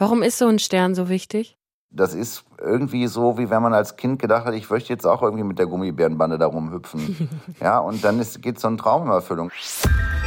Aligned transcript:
Warum 0.00 0.22
ist 0.22 0.38
so 0.38 0.46
ein 0.46 0.58
Stern 0.58 0.94
so 0.94 1.10
wichtig? 1.10 1.58
Das 1.90 2.14
ist 2.14 2.44
irgendwie 2.58 3.06
so, 3.06 3.36
wie 3.36 3.50
wenn 3.50 3.60
man 3.60 3.74
als 3.74 3.96
Kind 3.96 4.18
gedacht 4.18 4.46
hat, 4.46 4.54
ich 4.54 4.70
möchte 4.70 4.90
jetzt 4.90 5.04
auch 5.04 5.20
irgendwie 5.20 5.44
mit 5.44 5.58
der 5.58 5.66
Gummibärenbande 5.66 6.38
da 6.38 6.46
rumhüpfen. 6.46 7.28
ja, 7.60 7.80
und 7.80 8.02
dann 8.02 8.18
ist, 8.18 8.40
geht 8.40 8.58
so 8.58 8.68
ein 8.68 8.78
Traum 8.78 9.04
in 9.04 9.12
Erfüllung. 9.12 9.50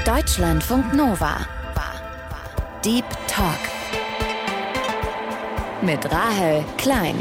Deutschlandfunk 0.06 0.94
Nova. 0.94 1.38
Deep 2.86 3.06
Talk. 3.28 3.58
Mit 5.82 6.06
Rahel 6.12 6.64
Klein. 6.78 7.16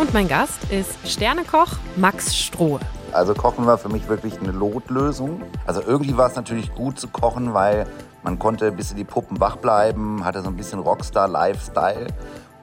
Und 0.00 0.12
mein 0.12 0.26
Gast 0.26 0.58
ist 0.72 0.96
Sternekoch 1.08 1.76
Max 1.94 2.34
Strohe. 2.34 2.80
Also 3.12 3.34
Kochen 3.34 3.66
war 3.66 3.78
für 3.78 3.88
mich 3.88 4.08
wirklich 4.08 4.38
eine 4.40 4.52
Lotlösung. 4.52 5.42
Also 5.66 5.80
irgendwie 5.80 6.16
war 6.16 6.28
es 6.28 6.36
natürlich 6.36 6.74
gut 6.74 6.98
zu 6.98 7.08
kochen, 7.08 7.54
weil 7.54 7.86
man 8.22 8.38
konnte 8.38 8.72
bis 8.72 8.90
in 8.90 8.96
die 8.96 9.04
Puppen 9.04 9.40
wach 9.40 9.56
bleiben, 9.56 10.24
hatte 10.24 10.42
so 10.42 10.48
ein 10.48 10.56
bisschen 10.56 10.80
Rockstar-Lifestyle 10.80 12.08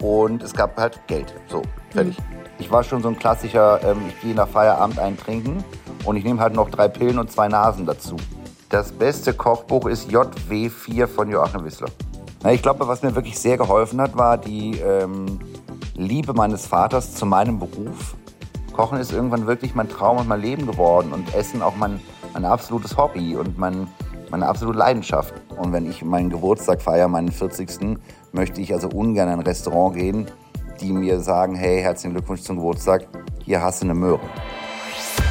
und 0.01 0.43
es 0.43 0.53
gab 0.53 0.77
halt 0.77 1.07
Geld. 1.07 1.33
So, 1.47 1.61
fertig. 1.89 2.17
Mhm. 2.19 2.23
Ich 2.57 2.71
war 2.71 2.83
schon 2.83 3.01
so 3.01 3.09
ein 3.09 3.17
klassischer, 3.17 3.81
ähm, 3.83 3.97
ich 4.07 4.21
gehe 4.21 4.35
nach 4.35 4.47
Feierabend 4.47 4.99
eintrinken 4.99 5.63
und 6.05 6.15
ich 6.15 6.23
nehme 6.23 6.39
halt 6.39 6.53
noch 6.53 6.69
drei 6.69 6.87
Pillen 6.87 7.19
und 7.19 7.31
zwei 7.31 7.47
Nasen 7.47 7.85
dazu. 7.85 8.15
Das 8.69 8.91
beste 8.91 9.33
Kochbuch 9.33 9.87
ist 9.87 10.09
JW4 10.09 11.07
von 11.07 11.29
Joachim 11.29 11.63
Wissler. 11.65 11.89
Ich 12.49 12.61
glaube, 12.61 12.87
was 12.87 13.01
mir 13.01 13.15
wirklich 13.15 13.39
sehr 13.39 13.57
geholfen 13.57 13.99
hat, 13.99 14.15
war 14.15 14.37
die 14.37 14.77
ähm, 14.77 15.39
Liebe 15.95 16.33
meines 16.33 16.67
Vaters 16.67 17.15
zu 17.15 17.25
meinem 17.25 17.57
Beruf. 17.57 18.15
Kochen 18.75 18.99
ist 18.99 19.13
irgendwann 19.13 19.47
wirklich 19.47 19.73
mein 19.73 19.87
Traum 19.87 20.17
und 20.17 20.27
mein 20.27 20.41
Leben 20.41 20.67
geworden 20.67 21.13
und 21.13 21.33
Essen 21.33 21.61
auch 21.61 21.77
mein, 21.77 22.01
mein 22.33 22.43
absolutes 22.43 22.97
Hobby 22.97 23.37
und 23.37 23.57
mein, 23.57 23.87
meine 24.29 24.47
absolute 24.47 24.77
Leidenschaft. 24.77 25.33
Und 25.55 25.71
wenn 25.71 25.89
ich 25.89 26.03
meinen 26.03 26.29
Geburtstag 26.29 26.81
feiere, 26.81 27.07
meinen 27.07 27.31
40. 27.31 27.97
möchte 28.33 28.59
ich 28.59 28.73
also 28.73 28.89
ungern 28.89 29.29
in 29.29 29.35
ein 29.35 29.39
Restaurant 29.39 29.95
gehen, 29.95 30.29
die 30.81 30.91
mir 30.91 31.21
sagen, 31.21 31.55
hey, 31.55 31.81
herzlichen 31.81 32.15
Glückwunsch 32.15 32.41
zum 32.41 32.57
Geburtstag, 32.57 33.07
hier 33.45 33.61
hast 33.61 33.81
du 33.81 33.85
eine 33.85 33.93
Möhre. 33.93 34.19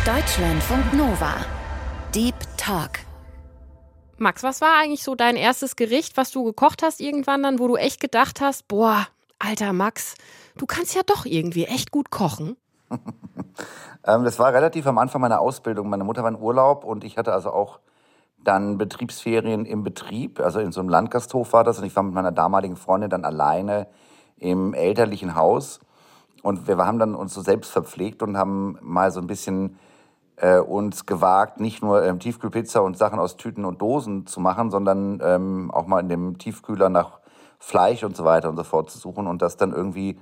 Deutschlandfunk 0.06 0.94
Nova. 0.94 1.34
Deep 2.14 2.34
Talk. 2.56 2.92
Max, 4.16 4.42
was 4.42 4.62
war 4.62 4.78
eigentlich 4.80 5.02
so 5.02 5.14
dein 5.14 5.36
erstes 5.36 5.76
Gericht, 5.76 6.16
was 6.16 6.30
du 6.30 6.44
gekocht 6.44 6.82
hast 6.82 6.98
irgendwann 6.98 7.42
dann, 7.42 7.58
wo 7.58 7.68
du 7.68 7.76
echt 7.76 8.00
gedacht 8.00 8.40
hast, 8.40 8.68
boah, 8.68 9.06
alter 9.38 9.74
Max, 9.74 10.14
du 10.56 10.64
kannst 10.64 10.94
ja 10.94 11.02
doch 11.04 11.26
irgendwie 11.26 11.66
echt 11.66 11.90
gut 11.90 12.08
kochen? 12.08 12.56
Ähm, 14.06 14.24
das 14.24 14.38
war 14.38 14.52
relativ 14.52 14.86
am 14.86 14.98
Anfang 14.98 15.22
meiner 15.22 15.40
Ausbildung. 15.40 15.88
Meine 15.88 16.04
Mutter 16.04 16.22
war 16.22 16.28
in 16.28 16.38
Urlaub 16.38 16.84
und 16.84 17.04
ich 17.04 17.16
hatte 17.16 17.32
also 17.32 17.50
auch 17.50 17.80
dann 18.36 18.76
Betriebsferien 18.76 19.64
im 19.64 19.82
Betrieb, 19.82 20.40
also 20.40 20.60
in 20.60 20.72
so 20.72 20.80
einem 20.80 20.90
Landgasthof 20.90 21.54
war 21.54 21.64
das. 21.64 21.78
Und 21.78 21.86
ich 21.86 21.96
war 21.96 22.02
mit 22.02 22.12
meiner 22.12 22.32
damaligen 22.32 22.76
Freundin 22.76 23.08
dann 23.08 23.24
alleine 23.24 23.86
im 24.36 24.74
elterlichen 24.74 25.34
Haus. 25.34 25.80
Und 26.42 26.68
wir 26.68 26.76
haben 26.76 26.98
dann 26.98 27.14
uns 27.14 27.32
so 27.32 27.40
selbst 27.40 27.70
verpflegt 27.72 28.22
und 28.22 28.36
haben 28.36 28.78
mal 28.82 29.10
so 29.10 29.20
ein 29.20 29.26
bisschen 29.26 29.78
äh, 30.36 30.58
uns 30.58 31.06
gewagt, 31.06 31.60
nicht 31.60 31.82
nur 31.82 32.04
ähm, 32.04 32.18
Tiefkühlpizza 32.18 32.80
und 32.80 32.98
Sachen 32.98 33.18
aus 33.18 33.38
Tüten 33.38 33.64
und 33.64 33.80
Dosen 33.80 34.26
zu 34.26 34.40
machen, 34.40 34.70
sondern 34.70 35.20
ähm, 35.24 35.70
auch 35.70 35.86
mal 35.86 36.00
in 36.00 36.10
dem 36.10 36.36
Tiefkühler 36.36 36.90
nach 36.90 37.20
Fleisch 37.58 38.04
und 38.04 38.14
so 38.16 38.24
weiter 38.24 38.50
und 38.50 38.56
so 38.56 38.64
fort 38.64 38.90
zu 38.90 38.98
suchen 38.98 39.26
und 39.26 39.40
das 39.40 39.56
dann 39.56 39.72
irgendwie 39.72 40.18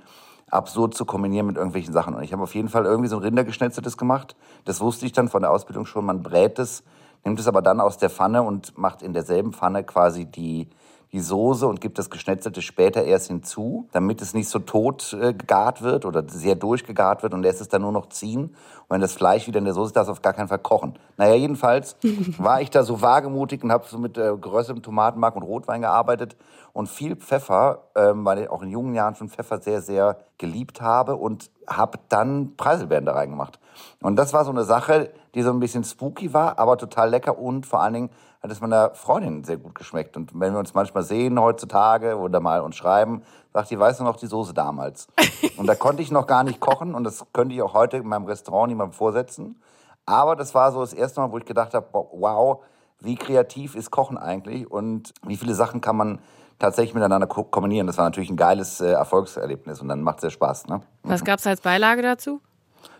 absurd 0.53 0.93
zu 0.93 1.05
kombinieren 1.05 1.47
mit 1.47 1.57
irgendwelchen 1.57 1.93
Sachen. 1.93 2.13
Und 2.15 2.23
ich 2.23 2.33
habe 2.33 2.43
auf 2.43 2.55
jeden 2.55 2.69
Fall 2.69 2.85
irgendwie 2.85 3.09
so 3.09 3.17
ein 3.17 3.23
Rindergeschnetzeltes 3.23 3.97
gemacht. 3.97 4.35
Das 4.65 4.81
wusste 4.81 5.05
ich 5.05 5.11
dann 5.11 5.29
von 5.29 5.41
der 5.41 5.51
Ausbildung 5.51 5.85
schon. 5.85 6.05
Man 6.05 6.21
brät 6.21 6.59
es 6.59 6.83
nimmt 7.23 7.39
es 7.39 7.47
aber 7.47 7.61
dann 7.61 7.79
aus 7.79 7.97
der 7.97 8.09
Pfanne 8.09 8.43
und 8.43 8.77
macht 8.77 9.01
in 9.01 9.13
derselben 9.13 9.53
Pfanne 9.53 9.83
quasi 9.83 10.25
die, 10.25 10.67
die 11.13 11.19
Soße 11.19 11.67
und 11.67 11.79
gibt 11.79 11.99
das 11.99 12.09
Geschnetzelte 12.09 12.63
später 12.63 13.03
erst 13.03 13.27
hinzu, 13.27 13.87
damit 13.91 14.21
es 14.23 14.33
nicht 14.33 14.49
so 14.49 14.57
tot 14.57 15.13
äh, 15.13 15.33
gegart 15.33 15.83
wird 15.83 16.05
oder 16.05 16.27
sehr 16.27 16.55
durchgegart 16.55 17.21
wird 17.21 17.35
und 17.35 17.43
lässt 17.43 17.61
es 17.61 17.69
dann 17.69 17.83
nur 17.83 17.91
noch 17.91 18.09
ziehen. 18.09 18.45
Und 18.45 18.89
wenn 18.89 19.01
das 19.01 19.13
Fleisch 19.13 19.45
wieder 19.45 19.59
in 19.59 19.65
der 19.65 19.75
Soße 19.75 19.89
ist, 19.89 19.95
darf 19.95 20.07
es 20.07 20.09
auf 20.09 20.23
gar 20.23 20.33
keinen 20.33 20.47
Fall 20.47 20.57
kochen. 20.57 20.95
Naja, 21.17 21.35
jedenfalls 21.35 21.97
war 22.39 22.61
ich 22.61 22.71
da 22.71 22.83
so 22.83 23.03
wagemutig 23.03 23.63
und 23.63 23.71
habe 23.71 23.85
so 23.87 23.99
mit 23.99 24.17
äh, 24.17 24.35
geröstetem 24.41 24.81
Tomatenmark 24.81 25.35
und 25.35 25.43
Rotwein 25.43 25.81
gearbeitet 25.81 26.35
und 26.73 26.89
viel 26.89 27.15
Pfeffer, 27.15 27.83
ähm, 27.95 28.25
weil 28.25 28.39
ich 28.39 28.49
auch 28.49 28.63
in 28.63 28.71
jungen 28.71 28.95
Jahren 28.95 29.13
schon 29.13 29.29
Pfeffer 29.29 29.61
sehr, 29.61 29.83
sehr 29.83 30.17
geliebt 30.39 30.81
habe 30.81 31.15
und 31.15 31.51
habe 31.67 31.99
dann 32.09 32.55
Preiselbeeren 32.57 33.05
da 33.05 33.13
reingemacht. 33.13 33.59
Und 34.01 34.15
das 34.15 34.33
war 34.33 34.45
so 34.45 34.51
eine 34.51 34.63
Sache, 34.63 35.11
die 35.35 35.43
so 35.43 35.51
ein 35.51 35.59
bisschen 35.59 35.83
spooky 35.83 36.33
war, 36.33 36.57
aber 36.57 36.77
total 36.77 37.11
lecker 37.11 37.37
und 37.37 37.67
vor 37.67 37.81
allen 37.81 37.93
Dingen 37.93 38.09
hat 38.43 38.51
es 38.51 38.59
meiner 38.59 38.93
Freundin 38.93 39.45
sehr 39.45 39.55
gut 39.55 39.73
geschmeckt. 39.73 40.17
Und 40.17 40.37
wenn 40.37 40.51
wir 40.51 40.59
uns 40.59 40.73
manchmal 40.73 41.03
sehen 41.03 41.39
heutzutage 41.39 42.17
oder 42.17 42.41
mal 42.41 42.59
uns 42.59 42.75
schreiben, 42.75 43.23
sagt 43.53 43.71
die, 43.71 43.79
weißt 43.79 44.01
du 44.01 44.03
noch 44.03 44.17
die 44.17 44.27
Soße 44.27 44.53
damals? 44.53 45.07
Und 45.57 45.65
da 45.65 45.75
konnte 45.75 46.01
ich 46.01 46.11
noch 46.11 46.27
gar 46.27 46.43
nicht 46.43 46.59
kochen 46.59 46.95
und 46.95 47.03
das 47.03 47.25
könnte 47.31 47.53
ich 47.53 47.61
auch 47.61 47.73
heute 47.73 47.97
in 47.97 48.07
meinem 48.07 48.25
Restaurant 48.25 48.69
niemandem 48.69 48.93
vorsetzen. 48.93 49.61
Aber 50.05 50.35
das 50.35 50.55
war 50.55 50.71
so 50.71 50.81
das 50.81 50.91
erste 50.93 51.21
Mal, 51.21 51.31
wo 51.31 51.37
ich 51.37 51.45
gedacht 51.45 51.73
habe, 51.73 51.87
wow, 51.93 52.63
wie 52.99 53.15
kreativ 53.15 53.75
ist 53.75 53.91
Kochen 53.91 54.17
eigentlich 54.17 54.69
und 54.69 55.13
wie 55.25 55.37
viele 55.37 55.53
Sachen 55.53 55.79
kann 55.79 55.95
man 55.95 56.19
tatsächlich 56.59 56.93
miteinander 56.95 57.27
kombinieren. 57.27 57.87
Das 57.87 57.97
war 57.97 58.05
natürlich 58.05 58.29
ein 58.29 58.37
geiles 58.37 58.81
äh, 58.81 58.91
Erfolgserlebnis 58.91 59.81
und 59.81 59.89
dann 59.89 60.01
macht 60.01 60.17
es 60.17 60.23
ja 60.23 60.29
Spaß. 60.31 60.67
Ne? 60.67 60.81
Was 61.03 61.23
gab 61.23 61.39
es 61.39 61.47
als 61.47 61.61
Beilage 61.61 62.01
dazu? 62.01 62.41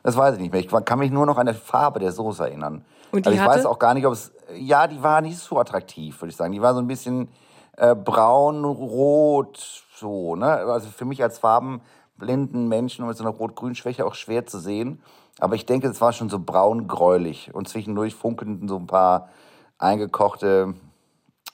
Das 0.03 0.15
weiß 0.15 0.35
ich 0.35 0.41
nicht 0.41 0.51
mehr. 0.51 0.61
Ich 0.61 0.85
kann 0.85 0.99
mich 0.99 1.11
nur 1.11 1.25
noch 1.25 1.37
an 1.37 1.47
die 1.47 1.53
Farbe 1.53 1.99
der 1.99 2.11
Soße 2.11 2.43
erinnern. 2.43 2.85
Und 3.13 3.25
die 3.25 3.29
also 3.29 3.35
ich 3.35 3.41
hatte? 3.41 3.59
weiß 3.59 3.65
auch 3.67 3.77
gar 3.77 3.93
nicht, 3.93 4.07
ob 4.07 4.13
es. 4.13 4.31
Ja, 4.55 4.87
die 4.87 5.01
war 5.01 5.21
nicht 5.21 5.37
so 5.37 5.59
attraktiv, 5.59 6.19
würde 6.19 6.31
ich 6.31 6.35
sagen. 6.35 6.51
Die 6.51 6.61
war 6.61 6.73
so 6.73 6.79
ein 6.79 6.87
bisschen 6.87 7.29
äh, 7.77 7.95
braun, 7.95 8.65
rot, 8.65 9.83
so. 9.95 10.35
Ne? 10.35 10.47
Also 10.47 10.89
für 10.89 11.05
mich 11.05 11.21
als 11.21 11.37
farbenblinden 11.37 12.67
Menschen 12.67 13.05
mit 13.05 13.15
so 13.15 13.23
einer 13.23 13.33
Rot-Grün-Schwäche 13.33 14.05
auch 14.05 14.15
schwer 14.15 14.47
zu 14.47 14.59
sehen. 14.59 15.01
Aber 15.39 15.55
ich 15.55 15.67
denke, 15.67 15.87
es 15.87 16.01
war 16.01 16.11
schon 16.11 16.29
so 16.29 16.39
braun-gräulich. 16.39 17.53
Und 17.53 17.69
zwischendurch 17.69 18.15
funkelten 18.15 18.67
so 18.67 18.77
ein 18.77 18.87
paar 18.87 19.29
eingekochte 19.77 20.73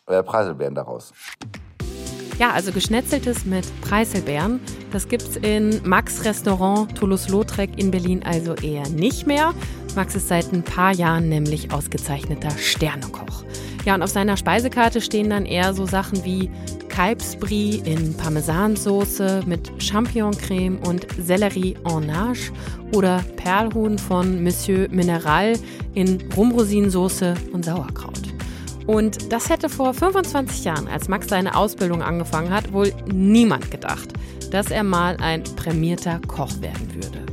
äh, 0.08 0.24
Preiselbeeren 0.24 0.76
daraus. 0.76 1.14
Ja, 2.40 2.52
also 2.52 2.72
geschnetzeltes 2.72 3.44
mit 3.44 3.66
Preiselbeeren. 3.82 4.62
Das 4.94 5.10
gibt's 5.10 5.36
in 5.36 5.82
Max 5.84 6.24
Restaurant 6.24 6.98
Toulouse-Lautrec 6.98 7.78
in 7.78 7.92
Berlin 7.92 8.24
also 8.26 8.56
eher 8.56 8.88
nicht 8.88 9.28
mehr. 9.28 9.54
Max 10.00 10.16
ist 10.16 10.30
seit 10.30 10.54
ein 10.54 10.64
paar 10.64 10.94
Jahren 10.94 11.28
nämlich 11.28 11.74
ausgezeichneter 11.74 12.52
Sternekoch. 12.52 13.44
Ja, 13.84 13.96
und 13.96 14.02
auf 14.02 14.10
seiner 14.10 14.38
Speisekarte 14.38 15.02
stehen 15.02 15.30
dann 15.30 15.46
eher 15.46 15.74
so 15.74 15.86
Sachen 15.86 16.24
wie 16.24 16.50
Kalbsbrie 16.88 17.82
in 17.84 18.16
Parmesansoße 18.16 19.44
mit 19.46 19.70
Champignoncreme 19.84 20.78
und 20.88 21.06
Sellerie 21.22 21.76
en 21.84 22.08
nage 22.08 22.54
oder 22.96 23.26
Perlhuhn 23.36 23.98
von 23.98 24.42
Monsieur 24.42 24.88
Mineral 24.90 25.60
in 25.96 26.24
Rumrosinensoße 26.34 27.34
und 27.52 27.66
Sauerkraut. 27.66 28.22
Und 28.88 29.34
das 29.34 29.50
hätte 29.50 29.68
vor 29.68 29.94
25 29.94 30.64
Jahren, 30.64 30.88
als 30.88 31.10
Max 31.10 31.28
seine 31.28 31.58
Ausbildung 31.58 32.02
angefangen 32.02 32.52
hat, 32.52 32.72
wohl 32.72 32.94
niemand 33.12 33.70
gedacht, 33.70 34.14
dass 34.50 34.72
er 34.72 34.86
mal 34.86 35.18
ein 35.18 35.44
prämierter 35.44 36.22
Koch 36.26 36.62
werden 36.62 36.96
würde. 36.96 37.29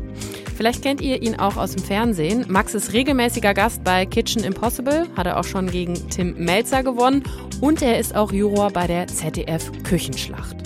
Vielleicht 0.56 0.82
kennt 0.82 1.02
ihr 1.02 1.20
ihn 1.20 1.38
auch 1.38 1.58
aus 1.58 1.72
dem 1.72 1.84
Fernsehen. 1.84 2.46
Max 2.48 2.72
ist 2.74 2.94
regelmäßiger 2.94 3.52
Gast 3.52 3.84
bei 3.84 4.06
Kitchen 4.06 4.42
Impossible, 4.42 5.06
hat 5.14 5.26
er 5.26 5.38
auch 5.38 5.44
schon 5.44 5.70
gegen 5.70 5.94
Tim 6.08 6.34
Melzer 6.38 6.82
gewonnen 6.82 7.24
und 7.60 7.82
er 7.82 7.98
ist 7.98 8.16
auch 8.16 8.32
Juror 8.32 8.70
bei 8.70 8.86
der 8.86 9.06
ZDF 9.06 9.70
Küchenschlacht. 9.82 10.56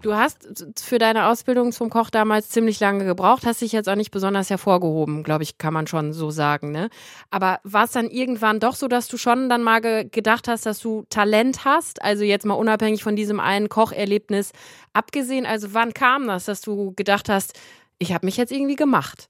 Du 0.00 0.14
hast 0.14 0.66
für 0.78 0.98
deine 0.98 1.28
Ausbildung 1.28 1.72
zum 1.72 1.90
Koch 1.90 2.08
damals 2.08 2.48
ziemlich 2.48 2.80
lange 2.80 3.04
gebraucht, 3.04 3.44
hast 3.44 3.60
dich 3.60 3.72
jetzt 3.72 3.88
auch 3.88 3.96
nicht 3.96 4.10
besonders 4.10 4.48
hervorgehoben, 4.48 5.22
glaube 5.22 5.42
ich, 5.42 5.58
kann 5.58 5.72
man 5.74 5.86
schon 5.86 6.14
so 6.14 6.30
sagen. 6.30 6.72
Ne? 6.72 6.88
Aber 7.30 7.60
war 7.64 7.84
es 7.84 7.92
dann 7.92 8.08
irgendwann 8.08 8.60
doch 8.60 8.76
so, 8.76 8.88
dass 8.88 9.08
du 9.08 9.18
schon 9.18 9.50
dann 9.50 9.62
mal 9.62 9.82
ge 9.82 10.08
gedacht 10.10 10.48
hast, 10.48 10.64
dass 10.64 10.78
du 10.78 11.04
Talent 11.10 11.66
hast? 11.66 12.02
Also 12.02 12.24
jetzt 12.24 12.46
mal 12.46 12.54
unabhängig 12.54 13.02
von 13.02 13.14
diesem 13.16 13.40
einen 13.40 13.68
Kocherlebnis 13.68 14.52
abgesehen. 14.94 15.44
Also 15.44 15.72
wann 15.72 15.92
kam 15.92 16.26
das, 16.26 16.46
dass 16.46 16.60
du 16.60 16.92
gedacht 16.94 17.28
hast, 17.28 17.58
ich 17.98 18.12
habe 18.12 18.26
mich 18.26 18.36
jetzt 18.36 18.52
irgendwie 18.52 18.76
gemacht? 18.76 19.28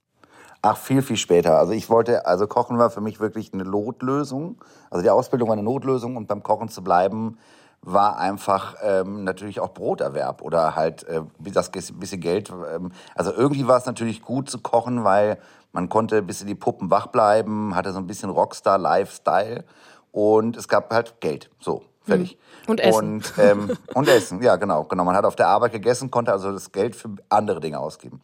Ach, 0.62 0.78
viel, 0.78 1.02
viel 1.02 1.18
später. 1.18 1.58
Also 1.58 1.72
ich 1.72 1.90
wollte, 1.90 2.24
also 2.24 2.46
Kochen 2.46 2.78
war 2.78 2.88
für 2.88 3.02
mich 3.02 3.20
wirklich 3.20 3.52
eine 3.52 3.64
Notlösung. 3.64 4.56
Also 4.90 5.02
die 5.02 5.10
Ausbildung 5.10 5.48
war 5.48 5.52
eine 5.54 5.62
Notlösung 5.62 6.16
und 6.16 6.26
beim 6.26 6.42
Kochen 6.42 6.70
zu 6.70 6.82
bleiben, 6.82 7.38
war 7.82 8.18
einfach 8.18 8.76
ähm, 8.82 9.24
natürlich 9.24 9.60
auch 9.60 9.74
Broterwerb 9.74 10.40
oder 10.40 10.74
halt 10.74 11.04
äh, 11.04 11.20
das 11.38 11.70
bisschen 11.70 12.20
Geld. 12.20 12.50
Ähm, 12.50 12.92
also 13.14 13.32
irgendwie 13.32 13.66
war 13.66 13.76
es 13.76 13.84
natürlich 13.84 14.22
gut 14.22 14.48
zu 14.48 14.58
kochen, 14.58 15.04
weil 15.04 15.38
man 15.72 15.90
konnte 15.90 16.22
bis 16.22 16.40
in 16.40 16.46
die 16.46 16.54
Puppen 16.54 16.90
wach 16.90 17.08
bleiben, 17.08 17.74
hatte 17.74 17.92
so 17.92 17.98
ein 17.98 18.06
bisschen 18.06 18.30
Rockstar-Lifestyle 18.30 19.64
und 20.12 20.56
es 20.56 20.66
gab 20.68 20.90
halt 20.94 21.20
Geld. 21.20 21.50
So, 21.60 21.82
fertig. 22.04 22.38
Mhm. 22.38 22.70
Und 22.70 22.80
Essen. 22.80 23.14
Und, 23.14 23.32
ähm, 23.36 23.76
und 23.92 24.08
Essen, 24.08 24.42
ja 24.42 24.56
genau, 24.56 24.84
genau. 24.84 25.04
Man 25.04 25.14
hat 25.14 25.26
auf 25.26 25.36
der 25.36 25.48
Arbeit 25.48 25.72
gegessen, 25.72 26.10
konnte 26.10 26.32
also 26.32 26.52
das 26.52 26.72
Geld 26.72 26.96
für 26.96 27.10
andere 27.28 27.60
Dinge 27.60 27.78
ausgeben. 27.78 28.22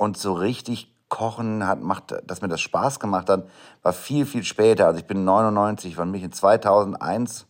Und 0.00 0.16
so 0.16 0.32
richtig 0.32 0.94
kochen 1.10 1.66
hat, 1.66 1.82
macht, 1.82 2.14
dass 2.24 2.40
mir 2.40 2.48
das 2.48 2.62
Spaß 2.62 3.00
gemacht 3.00 3.28
hat, 3.28 3.46
war 3.82 3.92
viel, 3.92 4.24
viel 4.24 4.44
später. 4.44 4.86
Also 4.86 4.98
ich 4.98 5.06
bin 5.06 5.24
99, 5.24 5.98
wann 5.98 6.10
mich 6.10 6.22
in 6.22 6.32
2001 6.32 7.46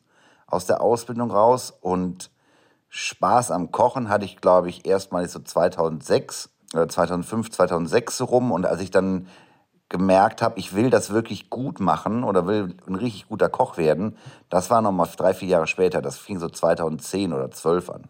aus 0.49 0.67
der 0.67 0.81
Ausbildung 0.81 1.31
raus 1.31 1.73
und 1.81 2.33
Spaß 2.89 3.53
am 3.53 3.71
Kochen 3.71 4.09
hatte 4.09 4.25
ich, 4.25 4.41
glaube 4.41 4.69
ich, 4.69 4.85
erstmal 4.85 5.29
so 5.29 5.39
2006 5.39 6.51
oder 6.75 6.89
2005, 6.89 7.53
2006 7.53 8.17
so 8.17 8.25
rum. 8.25 8.51
Und 8.51 8.67
als 8.67 8.81
ich 8.81 8.91
dann 8.91 9.29
gemerkt 9.89 10.43
habe, 10.43 10.59
ich 10.59 10.75
will 10.75 10.91
das 10.91 11.11
wirklich 11.11 11.51
gut 11.51 11.79
machen 11.79 12.25
oder 12.25 12.49
will 12.49 12.75
ein 12.89 12.97
richtig 12.97 13.29
guter 13.29 13.49
Koch 13.49 13.77
werden, 13.77 14.17
das 14.49 14.71
war 14.71 14.83
nochmal 14.83 15.09
drei, 15.17 15.35
vier 15.35 15.51
Jahre 15.51 15.69
später. 15.69 16.03
Das 16.03 16.19
fing 16.19 16.41
so 16.41 16.49
2010 16.49 17.33
oder 17.33 17.53
12 17.53 17.91
an. 17.91 18.09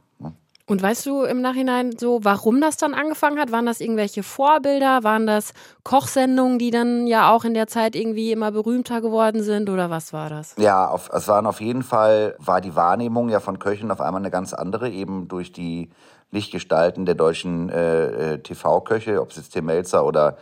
Und 0.70 0.80
weißt 0.80 1.04
du 1.06 1.24
im 1.24 1.40
Nachhinein 1.40 1.98
so, 1.98 2.20
warum 2.22 2.60
das 2.60 2.76
dann 2.76 2.94
angefangen 2.94 3.40
hat? 3.40 3.50
Waren 3.50 3.66
das 3.66 3.80
irgendwelche 3.80 4.22
Vorbilder? 4.22 5.02
Waren 5.02 5.26
das 5.26 5.52
Kochsendungen, 5.82 6.60
die 6.60 6.70
dann 6.70 7.08
ja 7.08 7.32
auch 7.32 7.42
in 7.42 7.54
der 7.54 7.66
Zeit 7.66 7.96
irgendwie 7.96 8.30
immer 8.30 8.52
berühmter 8.52 9.00
geworden 9.00 9.42
sind? 9.42 9.68
Oder 9.68 9.90
was 9.90 10.12
war 10.12 10.30
das? 10.30 10.54
Ja, 10.58 10.86
auf, 10.86 11.10
es 11.12 11.26
waren 11.26 11.46
auf 11.46 11.60
jeden 11.60 11.82
Fall, 11.82 12.36
war 12.38 12.60
die 12.60 12.76
Wahrnehmung 12.76 13.30
ja 13.30 13.40
von 13.40 13.58
Köchen 13.58 13.90
auf 13.90 14.00
einmal 14.00 14.22
eine 14.22 14.30
ganz 14.30 14.54
andere, 14.54 14.90
eben 14.90 15.26
durch 15.26 15.50
die 15.50 15.90
Lichtgestalten 16.30 17.04
der 17.04 17.16
deutschen 17.16 17.68
äh, 17.70 18.34
äh 18.34 18.38
TV-Köche, 18.38 19.20
ob 19.20 19.30
es 19.30 19.38
jetzt 19.38 19.50
Tim 19.50 19.64
Melzer 19.64 20.06
oder 20.06 20.36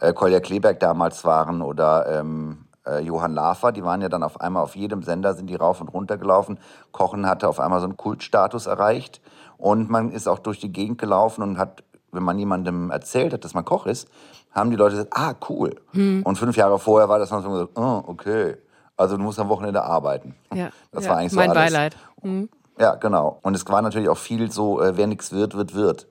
äh, 0.00 0.14
Kolja 0.14 0.40
Kleberg 0.40 0.80
damals 0.80 1.26
waren 1.26 1.60
oder 1.60 2.06
ähm, 2.20 2.64
äh, 2.86 3.00
Johann 3.00 3.34
Lafer, 3.34 3.72
die 3.72 3.84
waren 3.84 4.02
ja 4.02 4.08
dann 4.08 4.22
auf 4.22 4.40
einmal 4.40 4.62
auf 4.62 4.76
jedem 4.76 5.02
Sender, 5.02 5.34
sind 5.34 5.48
die 5.48 5.56
rauf 5.56 5.80
und 5.80 5.88
runter 5.88 6.16
gelaufen. 6.18 6.58
Kochen 6.92 7.26
hatte 7.26 7.48
auf 7.48 7.60
einmal 7.60 7.80
so 7.80 7.86
einen 7.86 7.96
Kultstatus 7.96 8.66
erreicht. 8.66 9.20
Und 9.56 9.90
man 9.90 10.10
ist 10.10 10.28
auch 10.28 10.38
durch 10.38 10.58
die 10.58 10.72
Gegend 10.72 10.98
gelaufen 10.98 11.42
und 11.42 11.58
hat, 11.58 11.84
wenn 12.12 12.22
man 12.22 12.38
jemandem 12.38 12.90
erzählt 12.90 13.32
hat, 13.32 13.44
dass 13.44 13.54
man 13.54 13.64
Koch 13.64 13.86
ist, 13.86 14.08
haben 14.52 14.70
die 14.70 14.76
Leute 14.76 14.96
gesagt, 14.96 15.16
ah, 15.16 15.34
cool. 15.48 15.74
Hm. 15.92 16.22
Und 16.22 16.36
fünf 16.36 16.56
Jahre 16.56 16.78
vorher 16.78 17.08
war 17.08 17.18
das 17.18 17.30
noch 17.30 17.42
so, 17.42 17.68
oh, 17.74 18.02
okay. 18.06 18.56
Also 18.96 19.16
du 19.16 19.22
musst 19.22 19.40
am 19.40 19.48
Wochenende 19.48 19.82
arbeiten. 19.82 20.36
Ja, 20.52 20.68
das 20.92 21.04
ja, 21.04 21.10
war 21.10 21.18
eigentlich 21.18 21.32
so 21.32 21.38
mein 21.38 21.50
alles. 21.50 21.72
Beileid. 21.72 21.96
Hm. 22.22 22.48
Ja, 22.78 22.94
genau. 22.94 23.38
Und 23.42 23.54
es 23.54 23.66
war 23.68 23.82
natürlich 23.82 24.08
auch 24.08 24.18
viel 24.18 24.50
so, 24.50 24.80
äh, 24.80 24.96
wer 24.96 25.06
nichts 25.06 25.32
wird, 25.32 25.56
wird, 25.56 25.74
wird. 25.74 26.06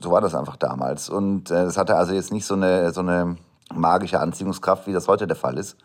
So 0.00 0.10
war 0.10 0.20
das 0.20 0.34
einfach 0.34 0.56
damals. 0.56 1.08
Und 1.08 1.50
es 1.50 1.76
äh, 1.76 1.78
hatte 1.78 1.96
also 1.96 2.12
jetzt 2.12 2.32
nicht 2.32 2.46
so 2.46 2.54
eine, 2.54 2.92
so 2.92 3.00
eine 3.00 3.36
magische 3.74 4.20
Anziehungskraft, 4.20 4.86
wie 4.86 4.92
das 4.92 5.08
heute 5.08 5.26
der 5.26 5.36
Fall 5.36 5.58
ist. 5.58 5.76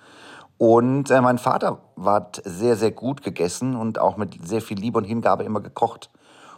Und 0.61 1.09
äh, 1.09 1.21
mein 1.21 1.39
Vater 1.39 1.79
hat 1.99 2.39
sehr, 2.45 2.75
sehr 2.75 2.91
gut 2.91 3.23
gegessen 3.23 3.75
und 3.75 3.97
auch 3.97 4.15
mit 4.15 4.47
sehr 4.47 4.61
viel 4.61 4.77
Liebe 4.77 4.99
und 4.99 5.05
Hingabe 5.05 5.43
immer 5.43 5.59
gekocht. 5.59 6.11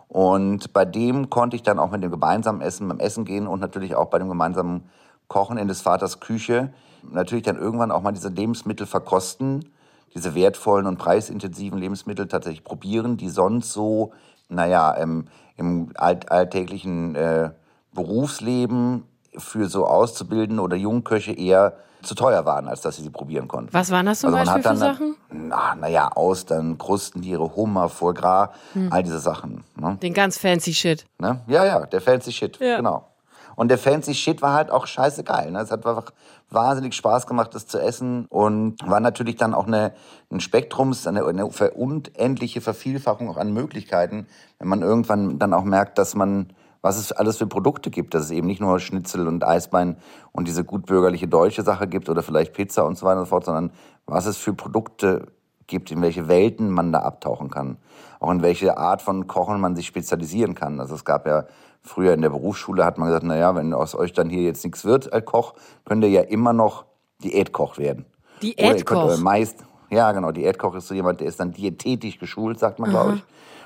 Und 0.09 0.73
bei 0.73 0.83
dem 0.83 1.29
konnte 1.29 1.55
ich 1.55 1.63
dann 1.63 1.79
auch 1.79 1.89
mit 1.89 2.03
dem 2.03 2.11
gemeinsamen 2.11 2.59
Essen, 2.59 2.85
beim 2.89 2.99
Essen 2.99 3.23
gehen 3.23 3.47
und 3.47 3.61
natürlich 3.61 3.95
auch 3.95 4.07
bei 4.07 4.19
dem 4.19 4.27
gemeinsamen 4.27 4.89
Kochen 5.29 5.57
in 5.57 5.69
des 5.69 5.79
Vaters 5.79 6.19
Küche 6.19 6.73
natürlich 7.13 7.45
dann 7.45 7.55
irgendwann 7.55 7.91
auch 7.91 8.01
mal 8.01 8.11
diese 8.11 8.27
Lebensmittel 8.27 8.87
verkosten, 8.87 9.69
diese 10.13 10.35
wertvollen 10.35 10.85
und 10.85 10.97
preisintensiven 10.97 11.79
Lebensmittel 11.79 12.27
tatsächlich 12.27 12.65
probieren, 12.65 13.15
die 13.15 13.29
sonst 13.29 13.71
so, 13.71 14.11
naja, 14.49 14.91
im, 14.91 15.29
im 15.55 15.93
alltäglichen 15.95 17.15
äh, 17.15 17.51
Berufsleben 17.93 19.05
für 19.37 19.69
so 19.69 19.87
Auszubildende 19.87 20.61
oder 20.61 20.75
Jungköche 20.75 21.31
eher 21.31 21.77
zu 22.03 22.15
teuer 22.15 22.45
waren, 22.45 22.67
als 22.67 22.81
dass 22.81 22.97
sie 22.97 23.03
sie 23.03 23.09
probieren 23.09 23.47
konnten. 23.47 23.73
Was 23.73 23.91
waren 23.91 24.05
das 24.05 24.19
zum 24.19 24.33
also 24.33 24.51
Beispiel 24.51 24.71
für 24.71 24.77
Sachen? 24.77 25.15
Na, 25.31 25.75
naja, 25.75 26.09
Austern, 26.09 26.77
Krustentiere, 26.77 27.55
Hummer, 27.55 27.89
Foie 27.89 28.13
Gras, 28.13 28.49
hm. 28.73 28.91
all 28.91 29.03
diese 29.03 29.19
Sachen. 29.19 29.63
Ne? 29.75 29.97
Den 30.01 30.13
ganz 30.13 30.37
fancy 30.37 30.73
Shit. 30.73 31.05
Ne? 31.17 31.39
Ja, 31.47 31.65
ja, 31.65 31.85
der 31.85 32.01
fancy 32.01 32.31
Shit, 32.31 32.59
ja. 32.59 32.77
genau. 32.77 33.07
Und 33.55 33.69
der 33.69 33.77
fancy 33.77 34.13
Shit 34.13 34.41
war 34.41 34.53
halt 34.53 34.71
auch 34.71 34.87
scheiße 34.87 35.23
geil. 35.23 35.51
Ne? 35.51 35.59
Es 35.59 35.71
hat 35.71 35.85
einfach 35.85 36.11
wahnsinnig 36.49 36.95
Spaß 36.95 37.27
gemacht, 37.27 37.53
das 37.53 37.67
zu 37.67 37.79
essen 37.79 38.25
und 38.29 38.77
war 38.87 38.99
natürlich 38.99 39.35
dann 39.35 39.53
auch 39.53 39.67
eine, 39.67 39.93
ein 40.31 40.39
Spektrum, 40.39 40.95
eine, 41.05 41.25
eine 41.25 41.45
unendliche 41.45 42.61
Vervielfachung 42.61 43.29
auch 43.29 43.37
an 43.37 43.53
Möglichkeiten, 43.53 44.27
wenn 44.59 44.67
man 44.67 44.81
irgendwann 44.81 45.39
dann 45.39 45.53
auch 45.53 45.63
merkt, 45.63 45.97
dass 45.97 46.15
man 46.15 46.53
was 46.83 46.97
es 46.97 47.13
alles 47.13 47.37
für 47.37 47.47
Produkte 47.47 47.89
gibt, 47.89 48.13
dass 48.13 48.25
es 48.25 48.31
eben 48.31 48.45
nicht 48.45 48.59
nur 48.59 48.77
Schnitzel 48.79 49.27
und 49.27 49.43
Eisbein 49.43 49.95
und 50.33 50.49
diese 50.49 50.65
gutbürgerliche 50.65 51.29
deutsche 51.29 51.63
Sache 51.63 51.87
gibt 51.87 52.09
oder 52.09 52.21
vielleicht 52.21 52.53
Pizza 52.53 52.85
und 52.85 52.97
so 52.97 53.05
weiter 53.05 53.19
und 53.21 53.25
so 53.25 53.29
fort, 53.29 53.45
sondern 53.45 53.71
was 54.05 54.25
es 54.25 54.37
für 54.37 54.53
Produkte 54.53 55.27
gibt, 55.65 55.91
in 55.91 56.01
welche 56.01 56.27
Welten 56.27 56.69
man 56.69 56.91
da 56.91 56.99
abtauchen 56.99 57.49
kann. 57.49 57.77
Auch 58.19 58.29
in 58.31 58.41
welche 58.41 58.77
Art 58.77 59.01
von 59.01 59.27
Kochen 59.27 59.61
man 59.61 59.77
sich 59.77 59.87
spezialisieren 59.87 60.55
kann. 60.55 60.81
Also 60.81 60.93
es 60.93 61.05
gab 61.05 61.25
ja 61.25 61.45
früher 61.81 62.13
in 62.13 62.21
der 62.21 62.29
Berufsschule 62.29 62.83
hat 62.83 62.97
man 62.97 63.07
gesagt, 63.07 63.23
na 63.25 63.37
ja, 63.37 63.55
wenn 63.55 63.73
aus 63.73 63.95
euch 63.95 64.11
dann 64.11 64.29
hier 64.29 64.43
jetzt 64.43 64.65
nichts 64.65 64.83
wird 64.83 65.11
als 65.13 65.23
Koch, 65.23 65.53
könnt 65.85 66.03
ihr 66.03 66.09
ja 66.09 66.21
immer 66.21 66.51
noch 66.51 66.83
Diätkoch 67.23 67.77
werden. 67.77 68.05
Diätkoch? 68.41 69.17
Meist, 69.19 69.63
ja, 69.89 70.11
genau. 70.11 70.31
Diätkoch 70.31 70.75
ist 70.75 70.89
so 70.89 70.93
jemand, 70.93 71.21
der 71.21 71.27
ist 71.27 71.39
dann 71.39 71.53
diätetisch 71.53 72.19
geschult, 72.19 72.59
sagt 72.59 72.79
man, 72.79 72.89
glaube 72.89 73.13
ich 73.15 73.23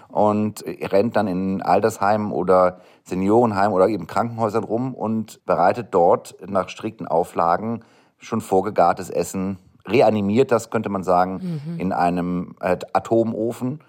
und 0.09 0.63
rennt 0.65 1.15
dann 1.15 1.27
in 1.27 1.61
Altersheimen 1.61 2.31
oder 2.31 2.79
Seniorenheimen 3.03 3.73
oder 3.73 3.87
eben 3.87 4.07
Krankenhäusern 4.07 4.63
rum 4.63 4.93
und 4.93 5.45
bereitet 5.45 5.87
dort 5.91 6.35
nach 6.47 6.69
strikten 6.69 7.07
Auflagen 7.07 7.83
schon 8.17 8.41
vorgegartes 8.41 9.09
Essen, 9.09 9.57
reanimiert 9.85 10.51
das, 10.51 10.69
könnte 10.69 10.89
man 10.89 11.03
sagen, 11.03 11.61
mhm. 11.65 11.79
in 11.79 11.93
einem 11.93 12.55
äh, 12.59 12.77
Atomofen 12.93 13.79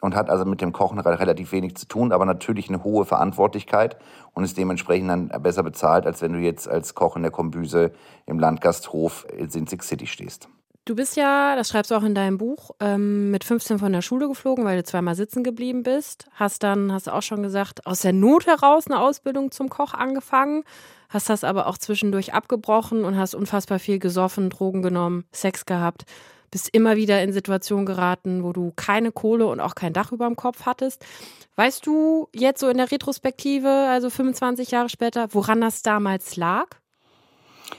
und 0.00 0.14
hat 0.14 0.30
also 0.30 0.44
mit 0.44 0.60
dem 0.60 0.72
Kochen 0.72 0.98
relativ 0.98 1.52
wenig 1.52 1.76
zu 1.76 1.86
tun, 1.86 2.12
aber 2.12 2.24
natürlich 2.24 2.68
eine 2.68 2.84
hohe 2.84 3.04
Verantwortlichkeit 3.04 3.96
und 4.32 4.44
ist 4.44 4.56
dementsprechend 4.56 5.10
dann 5.10 5.28
besser 5.42 5.62
bezahlt, 5.62 6.06
als 6.06 6.22
wenn 6.22 6.32
du 6.32 6.38
jetzt 6.38 6.68
als 6.68 6.94
Koch 6.94 7.16
in 7.16 7.22
der 7.22 7.30
Kombüse 7.30 7.92
im 8.26 8.38
Landgasthof 8.38 9.26
in 9.36 9.50
Six 9.66 9.88
City 9.88 10.06
stehst. 10.06 10.48
Du 10.90 10.96
bist 10.96 11.14
ja, 11.14 11.54
das 11.54 11.68
schreibst 11.68 11.92
du 11.92 11.94
auch 11.94 12.02
in 12.02 12.16
deinem 12.16 12.36
Buch, 12.36 12.72
ähm, 12.80 13.30
mit 13.30 13.44
15 13.44 13.78
von 13.78 13.92
der 13.92 14.02
Schule 14.02 14.26
geflogen, 14.26 14.64
weil 14.64 14.76
du 14.76 14.82
zweimal 14.82 15.14
sitzen 15.14 15.44
geblieben 15.44 15.84
bist. 15.84 16.26
Hast 16.32 16.64
dann, 16.64 16.92
hast 16.92 17.06
du 17.06 17.14
auch 17.14 17.22
schon 17.22 17.44
gesagt, 17.44 17.86
aus 17.86 18.00
der 18.00 18.12
Not 18.12 18.48
heraus 18.48 18.88
eine 18.88 18.98
Ausbildung 18.98 19.52
zum 19.52 19.68
Koch 19.68 19.94
angefangen. 19.94 20.64
Hast 21.08 21.30
das 21.30 21.44
aber 21.44 21.68
auch 21.68 21.78
zwischendurch 21.78 22.34
abgebrochen 22.34 23.04
und 23.04 23.16
hast 23.16 23.36
unfassbar 23.36 23.78
viel 23.78 24.00
gesoffen, 24.00 24.50
Drogen 24.50 24.82
genommen, 24.82 25.26
Sex 25.30 25.64
gehabt. 25.64 26.06
Bist 26.50 26.68
immer 26.72 26.96
wieder 26.96 27.22
in 27.22 27.32
Situationen 27.32 27.86
geraten, 27.86 28.42
wo 28.42 28.52
du 28.52 28.72
keine 28.74 29.12
Kohle 29.12 29.46
und 29.46 29.60
auch 29.60 29.76
kein 29.76 29.92
Dach 29.92 30.10
über 30.10 30.26
dem 30.26 30.34
Kopf 30.34 30.66
hattest. 30.66 31.06
Weißt 31.54 31.86
du 31.86 32.28
jetzt 32.34 32.58
so 32.58 32.68
in 32.68 32.78
der 32.78 32.90
Retrospektive, 32.90 33.68
also 33.68 34.10
25 34.10 34.72
Jahre 34.72 34.88
später, 34.88 35.28
woran 35.34 35.60
das 35.60 35.82
damals 35.82 36.34
lag? 36.34 36.79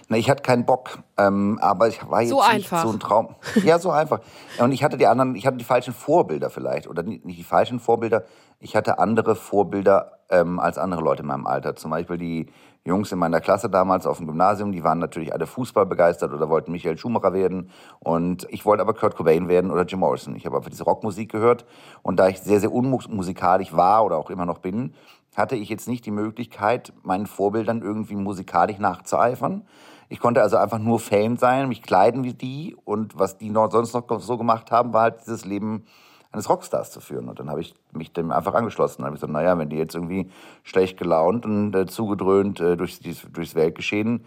Na, 0.07 0.17
ich 0.17 0.29
hatte 0.29 0.43
keinen 0.43 0.65
Bock, 0.65 0.99
ähm, 1.17 1.59
aber 1.61 1.87
ich 1.87 2.09
war 2.09 2.21
jetzt 2.21 2.31
so 2.31 2.37
nicht 2.37 2.49
einfach. 2.49 2.83
so 2.83 2.89
ein 2.89 2.99
Traum. 2.99 3.35
Ja, 3.63 3.79
so 3.79 3.91
einfach. 3.91 4.19
Und 4.59 4.71
ich 4.71 4.83
hatte 4.83 4.97
die 4.97 5.07
anderen, 5.07 5.35
ich 5.35 5.45
hatte 5.45 5.57
die 5.57 5.63
falschen 5.63 5.93
Vorbilder 5.93 6.49
vielleicht 6.49 6.87
oder 6.87 7.03
nicht 7.03 7.23
die 7.25 7.43
falschen 7.43 7.79
Vorbilder. 7.79 8.23
Ich 8.59 8.75
hatte 8.75 8.99
andere 8.99 9.35
Vorbilder 9.35 10.19
ähm, 10.29 10.59
als 10.59 10.77
andere 10.77 11.01
Leute 11.01 11.21
in 11.21 11.27
meinem 11.27 11.47
Alter. 11.47 11.75
Zum 11.75 11.91
Beispiel 11.91 12.17
die 12.17 12.47
Jungs 12.83 13.11
in 13.11 13.19
meiner 13.19 13.41
Klasse 13.41 13.69
damals 13.69 14.07
auf 14.07 14.17
dem 14.17 14.25
Gymnasium, 14.25 14.71
die 14.71 14.83
waren 14.83 14.97
natürlich 14.97 15.33
alle 15.33 15.45
Fußball 15.45 15.85
begeistert 15.85 16.33
oder 16.33 16.49
wollten 16.49 16.71
Michael 16.71 16.97
Schumacher 16.97 17.33
werden. 17.33 17.69
Und 17.99 18.47
ich 18.49 18.65
wollte 18.65 18.81
aber 18.81 18.95
Kurt 18.95 19.15
Cobain 19.15 19.47
werden 19.47 19.69
oder 19.69 19.83
Jim 19.85 19.99
Morrison. 19.99 20.35
Ich 20.35 20.45
habe 20.45 20.57
einfach 20.57 20.71
diese 20.71 20.83
Rockmusik 20.83 21.31
gehört. 21.31 21.65
Und 22.01 22.17
da 22.19 22.27
ich 22.27 22.39
sehr, 22.39 22.59
sehr 22.59 22.71
unmusikalisch 22.71 23.73
war 23.73 24.03
oder 24.03 24.17
auch 24.17 24.31
immer 24.31 24.47
noch 24.47 24.57
bin, 24.57 24.95
hatte 25.35 25.55
ich 25.55 25.69
jetzt 25.69 25.87
nicht 25.87 26.05
die 26.05 26.11
Möglichkeit, 26.11 26.93
meinen 27.03 27.25
Vorbildern 27.25 27.81
irgendwie 27.81 28.15
musikalisch 28.15 28.79
nachzueifern. 28.79 29.63
Ich 30.09 30.19
konnte 30.19 30.41
also 30.41 30.57
einfach 30.57 30.79
nur 30.79 30.99
Fame 30.99 31.37
sein, 31.37 31.69
mich 31.69 31.81
kleiden 31.81 32.23
wie 32.23 32.33
die 32.33 32.75
und 32.83 33.17
was 33.17 33.37
die 33.37 33.49
noch, 33.49 33.71
sonst 33.71 33.93
noch 33.93 34.19
so 34.19 34.37
gemacht 34.37 34.71
haben, 34.71 34.93
war 34.93 35.03
halt 35.03 35.21
dieses 35.21 35.45
Leben 35.45 35.85
eines 36.31 36.49
Rockstars 36.49 36.91
zu 36.91 36.99
führen. 36.99 37.29
Und 37.29 37.39
dann 37.39 37.49
habe 37.49 37.61
ich 37.61 37.73
mich 37.93 38.11
dem 38.11 38.31
einfach 38.31 38.53
angeschlossen. 38.53 38.99
Dann 38.99 39.07
habe 39.07 39.15
ich 39.15 39.21
gesagt, 39.21 39.33
naja, 39.33 39.57
wenn 39.57 39.69
die 39.69 39.77
jetzt 39.77 39.95
irgendwie 39.95 40.29
schlecht 40.63 40.97
gelaunt 40.97 41.45
und 41.45 41.73
äh, 41.75 41.85
zugedröhnt 41.85 42.59
äh, 42.59 42.75
durchs, 42.75 42.99
durchs 43.31 43.55
Weltgeschehen 43.55 44.25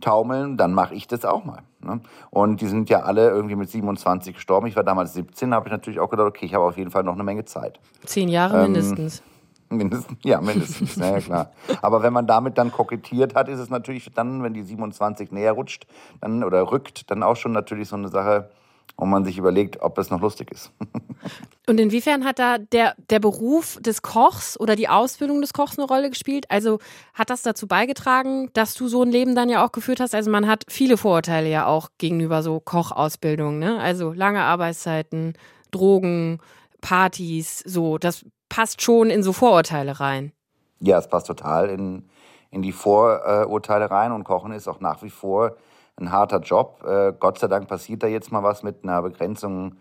taumeln, 0.00 0.56
dann 0.56 0.74
mache 0.74 0.94
ich 0.94 1.06
das 1.06 1.24
auch 1.24 1.44
mal. 1.44 1.62
Ne? 1.80 2.00
Und 2.30 2.60
die 2.60 2.66
sind 2.66 2.90
ja 2.90 3.00
alle 3.00 3.28
irgendwie 3.28 3.56
mit 3.56 3.70
27 3.70 4.34
gestorben. 4.34 4.66
Ich 4.66 4.76
war 4.76 4.84
damals 4.84 5.14
17, 5.14 5.54
habe 5.54 5.68
ich 5.68 5.72
natürlich 5.72 6.00
auch 6.00 6.10
gedacht, 6.10 6.28
okay, 6.28 6.44
ich 6.46 6.54
habe 6.54 6.64
auf 6.64 6.76
jeden 6.76 6.90
Fall 6.90 7.02
noch 7.02 7.14
eine 7.14 7.24
Menge 7.24 7.44
Zeit. 7.44 7.80
Zehn 8.04 8.28
Jahre 8.28 8.56
ähm, 8.56 8.72
mindestens. 8.72 9.22
Mindestens, 9.68 10.18
ja, 10.24 10.40
mindestens, 10.40 10.96
ja 10.96 11.18
klar. 11.20 11.52
Aber 11.82 12.02
wenn 12.02 12.12
man 12.12 12.26
damit 12.26 12.56
dann 12.58 12.70
kokettiert 12.70 13.34
hat, 13.34 13.48
ist 13.48 13.58
es 13.58 13.68
natürlich 13.70 14.10
dann, 14.14 14.42
wenn 14.42 14.54
die 14.54 14.62
27 14.62 15.32
näher 15.32 15.52
rutscht 15.52 15.86
dann, 16.20 16.44
oder 16.44 16.70
rückt, 16.70 17.10
dann 17.10 17.22
auch 17.22 17.36
schon 17.36 17.52
natürlich 17.52 17.88
so 17.88 17.96
eine 17.96 18.08
Sache, 18.08 18.50
wo 18.96 19.04
man 19.04 19.24
sich 19.24 19.38
überlegt, 19.38 19.82
ob 19.82 19.98
es 19.98 20.10
noch 20.10 20.20
lustig 20.20 20.50
ist. 20.52 20.72
Und 21.68 21.80
inwiefern 21.80 22.24
hat 22.24 22.38
da 22.38 22.58
der, 22.58 22.94
der 23.10 23.18
Beruf 23.18 23.78
des 23.80 24.02
Kochs 24.02 24.58
oder 24.58 24.76
die 24.76 24.88
Ausbildung 24.88 25.40
des 25.40 25.52
Kochs 25.52 25.78
eine 25.78 25.86
Rolle 25.86 26.08
gespielt? 26.08 26.46
Also 26.50 26.78
hat 27.12 27.28
das 27.28 27.42
dazu 27.42 27.66
beigetragen, 27.66 28.50
dass 28.54 28.74
du 28.74 28.88
so 28.88 29.02
ein 29.02 29.10
Leben 29.10 29.34
dann 29.34 29.48
ja 29.48 29.64
auch 29.64 29.72
geführt 29.72 30.00
hast? 30.00 30.14
Also 30.14 30.30
man 30.30 30.46
hat 30.46 30.64
viele 30.68 30.96
Vorurteile 30.96 31.50
ja 31.50 31.66
auch 31.66 31.90
gegenüber 31.98 32.42
so 32.42 32.60
Kochausbildungen, 32.60 33.58
ne? 33.58 33.80
Also 33.80 34.12
lange 34.12 34.42
Arbeitszeiten, 34.42 35.34
Drogen, 35.72 36.38
Partys, 36.80 37.58
so. 37.66 37.98
Das 37.98 38.24
passt 38.48 38.82
schon 38.82 39.10
in 39.10 39.22
so 39.22 39.32
Vorurteile 39.32 40.00
rein. 40.00 40.32
Ja, 40.80 40.98
es 40.98 41.08
passt 41.08 41.26
total 41.26 41.68
in, 41.68 42.08
in 42.50 42.62
die 42.62 42.72
Vorurteile 42.72 43.90
rein 43.90 44.12
und 44.12 44.24
Kochen 44.24 44.52
ist 44.52 44.68
auch 44.68 44.80
nach 44.80 45.02
wie 45.02 45.10
vor 45.10 45.56
ein 45.96 46.12
harter 46.12 46.40
Job. 46.40 46.84
Äh, 46.86 47.12
Gott 47.18 47.38
sei 47.38 47.48
Dank 47.48 47.68
passiert 47.68 48.02
da 48.02 48.06
jetzt 48.06 48.30
mal 48.30 48.42
was 48.42 48.62
mit 48.62 48.84
einer 48.84 49.02
Begrenzung 49.02 49.76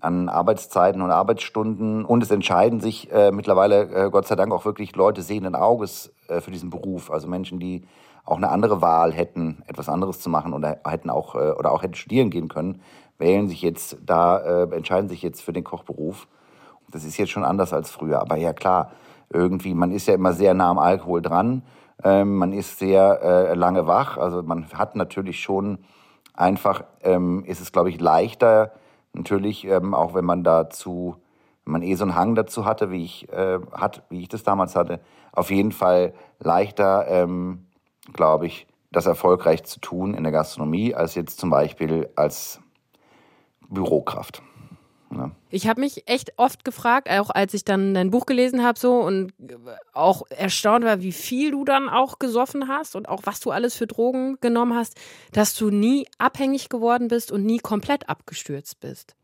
an 0.00 0.28
Arbeitszeiten 0.28 1.00
und 1.00 1.10
Arbeitsstunden. 1.10 2.04
Und 2.04 2.22
es 2.22 2.30
entscheiden 2.30 2.80
sich 2.80 3.10
äh, 3.10 3.30
mittlerweile, 3.30 4.06
äh, 4.06 4.10
Gott 4.10 4.26
sei 4.26 4.36
Dank, 4.36 4.52
auch 4.52 4.66
wirklich 4.66 4.94
Leute 4.94 5.22
sehenden 5.22 5.54
Auges 5.54 6.12
für 6.40 6.50
diesen 6.50 6.70
Beruf. 6.70 7.12
Also 7.12 7.28
Menschen, 7.28 7.60
die 7.60 7.84
auch 8.24 8.38
eine 8.38 8.48
andere 8.48 8.82
Wahl 8.82 9.12
hätten, 9.12 9.62
etwas 9.68 9.88
anderes 9.88 10.18
zu 10.18 10.28
machen 10.28 10.54
oder 10.54 10.80
hätten 10.84 11.08
auch 11.08 11.36
oder 11.36 11.70
auch 11.70 11.84
hätten 11.84 11.94
studieren 11.94 12.30
gehen 12.30 12.48
können, 12.48 12.82
wählen 13.16 13.46
sich 13.46 13.62
jetzt 13.62 13.98
da, 14.04 14.64
entscheiden 14.64 15.08
sich 15.08 15.22
jetzt 15.22 15.40
für 15.40 15.52
den 15.52 15.62
Kochberuf. 15.62 16.26
Das 16.90 17.04
ist 17.04 17.16
jetzt 17.16 17.30
schon 17.30 17.44
anders 17.44 17.72
als 17.72 17.90
früher. 17.90 18.20
Aber 18.20 18.36
ja 18.36 18.52
klar, 18.52 18.92
irgendwie, 19.30 19.74
man 19.74 19.90
ist 19.90 20.06
ja 20.06 20.14
immer 20.14 20.32
sehr 20.32 20.54
nah 20.54 20.70
am 20.70 20.78
Alkohol 20.78 21.22
dran. 21.22 21.62
Ähm, 22.02 22.36
man 22.36 22.52
ist 22.52 22.78
sehr 22.78 23.20
äh, 23.22 23.54
lange 23.54 23.86
wach. 23.86 24.18
Also 24.18 24.42
man 24.42 24.66
hat 24.72 24.96
natürlich 24.96 25.40
schon 25.40 25.78
einfach, 26.34 26.84
ähm, 27.02 27.44
ist 27.44 27.60
es 27.60 27.72
glaube 27.72 27.90
ich 27.90 28.00
leichter, 28.00 28.72
natürlich, 29.16 29.64
ähm, 29.66 29.94
auch 29.94 30.14
wenn 30.14 30.24
man 30.24 30.44
dazu, 30.44 31.16
wenn 31.64 31.72
man 31.72 31.82
eh 31.82 31.94
so 31.94 32.04
einen 32.04 32.14
Hang 32.14 32.34
dazu 32.34 32.64
hatte, 32.64 32.90
wie 32.90 33.04
ich, 33.04 33.32
äh, 33.32 33.58
hat, 33.72 34.02
wie 34.10 34.20
ich 34.20 34.28
das 34.28 34.42
damals 34.44 34.76
hatte, 34.76 35.00
auf 35.32 35.50
jeden 35.50 35.72
Fall 35.72 36.14
leichter, 36.38 37.06
ähm, 37.08 37.66
glaube 38.12 38.46
ich, 38.46 38.66
das 38.92 39.06
erfolgreich 39.06 39.64
zu 39.64 39.80
tun 39.80 40.14
in 40.14 40.22
der 40.22 40.32
Gastronomie, 40.32 40.94
als 40.94 41.14
jetzt 41.16 41.38
zum 41.40 41.50
Beispiel 41.50 42.08
als 42.14 42.60
Bürokraft. 43.68 44.42
Ja. 45.10 45.30
Ich 45.50 45.68
habe 45.68 45.80
mich 45.80 46.08
echt 46.08 46.32
oft 46.36 46.64
gefragt, 46.64 47.08
auch 47.08 47.30
als 47.30 47.54
ich 47.54 47.64
dann 47.64 47.94
dein 47.94 48.10
Buch 48.10 48.26
gelesen 48.26 48.64
habe, 48.64 48.78
so 48.78 48.94
und 48.94 49.32
auch 49.92 50.22
erstaunt 50.30 50.84
war, 50.84 51.00
wie 51.00 51.12
viel 51.12 51.52
du 51.52 51.64
dann 51.64 51.88
auch 51.88 52.18
gesoffen 52.18 52.68
hast 52.68 52.96
und 52.96 53.08
auch 53.08 53.22
was 53.24 53.40
du 53.40 53.50
alles 53.50 53.76
für 53.76 53.86
Drogen 53.86 54.38
genommen 54.40 54.74
hast, 54.74 54.96
dass 55.32 55.54
du 55.54 55.70
nie 55.70 56.06
abhängig 56.18 56.68
geworden 56.68 57.08
bist 57.08 57.30
und 57.30 57.44
nie 57.44 57.58
komplett 57.58 58.08
abgestürzt 58.08 58.80
bist. 58.80 59.14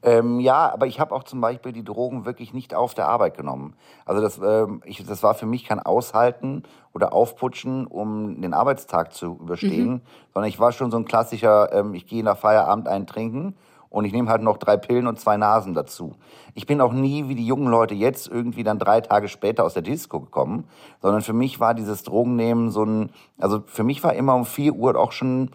Ähm, 0.00 0.38
ja, 0.38 0.72
aber 0.72 0.86
ich 0.86 1.00
habe 1.00 1.14
auch 1.14 1.24
zum 1.24 1.40
Beispiel 1.40 1.72
die 1.72 1.84
Drogen 1.84 2.24
wirklich 2.24 2.54
nicht 2.54 2.72
auf 2.72 2.94
der 2.94 3.08
Arbeit 3.08 3.36
genommen. 3.36 3.74
Also 4.04 4.22
das, 4.22 4.38
ähm, 4.38 4.80
ich, 4.84 5.04
das 5.04 5.22
war 5.24 5.34
für 5.34 5.46
mich 5.46 5.64
kein 5.64 5.80
Aushalten 5.80 6.62
oder 6.94 7.12
Aufputschen, 7.12 7.86
um 7.86 8.40
den 8.40 8.54
Arbeitstag 8.54 9.12
zu 9.12 9.38
überstehen, 9.40 9.90
mhm. 9.90 10.00
sondern 10.32 10.48
ich 10.48 10.60
war 10.60 10.70
schon 10.70 10.92
so 10.92 10.98
ein 10.98 11.04
klassischer, 11.04 11.72
ähm, 11.72 11.94
ich 11.94 12.06
gehe 12.06 12.22
nach 12.22 12.38
Feierabend 12.38 12.86
eintrinken 12.86 13.56
und 13.90 14.04
ich 14.04 14.12
nehme 14.12 14.30
halt 14.30 14.42
noch 14.42 14.58
drei 14.58 14.76
Pillen 14.76 15.06
und 15.06 15.18
zwei 15.18 15.36
Nasen 15.36 15.74
dazu. 15.74 16.14
Ich 16.54 16.66
bin 16.66 16.80
auch 16.80 16.92
nie 16.92 17.28
wie 17.28 17.34
die 17.34 17.46
jungen 17.46 17.68
Leute 17.68 17.94
jetzt 17.94 18.28
irgendwie 18.28 18.64
dann 18.64 18.78
drei 18.78 19.00
Tage 19.00 19.28
später 19.28 19.64
aus 19.64 19.74
der 19.74 19.82
Disco 19.82 20.20
gekommen, 20.20 20.64
sondern 21.00 21.22
für 21.22 21.32
mich 21.32 21.60
war 21.60 21.74
dieses 21.74 22.02
Drogennehmen 22.02 22.70
so 22.70 22.84
ein, 22.84 23.10
also 23.38 23.62
für 23.66 23.84
mich 23.84 24.02
war 24.02 24.14
immer 24.14 24.34
um 24.34 24.44
vier 24.44 24.74
Uhr 24.74 24.98
auch 24.98 25.12
schon 25.12 25.50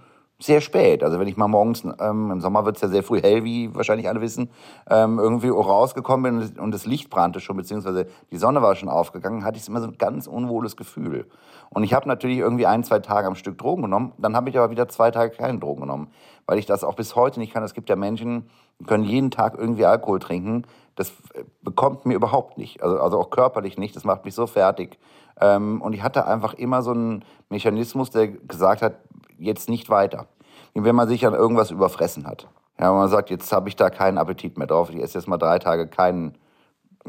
sehr 0.45 0.61
spät. 0.61 1.03
Also 1.03 1.19
wenn 1.19 1.27
ich 1.27 1.37
mal 1.37 1.47
morgens, 1.47 1.83
ähm, 1.99 2.31
im 2.31 2.41
Sommer 2.41 2.65
wird 2.65 2.75
es 2.75 2.81
ja 2.81 2.87
sehr 2.87 3.03
früh 3.03 3.21
hell, 3.21 3.43
wie 3.43 3.73
wahrscheinlich 3.73 4.07
alle 4.07 4.21
wissen, 4.21 4.49
ähm, 4.89 5.19
irgendwie 5.19 5.49
rausgekommen 5.49 6.39
bin 6.39 6.59
und 6.59 6.71
das 6.71 6.85
Licht 6.85 7.09
brannte 7.09 7.39
schon, 7.39 7.57
beziehungsweise 7.57 8.07
die 8.31 8.37
Sonne 8.37 8.61
war 8.61 8.75
schon 8.75 8.89
aufgegangen, 8.89 9.43
hatte 9.43 9.57
ich 9.57 9.67
immer 9.67 9.81
so 9.81 9.87
ein 9.87 9.97
ganz 9.97 10.27
unwohles 10.27 10.75
Gefühl. 10.75 11.27
Und 11.69 11.83
ich 11.83 11.93
habe 11.93 12.07
natürlich 12.07 12.37
irgendwie 12.37 12.67
ein, 12.67 12.83
zwei 12.83 12.99
Tage 12.99 13.27
am 13.27 13.35
Stück 13.35 13.57
Drogen 13.57 13.83
genommen, 13.83 14.13
dann 14.17 14.35
habe 14.35 14.49
ich 14.49 14.57
aber 14.57 14.69
wieder 14.69 14.87
zwei 14.89 15.11
Tage 15.11 15.35
keine 15.35 15.59
Drogen 15.59 15.81
genommen, 15.81 16.07
weil 16.45 16.59
ich 16.59 16.65
das 16.65 16.83
auch 16.83 16.95
bis 16.95 17.15
heute 17.15 17.39
nicht 17.39 17.53
kann. 17.53 17.63
Es 17.63 17.73
gibt 17.73 17.89
ja 17.89 17.95
Menschen, 17.95 18.49
die 18.79 18.85
können 18.85 19.03
jeden 19.03 19.31
Tag 19.31 19.55
irgendwie 19.57 19.85
Alkohol 19.85 20.19
trinken. 20.19 20.63
Das 20.95 21.09
äh, 21.33 21.43
bekommt 21.61 22.05
mir 22.05 22.15
überhaupt 22.15 22.57
nicht, 22.57 22.83
also, 22.83 22.99
also 22.99 23.19
auch 23.19 23.29
körperlich 23.29 23.77
nicht. 23.77 23.95
Das 23.95 24.03
macht 24.03 24.25
mich 24.25 24.35
so 24.35 24.45
fertig. 24.45 24.99
Ähm, 25.39 25.81
und 25.81 25.93
ich 25.93 26.03
hatte 26.03 26.27
einfach 26.27 26.53
immer 26.53 26.81
so 26.81 26.91
einen 26.91 27.25
Mechanismus, 27.49 28.11
der 28.11 28.27
gesagt 28.27 28.81
hat, 28.81 28.95
jetzt 29.39 29.69
nicht 29.69 29.89
weiter. 29.89 30.27
Wenn 30.73 30.95
man 30.95 31.07
sich 31.07 31.25
an 31.25 31.33
irgendwas 31.33 31.71
überfressen 31.71 32.25
hat. 32.25 32.47
Ja, 32.79 32.91
man 32.91 33.07
sagt, 33.09 33.29
jetzt 33.29 33.51
habe 33.51 33.69
ich 33.69 33.75
da 33.75 33.89
keinen 33.89 34.17
Appetit 34.17 34.57
mehr 34.57 34.67
drauf. 34.67 34.89
Ich 34.89 35.01
esse 35.01 35.19
jetzt 35.19 35.27
mal 35.27 35.37
drei 35.37 35.59
Tage 35.59 35.87
keinen, 35.87 36.35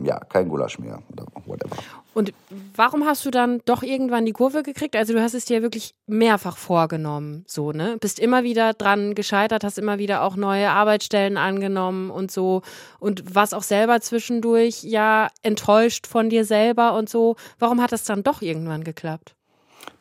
ja, 0.03 0.21
kein 0.21 0.49
Gulasch 0.49 0.79
mehr 0.79 0.99
oder 1.11 1.25
whatever. 1.47 1.77
Und 2.13 2.33
warum 2.77 3.05
hast 3.05 3.25
du 3.27 3.31
dann 3.31 3.61
doch 3.65 3.83
irgendwann 3.83 4.25
die 4.25 4.33
Kurve 4.33 4.63
gekriegt? 4.63 4.95
Also 4.95 5.15
du 5.15 5.21
hast 5.21 5.35
es 5.35 5.47
dir 5.47 5.63
wirklich 5.63 5.95
mehrfach 6.07 6.57
vorgenommen, 6.57 7.45
so, 7.49 7.73
ne? 7.73 7.97
Bist 8.01 8.21
immer 8.21 8.45
wieder 8.45 8.73
dran 8.73 9.15
gescheitert, 9.17 9.65
hast 9.65 9.79
immer 9.79 9.99
wieder 9.99 10.23
auch 10.23 10.37
neue 10.37 10.71
Arbeitsstellen 10.71 11.37
angenommen 11.37 12.11
und 12.11 12.31
so 12.31 12.63
und 13.01 13.35
warst 13.35 13.55
auch 13.55 13.65
selber 13.65 14.01
zwischendurch 14.01 14.85
ja 14.85 15.29
enttäuscht 15.43 16.07
von 16.07 16.31
dir 16.31 16.45
selber 16.45 16.97
und 16.97 17.09
so. 17.09 17.35
Warum 17.59 17.83
hat 17.83 17.91
das 17.91 18.05
dann 18.05 18.23
doch 18.23 18.43
irgendwann 18.43 18.85
geklappt? 18.85 19.35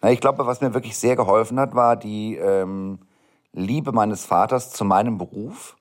Na, 0.01 0.11
ich 0.11 0.19
glaube, 0.19 0.45
was 0.45 0.61
mir 0.61 0.73
wirklich 0.73 0.97
sehr 0.97 1.15
geholfen 1.15 1.59
hat, 1.59 1.73
war 1.73 1.95
die 1.95 2.35
ähm, 2.35 2.99
Liebe 3.53 3.91
meines 3.91 4.25
Vaters 4.25 4.71
zu 4.71 4.83
meinem 4.83 5.17
Beruf. 5.17 5.77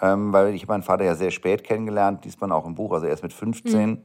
Ähm, 0.00 0.32
weil 0.32 0.54
ich 0.54 0.68
meinen 0.68 0.82
Vater 0.82 1.04
ja 1.04 1.14
sehr 1.14 1.30
spät 1.30 1.64
kennengelernt, 1.64 2.24
liest 2.24 2.40
man 2.40 2.52
auch 2.52 2.66
im 2.66 2.74
Buch, 2.74 2.92
also 2.92 3.06
erst 3.06 3.22
mit 3.22 3.32
15. 3.32 3.88
Mhm. 3.88 3.98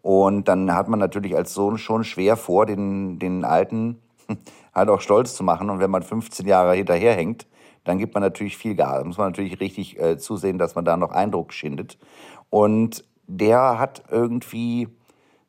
Und 0.00 0.48
dann 0.48 0.72
hat 0.74 0.88
man 0.88 0.98
natürlich 0.98 1.36
als 1.36 1.54
Sohn 1.54 1.78
schon 1.78 2.04
schwer 2.04 2.36
vor, 2.36 2.66
den, 2.66 3.18
den 3.18 3.44
Alten 3.44 4.00
halt 4.74 4.88
auch 4.88 5.00
stolz 5.00 5.34
zu 5.34 5.44
machen. 5.44 5.70
Und 5.70 5.80
wenn 5.80 5.90
man 5.90 6.02
15 6.02 6.46
Jahre 6.46 6.74
hinterherhängt, 6.74 7.46
dann 7.84 7.98
gibt 7.98 8.14
man 8.14 8.22
natürlich 8.22 8.56
viel 8.56 8.74
Gas. 8.74 8.98
Da 8.98 9.04
muss 9.04 9.18
man 9.18 9.28
natürlich 9.28 9.60
richtig 9.60 10.00
äh, 10.00 10.18
zusehen, 10.18 10.58
dass 10.58 10.74
man 10.74 10.84
da 10.84 10.96
noch 10.96 11.10
Eindruck 11.10 11.52
schindet. 11.52 11.98
Und 12.50 13.04
der 13.26 13.78
hat 13.78 14.04
irgendwie 14.10 14.88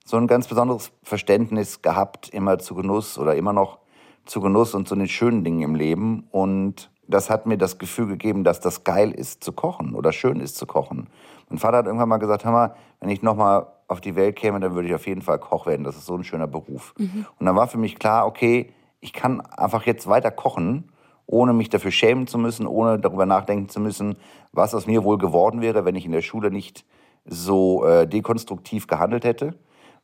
so 0.05 0.17
ein 0.17 0.27
ganz 0.27 0.47
besonderes 0.47 0.91
Verständnis 1.03 1.81
gehabt, 1.81 2.29
immer 2.29 2.59
zu 2.59 2.75
Genuss 2.75 3.17
oder 3.17 3.35
immer 3.35 3.53
noch 3.53 3.79
zu 4.25 4.41
Genuss 4.41 4.73
und 4.73 4.87
zu 4.87 4.95
den 4.95 5.07
schönen 5.07 5.43
Dingen 5.43 5.61
im 5.61 5.75
Leben. 5.75 6.27
Und 6.31 6.91
das 7.07 7.29
hat 7.29 7.45
mir 7.45 7.57
das 7.57 7.77
Gefühl 7.77 8.07
gegeben, 8.07 8.43
dass 8.43 8.59
das 8.59 8.83
geil 8.83 9.11
ist 9.11 9.43
zu 9.43 9.51
kochen 9.51 9.95
oder 9.95 10.11
schön 10.11 10.39
ist 10.39 10.57
zu 10.57 10.65
kochen. 10.65 11.07
Mein 11.49 11.59
Vater 11.59 11.77
hat 11.77 11.85
irgendwann 11.85 12.09
mal 12.09 12.17
gesagt, 12.17 12.45
hör 12.45 12.51
mal, 12.51 12.75
wenn 12.99 13.09
ich 13.09 13.21
nochmal 13.21 13.67
auf 13.87 14.01
die 14.01 14.15
Welt 14.15 14.35
käme, 14.35 14.59
dann 14.59 14.75
würde 14.75 14.87
ich 14.87 14.95
auf 14.95 15.07
jeden 15.07 15.21
Fall 15.21 15.39
Koch 15.39 15.65
werden. 15.65 15.83
Das 15.83 15.95
ist 15.95 16.05
so 16.05 16.15
ein 16.15 16.23
schöner 16.23 16.47
Beruf. 16.47 16.93
Mhm. 16.97 17.25
Und 17.39 17.45
dann 17.45 17.55
war 17.55 17.67
für 17.67 17.77
mich 17.77 17.99
klar, 17.99 18.25
okay, 18.25 18.71
ich 19.01 19.13
kann 19.13 19.41
einfach 19.41 19.85
jetzt 19.85 20.07
weiter 20.07 20.31
kochen, 20.31 20.91
ohne 21.25 21.53
mich 21.53 21.69
dafür 21.69 21.91
schämen 21.91 22.27
zu 22.27 22.37
müssen, 22.37 22.65
ohne 22.67 22.99
darüber 22.99 23.25
nachdenken 23.25 23.69
zu 23.69 23.79
müssen, 23.79 24.15
was 24.51 24.73
aus 24.73 24.87
mir 24.87 25.03
wohl 25.03 25.17
geworden 25.17 25.61
wäre, 25.61 25.85
wenn 25.85 25.95
ich 25.95 26.05
in 26.05 26.11
der 26.11 26.21
Schule 26.21 26.51
nicht 26.51 26.85
so 27.25 27.85
äh, 27.85 28.07
dekonstruktiv 28.07 28.87
gehandelt 28.87 29.23
hätte, 29.23 29.55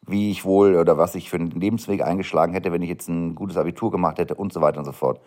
wie 0.05 0.31
ich 0.31 0.45
wohl 0.45 0.75
oder 0.75 0.97
was 0.97 1.15
ich 1.15 1.29
für 1.29 1.37
einen 1.37 1.51
Lebensweg 1.51 2.03
eingeschlagen 2.03 2.53
hätte, 2.53 2.71
wenn 2.71 2.81
ich 2.81 2.89
jetzt 2.89 3.07
ein 3.09 3.35
gutes 3.35 3.57
Abitur 3.57 3.91
gemacht 3.91 4.17
hätte 4.17 4.35
und 4.35 4.51
so 4.53 4.61
weiter 4.61 4.79
und 4.79 4.85
so 4.85 4.91
fort. 4.91 5.19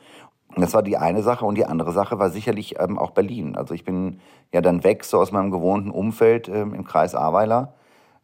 Und 0.54 0.60
das 0.60 0.74
war 0.74 0.82
die 0.82 0.96
eine 0.96 1.22
Sache. 1.22 1.44
Und 1.44 1.56
die 1.56 1.66
andere 1.66 1.92
Sache 1.92 2.18
war 2.18 2.30
sicherlich 2.30 2.78
ähm, 2.78 2.98
auch 2.98 3.10
Berlin. 3.10 3.56
Also 3.56 3.74
ich 3.74 3.84
bin 3.84 4.20
ja 4.52 4.60
dann 4.60 4.84
weg 4.84 5.04
so 5.04 5.18
aus 5.18 5.32
meinem 5.32 5.50
gewohnten 5.50 5.90
Umfeld 5.90 6.48
ähm, 6.48 6.74
im 6.74 6.84
Kreis 6.84 7.14
Ahrweiler. 7.14 7.74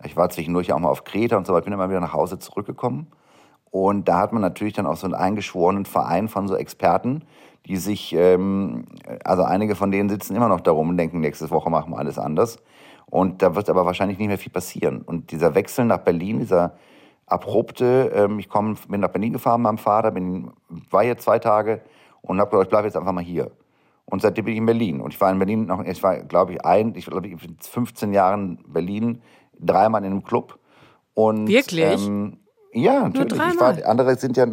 Ich 0.05 0.17
war 0.17 0.29
zwischendurch 0.31 0.73
auch 0.73 0.79
mal 0.79 0.91
auf 0.91 1.05
Kreta 1.05 1.37
und 1.37 1.47
so 1.47 1.53
weiter, 1.53 1.65
bin 1.65 1.73
immer 1.73 1.89
wieder 1.89 2.01
nach 2.01 2.13
Hause 2.13 2.39
zurückgekommen. 2.39 3.09
Und 3.71 4.09
da 4.09 4.19
hat 4.19 4.33
man 4.33 4.43
natürlich 4.43 4.75
dann 4.75 4.87
auch 4.87 4.97
so 4.97 5.07
einen 5.07 5.15
eingeschworenen 5.15 5.85
Verein 5.85 6.29
von 6.29 6.49
so 6.49 6.57
Experten, 6.57 7.23
die 7.67 7.77
sich, 7.77 8.15
ähm, 8.15 8.87
also 9.25 9.43
einige 9.43 9.75
von 9.75 9.91
denen 9.91 10.09
sitzen 10.09 10.37
immer 10.37 10.49
noch 10.49 10.61
da 10.61 10.71
rum 10.71 10.91
und 10.91 10.97
denken, 10.97 11.21
nächste 11.21 11.51
Woche 11.51 11.71
machen 11.71 11.93
wir 11.93 11.99
alles 11.99 12.19
anders. 12.19 12.59
Und 13.11 13.43
da 13.43 13.55
wird 13.55 13.71
aber 13.71 13.87
wahrscheinlich 13.87 14.19
nicht 14.19 14.29
mehr 14.29 14.39
viel 14.39 14.53
passieren. 14.53 15.03
Und 15.03 15.31
dieser 15.31 15.55
Wechsel 15.55 15.85
nach 15.85 15.99
Berlin, 15.99 16.41
dieser 16.41 16.75
abrupte, 17.27 18.13
ähm, 18.15 18.39
ich 18.39 18.49
komm, 18.49 18.77
bin 18.89 19.01
nach 19.01 19.11
Berlin 19.11 19.33
gefahren 19.33 19.63
mit 19.63 19.69
meinem 19.69 19.79
Vater, 19.79 20.11
bin, 20.11 20.51
war 20.91 21.03
hier 21.03 21.17
zwei 21.17 21.39
Tage, 21.39 21.81
und 22.23 22.41
habe 22.41 22.51
gesagt, 22.51 22.67
ich 22.67 22.71
bleibe 22.71 22.87
jetzt 22.87 22.97
einfach 22.97 23.13
mal 23.13 23.25
hier. 23.25 23.51
Und 24.05 24.23
seitdem 24.23 24.45
bin 24.47 24.53
ich 24.53 24.59
in 24.59 24.67
Berlin. 24.67 25.01
Und 25.01 25.13
ich 25.13 25.21
war 25.21 25.31
in 25.31 25.39
Berlin 25.39 25.67
noch, 25.67 25.85
ich 25.85 26.03
war, 26.03 26.19
glaube 26.19 26.55
ich, 26.55 26.65
ein, 26.65 26.95
ich 26.95 27.07
glaube, 27.07 27.29
ich 27.29 27.37
15 27.61 28.13
Jahren 28.13 28.59
Berlin, 28.67 29.23
dreimal 29.59 30.05
in 30.05 30.13
einem 30.13 30.25
Club. 30.25 30.59
Und, 31.15 31.49
Wirklich? 31.49 32.07
Ähm, 32.07 32.39
ja, 32.73 33.09
natürlich. 33.09 33.37
Nur 33.37 33.49
ich 33.49 33.61
war, 33.61 33.87
andere 33.87 34.17
sind 34.17 34.37
ja 34.37 34.47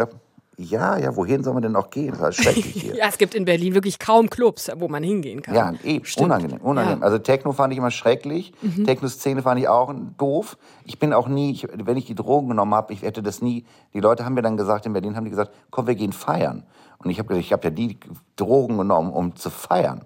ja, 0.58 0.98
ja, 0.98 1.16
wohin 1.16 1.44
soll 1.44 1.54
man 1.54 1.64
denn 1.64 1.74
noch 1.74 1.90
gehen? 1.90 2.16
Das 2.18 2.38
ist 2.38 2.44
schrecklich 2.44 2.66
hier. 2.66 2.96
ja, 2.98 3.08
es 3.08 3.18
gibt 3.18 3.36
in 3.36 3.46
Berlin 3.46 3.74
wirklich 3.74 4.00
kaum 4.00 4.30
Clubs, 4.30 4.72
wo 4.78 4.88
man 4.88 5.04
hingehen 5.04 5.42
kann. 5.42 5.54
Ja, 5.54 5.74
eben, 5.84 6.06
Stimmt. 6.06 6.28
unangenehm, 6.28 6.62
unangenehm. 6.62 7.00
Ja. 7.00 7.06
Also 7.06 7.18
Techno 7.18 7.52
fand 7.52 7.74
ich 7.74 7.80
immer 7.80 7.92
schrecklich. 7.92 8.54
Mhm. 8.62 8.86
Techno-Szene 8.86 9.42
fand 9.42 9.60
ich 9.60 9.68
auch 9.68 9.94
doof. 10.18 10.58
Ich 10.86 10.98
bin 10.98 11.14
auch 11.14 11.28
nie, 11.28 11.52
ich, 11.52 11.68
wenn 11.74 11.98
ich 11.98 12.06
die 12.06 12.16
Drogen 12.16 12.50
genommen 12.50 12.74
habe, 12.74 12.94
ich 12.94 13.02
hätte 13.02 13.22
das 13.22 13.42
nie, 13.42 13.66
die 13.94 14.00
Leute 14.00 14.24
haben 14.24 14.34
mir 14.34 14.42
dann 14.42 14.56
gesagt, 14.58 14.86
in 14.86 14.94
Berlin 14.94 15.16
haben 15.16 15.26
die 15.26 15.32
gesagt, 15.32 15.52
komm, 15.72 15.88
wir 15.88 15.96
gehen 15.96 16.14
feiern. 16.14 16.64
Und 17.00 17.10
ich 17.10 17.20
habe 17.20 17.28
gesagt, 17.28 17.46
ich 17.46 17.54
habe 17.54 17.64
ja 17.66 17.70
die 17.72 17.98
Drogen 18.36 18.78
genommen, 18.78 19.12
um 19.12 19.36
zu 19.36 19.50
feiern. 19.50 20.06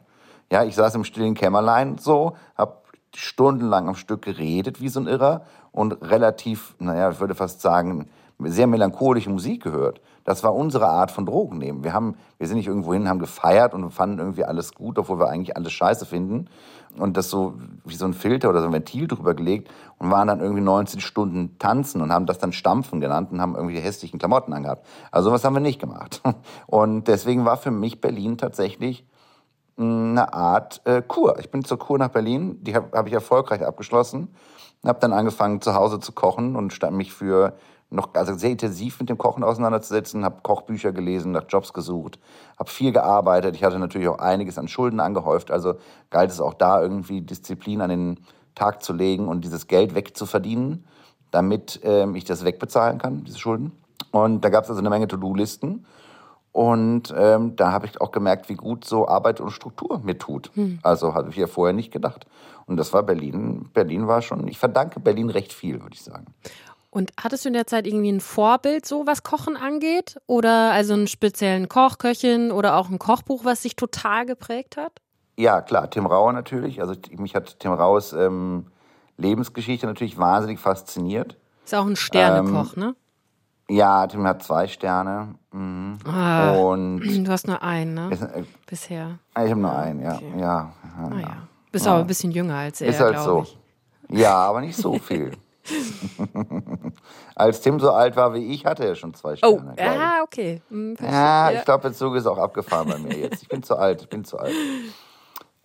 Ja, 0.52 0.64
ich 0.64 0.76
saß 0.76 0.96
im 0.96 1.04
stillen 1.04 1.36
Kämmerlein 1.36 2.00
so, 2.00 2.36
habe 2.58 2.78
stundenlang 3.16 3.88
am 3.88 3.96
Stück 3.96 4.24
geredet 4.24 4.82
wie 4.82 4.90
so 4.90 5.00
ein 5.00 5.08
Irrer 5.08 5.44
und 5.72 5.94
relativ, 6.02 6.76
naja, 6.80 7.12
ich 7.12 7.20
würde 7.20 7.36
fast 7.36 7.62
sagen, 7.62 8.08
sehr 8.40 8.68
melancholische 8.68 9.30
Musik 9.30 9.64
gehört. 9.64 10.02
Das 10.24 10.44
war 10.44 10.54
unsere 10.54 10.88
Art 10.88 11.12
von 11.12 11.26
Drogen 11.26 11.58
nehmen. 11.58 11.84
Wir, 11.84 11.94
haben, 11.94 12.16
wir 12.38 12.48
sind 12.48 12.58
nicht 12.58 12.68
irgendwo 12.68 12.94
hin, 12.94 13.08
haben 13.08 13.20
gefeiert 13.20 13.74
und 13.74 13.90
fanden 13.92 14.20
irgendwie 14.20 14.44
alles 14.44 14.74
gut, 14.74 15.00
obwohl 15.00 15.20
wir 15.20 15.30
eigentlich 15.30 15.56
alles 15.56 15.72
scheiße 15.72 16.06
finden. 16.06 16.50
Und 16.98 17.18
das 17.18 17.30
so 17.30 17.56
wie 17.86 17.96
so 17.96 18.06
ein 18.06 18.14
Filter 18.14 18.50
oder 18.50 18.62
so 18.62 18.68
ein 18.68 18.74
Ventil 18.74 19.08
drüber 19.08 19.34
gelegt 19.34 19.70
und 19.98 20.10
waren 20.12 20.28
dann 20.28 20.40
irgendwie 20.40 20.62
19 20.62 21.00
Stunden 21.00 21.58
tanzen 21.60 22.02
und 22.02 22.12
haben 22.12 22.26
das 22.26 22.40
dann 22.40 22.52
Stampfen 22.52 23.00
genannt 23.00 23.32
und 23.32 23.42
haben 23.42 23.56
irgendwie 23.56 23.80
hässlichen 23.80 24.20
Klamotten 24.20 24.54
angehabt. 24.54 24.86
Also 25.12 25.30
sowas 25.30 25.44
haben 25.44 25.54
wir 25.54 25.60
nicht 25.60 25.80
gemacht. 25.80 26.22
Und 26.68 27.08
deswegen 27.08 27.46
war 27.46 27.58
für 27.58 27.72
mich 27.72 28.02
Berlin 28.02 28.38
tatsächlich 28.38 29.06
eine 29.78 30.34
Art 30.34 30.82
äh, 30.86 31.02
Kur. 31.02 31.40
Ich 31.40 31.52
bin 31.52 31.64
zur 31.64 31.80
Kur 31.80 31.98
nach 31.98 32.10
Berlin, 32.10 32.58
die 32.62 32.76
habe 32.76 32.98
hab 32.98 33.08
ich 33.08 33.14
erfolgreich 33.14 33.66
abgeschlossen. 33.66 34.30
Habe 34.86 35.00
dann 35.00 35.14
angefangen, 35.14 35.62
zu 35.62 35.74
Hause 35.74 36.00
zu 36.00 36.12
kochen 36.12 36.56
und 36.56 36.74
stand 36.74 36.96
mich 36.96 37.14
für 37.14 37.54
noch 37.90 38.14
also 38.14 38.36
sehr 38.36 38.52
intensiv 38.52 39.00
mit 39.00 39.10
dem 39.10 39.18
Kochen 39.18 39.44
auseinanderzusetzen, 39.44 40.24
habe 40.24 40.42
Kochbücher 40.44 40.92
gelesen, 40.92 41.32
nach 41.32 41.46
Jobs 41.50 41.74
gesucht, 41.74 42.20
habe 42.58 42.70
viel 42.70 42.92
gearbeitet. 42.92 43.56
Ich 43.56 43.64
hatte 43.64 43.80
natürlich 43.80 44.08
auch 44.08 44.20
einiges 44.20 44.58
an 44.58 44.68
Schulden 44.68 45.00
angehäuft, 45.00 45.50
also 45.52 45.76
galt 46.10 46.30
es 46.30 46.40
auch 46.40 46.54
da 46.54 46.82
irgendwie 46.82 47.22
Disziplin 47.22 47.82
an 47.82 47.90
den 47.90 48.20
Tag 48.56 48.84
zu 48.84 48.94
legen 48.94 49.28
und 49.28 49.44
dieses 49.44 49.68
Geld 49.68 49.96
wegzuverdienen, 49.96 50.86
damit 51.32 51.80
ähm, 51.84 52.16
ich 52.16 52.26
das 52.26 52.44
wegbezahlen 52.44 53.00
kann, 53.00 53.24
diese 53.24 53.40
Schulden. 53.40 53.72
Und 54.12 54.42
da 54.42 54.50
gab 54.50 54.64
es 54.64 54.70
also 54.70 54.80
eine 54.80 54.90
Menge 54.90 55.08
To-Do-Listen. 55.08 55.86
Und 56.52 57.14
ähm, 57.16 57.56
da 57.56 57.72
habe 57.72 57.86
ich 57.86 58.02
auch 58.02 58.12
gemerkt, 58.12 58.50
wie 58.50 58.56
gut 58.56 58.84
so 58.84 59.08
Arbeit 59.08 59.40
und 59.40 59.52
Struktur 59.52 60.00
mir 60.04 60.18
tut. 60.18 60.52
Hm. 60.56 60.80
Also 60.82 61.14
hatte 61.14 61.30
ich 61.30 61.36
ja 61.36 61.48
vorher 61.48 61.74
nicht 61.74 61.92
gedacht. 61.92 62.26
Und 62.66 62.78
das 62.78 62.92
war 62.92 63.04
Berlin. 63.04 63.70
Berlin 63.74 64.08
war 64.08 64.22
schon, 64.22 64.48
ich 64.48 64.58
verdanke 64.58 65.00
Berlin 65.00 65.30
recht 65.30 65.54
viel, 65.54 65.82
würde 65.82 65.94
ich 65.94 66.04
sagen. 66.04 66.26
Und 66.92 67.12
hattest 67.22 67.46
du 67.46 67.50
in 67.50 67.54
der 67.54 67.68
Zeit 67.68 67.86
irgendwie 67.86 68.12
ein 68.12 68.20
Vorbild, 68.20 68.86
so 68.86 69.06
was 69.06 69.22
Kochen 69.24 69.56
angeht? 69.56 70.20
Oder 70.26 70.72
also 70.72 70.94
einen 70.94 71.08
speziellen 71.08 71.70
Koch, 71.70 72.00
Köchin 72.00 72.52
oder 72.52 72.78
auch 72.78 72.90
ein 72.90 72.98
Kochbuch, 72.98 73.46
was 73.46 73.62
sich 73.62 73.76
total 73.76 74.26
geprägt 74.26 74.76
hat? 74.76 74.94
Ja, 75.38 75.62
klar, 75.62 75.90
Tim 75.90 76.06
Rauer 76.06 76.34
natürlich. 76.34 76.82
Also 76.82 76.96
mich 77.18 77.36
hat 77.36 77.60
Tim 77.60 77.74
Rauers 77.74 78.14
ähm, 78.14 78.66
Lebensgeschichte 79.18 79.86
natürlich 79.86 80.18
wahnsinnig 80.18 80.60
fasziniert. 80.60 81.38
Ist 81.64 81.76
auch 81.76 81.86
ein 81.86 81.96
Sternekoch, 81.96 82.76
ähm, 82.76 82.84
ne? 82.84 82.96
Ja, 83.70 84.08
Tim 84.08 84.26
hat 84.26 84.42
zwei 84.42 84.68
Sterne. 84.68 85.36
Mhm. 85.52 86.00
Ah, 86.06 86.54
und 86.54 87.02
du 87.26 87.32
hast 87.32 87.48
nur 87.48 87.62
einen, 87.62 87.94
ne? 87.94 88.10
Ist, 88.12 88.24
äh, 88.24 88.44
Bisher. 88.66 89.20
Ich 89.36 89.52
habe 89.52 89.58
nur 89.58 89.78
einen, 89.78 90.02
ja. 90.02 90.16
Okay. 90.16 90.34
ja, 90.40 90.74
ja, 90.98 91.20
ja. 91.20 91.38
Bist 91.72 91.86
ja. 91.86 91.92
aber 91.92 92.02
ein 92.02 92.08
bisschen 92.08 92.32
jünger 92.32 92.56
als 92.56 92.82
er, 92.82 92.90
Ist 92.90 93.00
halt 93.00 93.20
so. 93.20 93.44
Ich. 93.44 94.20
Ja, 94.20 94.36
aber 94.36 94.62
nicht 94.62 94.76
so 94.76 94.94
viel. 94.98 95.32
Als 97.36 97.62
Tim 97.62 97.80
so 97.80 97.92
alt 97.92 98.16
war 98.16 98.34
wie 98.34 98.54
ich, 98.54 98.66
hatte 98.66 98.86
er 98.86 98.96
schon 98.96 99.14
zwei 99.14 99.34
oh, 99.34 99.58
Sterne. 99.58 99.76
Oh, 99.78 99.82
ah, 99.82 100.24
okay. 100.24 100.62
Hm, 100.70 100.96
ja, 101.02 101.52
ich 101.52 101.66
glaube, 101.66 101.84
der 101.84 101.94
Zug 101.94 102.16
ist 102.16 102.26
auch 102.26 102.38
abgefahren 102.38 102.90
bei 102.90 102.98
mir 102.98 103.18
jetzt. 103.18 103.44
Ich 103.44 103.50
bin 103.50 103.64
zu 103.64 103.76
alt, 103.76 104.02
ich 104.02 104.10
bin 104.10 104.26
zu 104.26 104.38
alt. 104.38 104.54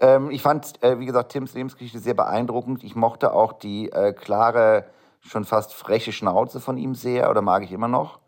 Ähm, 0.01 0.31
ich 0.31 0.43
fand, 0.43 0.83
äh, 0.83 0.99
wie 0.99 1.07
gesagt, 1.07 1.33
Tims 1.33 1.55
Lebensgeschichte 1.55 1.99
sehr 1.99 2.15
beeindruckend. 2.15 2.85
Ich 2.85 2.95
mochte 2.95 3.33
auch 3.33 3.53
die 3.53 3.91
äh, 3.91 4.13
klare, 4.13 4.87
schon 5.21 5.45
fast 5.45 5.75
freche 5.75 6.13
Schnauze 6.13 6.61
von 6.61 6.77
ihm 6.77 6.95
sehr, 6.95 7.31
oder 7.31 7.43
mag 7.43 7.63
ich 7.63 7.73
immer 7.73 7.89
noch. 7.89 8.19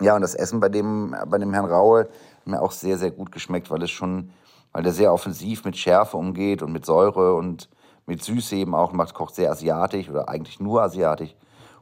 Ja, 0.00 0.16
und 0.16 0.22
das 0.22 0.34
Essen 0.34 0.60
bei 0.60 0.68
dem, 0.68 1.14
bei 1.26 1.38
dem 1.38 1.52
Herrn 1.52 1.66
Raue 1.66 2.00
hat 2.00 2.46
mir 2.46 2.60
auch 2.60 2.72
sehr, 2.72 2.98
sehr 2.98 3.10
gut 3.10 3.32
geschmeckt, 3.32 3.70
weil 3.70 3.82
es 3.82 3.90
schon, 3.90 4.30
weil 4.72 4.82
der 4.82 4.92
sehr 4.92 5.12
offensiv 5.12 5.64
mit 5.64 5.76
Schärfe 5.76 6.16
umgeht 6.16 6.62
und 6.62 6.72
mit 6.72 6.84
Säure 6.84 7.34
und 7.34 7.68
mit 8.06 8.22
Süße 8.22 8.56
eben 8.56 8.74
auch, 8.74 8.92
macht, 8.92 9.14
kocht 9.14 9.34
sehr 9.34 9.50
asiatisch 9.50 10.08
oder 10.08 10.28
eigentlich 10.28 10.60
nur 10.60 10.82
asiatisch. 10.82 11.34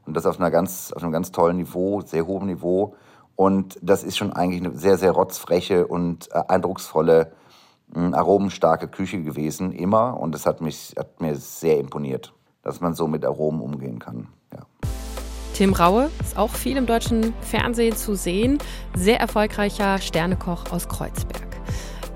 Und 0.07 0.17
das 0.17 0.27
auf, 0.27 0.39
einer 0.39 0.51
ganz, 0.51 0.93
auf 0.93 1.03
einem 1.03 1.13
ganz 1.13 1.33
tollen 1.33 1.57
Niveau, 1.57 2.01
sehr 2.01 2.27
hohem 2.27 2.47
Niveau. 2.47 2.95
Und 3.37 3.79
das 3.83 4.03
ist 4.05 4.17
schon 4.17 4.33
eigentlich 4.33 4.63
eine 4.65 4.77
sehr, 4.77 4.99
sehr 4.99 5.13
rotzfreche 5.13 5.87
und 5.87 6.29
äh, 6.33 6.43
eindrucksvolle, 6.49 7.33
äh, 7.95 7.99
aromenstarke 7.99 8.89
Küche 8.89 9.23
gewesen, 9.23 9.73
immer. 9.73 10.19
Und 10.19 10.35
das 10.35 10.47
hat, 10.47 10.61
mich, 10.61 10.95
hat 10.99 11.21
mir 11.21 11.37
sehr 11.37 11.79
imponiert, 11.79 12.33
dass 12.63 12.81
man 12.81 12.95
so 12.95 13.07
mit 13.07 13.25
Aromen 13.25 13.61
umgehen 13.61 13.99
kann. 13.99 14.29
Ja. 14.53 14.61
Tim 15.55 15.75
Raue 15.75 16.11
ist 16.21 16.37
auch 16.37 16.51
viel 16.51 16.77
im 16.77 16.87
deutschen 16.87 17.35
Fernsehen 17.43 17.95
zu 17.95 18.15
sehen. 18.15 18.59
Sehr 18.95 19.21
erfolgreicher 19.21 19.99
Sternekoch 19.99 20.73
aus 20.73 20.89
Kreuzberg. 20.89 21.47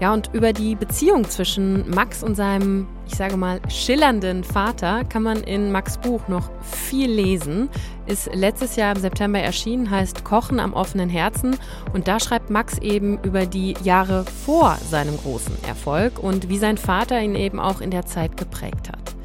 Ja, 0.00 0.12
und 0.12 0.30
über 0.34 0.52
die 0.52 0.74
Beziehung 0.74 1.24
zwischen 1.24 1.88
Max 1.90 2.22
und 2.22 2.34
seinem, 2.34 2.86
ich 3.06 3.14
sage 3.14 3.36
mal, 3.36 3.60
schillernden 3.68 4.44
Vater 4.44 5.04
kann 5.04 5.22
man 5.22 5.42
in 5.42 5.72
Max 5.72 5.98
Buch 5.98 6.28
noch 6.28 6.50
viel 6.62 7.10
lesen. 7.10 7.68
Ist 8.06 8.28
letztes 8.34 8.76
Jahr 8.76 8.94
im 8.94 9.00
September 9.00 9.38
erschienen, 9.38 9.90
heißt 9.90 10.24
Kochen 10.24 10.60
am 10.60 10.72
offenen 10.72 11.08
Herzen. 11.08 11.56
Und 11.92 12.08
da 12.08 12.20
schreibt 12.20 12.50
Max 12.50 12.78
eben 12.78 13.18
über 13.22 13.46
die 13.46 13.74
Jahre 13.82 14.24
vor 14.24 14.76
seinem 14.90 15.16
großen 15.16 15.56
Erfolg 15.66 16.18
und 16.18 16.48
wie 16.48 16.58
sein 16.58 16.78
Vater 16.78 17.20
ihn 17.20 17.34
eben 17.34 17.60
auch 17.60 17.80
in 17.80 17.90
der 17.90 18.06
Zeit 18.06 18.36
geprägt 18.36 18.88
hat. 18.88 19.16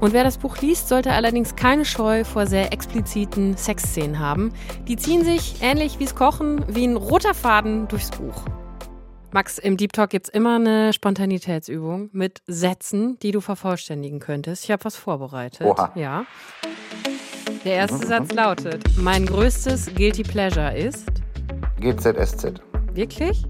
Und 0.00 0.14
wer 0.14 0.24
das 0.24 0.38
Buch 0.38 0.56
liest, 0.58 0.88
sollte 0.88 1.12
allerdings 1.12 1.56
keine 1.56 1.84
Scheu 1.84 2.24
vor 2.24 2.46
sehr 2.46 2.72
expliziten 2.72 3.56
Sexszenen 3.58 4.18
haben. 4.18 4.52
Die 4.88 4.96
ziehen 4.96 5.24
sich, 5.24 5.56
ähnlich 5.60 5.98
wie 5.98 6.04
es 6.04 6.14
Kochen, 6.14 6.64
wie 6.68 6.86
ein 6.86 6.96
roter 6.96 7.34
Faden 7.34 7.86
durchs 7.86 8.10
Buch. 8.10 8.44
Max, 9.32 9.58
im 9.58 9.76
Deep 9.76 9.92
Talk 9.92 10.10
gibt 10.10 10.26
es 10.26 10.34
immer 10.34 10.56
eine 10.56 10.92
Spontanitätsübung 10.92 12.10
mit 12.12 12.42
Sätzen, 12.48 13.16
die 13.20 13.30
du 13.30 13.40
vervollständigen 13.40 14.18
könntest. 14.18 14.64
Ich 14.64 14.72
habe 14.72 14.84
was 14.84 14.96
vorbereitet. 14.96 15.64
Oha. 15.64 15.92
Ja. 15.94 16.24
Der 17.64 17.74
erste 17.74 18.04
mhm. 18.04 18.08
Satz 18.08 18.32
lautet: 18.32 18.82
Mein 18.96 19.26
größtes 19.26 19.94
Guilty 19.94 20.24
Pleasure 20.24 20.76
ist. 20.76 21.06
GZSZ. 21.78 22.60
Wirklich? 22.92 23.44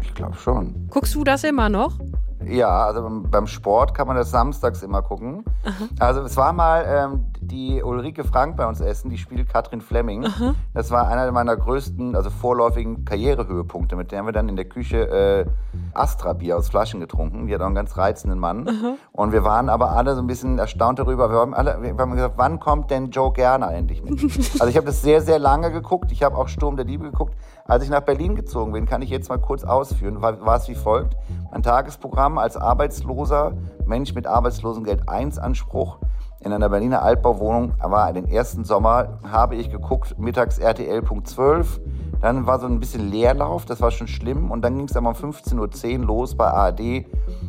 Ich 0.00 0.14
glaube 0.14 0.36
schon. 0.36 0.88
Guckst 0.88 1.14
du 1.14 1.22
das 1.22 1.44
immer 1.44 1.68
noch? 1.68 1.98
Ja, 2.48 2.86
also 2.86 3.08
beim 3.30 3.46
Sport 3.46 3.94
kann 3.94 4.06
man 4.06 4.16
das 4.16 4.30
samstags 4.30 4.82
immer 4.82 5.02
gucken. 5.02 5.44
Aha. 5.64 5.88
Also 5.98 6.22
es 6.22 6.36
war 6.36 6.52
mal 6.52 6.84
ähm, 6.88 7.26
die 7.40 7.82
Ulrike 7.82 8.24
Frank 8.24 8.56
bei 8.56 8.66
uns 8.66 8.80
essen, 8.80 9.10
die 9.10 9.18
spielt 9.18 9.48
Katrin 9.48 9.80
Fleming. 9.80 10.24
Aha. 10.24 10.54
Das 10.74 10.90
war 10.90 11.08
einer 11.08 11.30
meiner 11.32 11.56
größten, 11.56 12.14
also 12.14 12.30
vorläufigen 12.30 13.04
Karrierehöhepunkte, 13.04 13.96
mit 13.96 14.12
der 14.12 14.20
haben 14.20 14.26
wir 14.26 14.32
dann 14.32 14.48
in 14.48 14.56
der 14.56 14.66
Küche 14.66 15.08
äh, 15.08 15.46
Astra-Bier 15.94 16.56
aus 16.56 16.68
Flaschen 16.68 17.00
getrunken. 17.00 17.46
Die 17.46 17.54
hat 17.54 17.60
auch 17.60 17.66
einen 17.66 17.74
ganz 17.74 17.96
reizenden 17.96 18.38
Mann. 18.38 18.68
Aha. 18.68 18.94
Und 19.12 19.32
wir 19.32 19.44
waren 19.44 19.68
aber 19.68 19.90
alle 19.90 20.14
so 20.14 20.20
ein 20.20 20.26
bisschen 20.26 20.58
erstaunt 20.58 20.98
darüber. 20.98 21.30
Wir 21.30 21.38
haben 21.38 21.54
alle 21.54 21.82
wir 21.82 21.96
haben 21.96 22.12
gesagt, 22.12 22.34
wann 22.36 22.60
kommt 22.60 22.90
denn 22.90 23.10
Joe 23.10 23.32
Gerner 23.32 23.72
endlich 23.72 24.02
mit? 24.02 24.22
also 24.60 24.66
ich 24.66 24.76
habe 24.76 24.86
das 24.86 25.02
sehr, 25.02 25.20
sehr 25.20 25.38
lange 25.38 25.70
geguckt. 25.72 26.12
Ich 26.12 26.22
habe 26.22 26.36
auch 26.36 26.48
Sturm 26.48 26.76
der 26.76 26.84
Liebe 26.84 27.04
geguckt. 27.04 27.34
Als 27.68 27.82
ich 27.82 27.90
nach 27.90 28.00
Berlin 28.00 28.36
gezogen 28.36 28.72
bin, 28.72 28.86
kann 28.86 29.02
ich 29.02 29.10
jetzt 29.10 29.28
mal 29.28 29.38
kurz 29.38 29.64
ausführen, 29.64 30.22
war, 30.22 30.44
war 30.44 30.56
es 30.56 30.68
wie 30.68 30.74
folgt. 30.74 31.16
Mein 31.50 31.62
Tagesprogramm 31.62 32.38
als 32.38 32.56
Arbeitsloser, 32.56 33.54
Mensch 33.86 34.14
mit 34.14 34.26
Arbeitslosengeld 34.26 35.08
1 35.08 35.38
Anspruch 35.38 35.98
in 36.46 36.52
einer 36.52 36.68
Berliner 36.68 37.02
Altbauwohnung 37.02 37.72
war 37.82 38.12
den 38.12 38.28
ersten 38.28 38.64
Sommer, 38.64 39.18
habe 39.28 39.56
ich 39.56 39.68
geguckt, 39.68 40.16
mittags 40.16 40.58
RTL 40.58 41.02
Punkt 41.02 41.26
12. 41.26 41.80
Dann 42.20 42.46
war 42.46 42.60
so 42.60 42.66
ein 42.66 42.78
bisschen 42.78 43.10
Leerlauf, 43.10 43.64
das 43.64 43.80
war 43.80 43.90
schon 43.90 44.06
schlimm. 44.06 44.52
Und 44.52 44.62
dann 44.62 44.76
ging 44.76 44.86
es 44.86 44.96
aber 44.96 45.08
um 45.08 45.14
15.10 45.14 46.00
Uhr 46.00 46.06
los 46.06 46.36
bei 46.36 46.46
ARD 46.46 47.06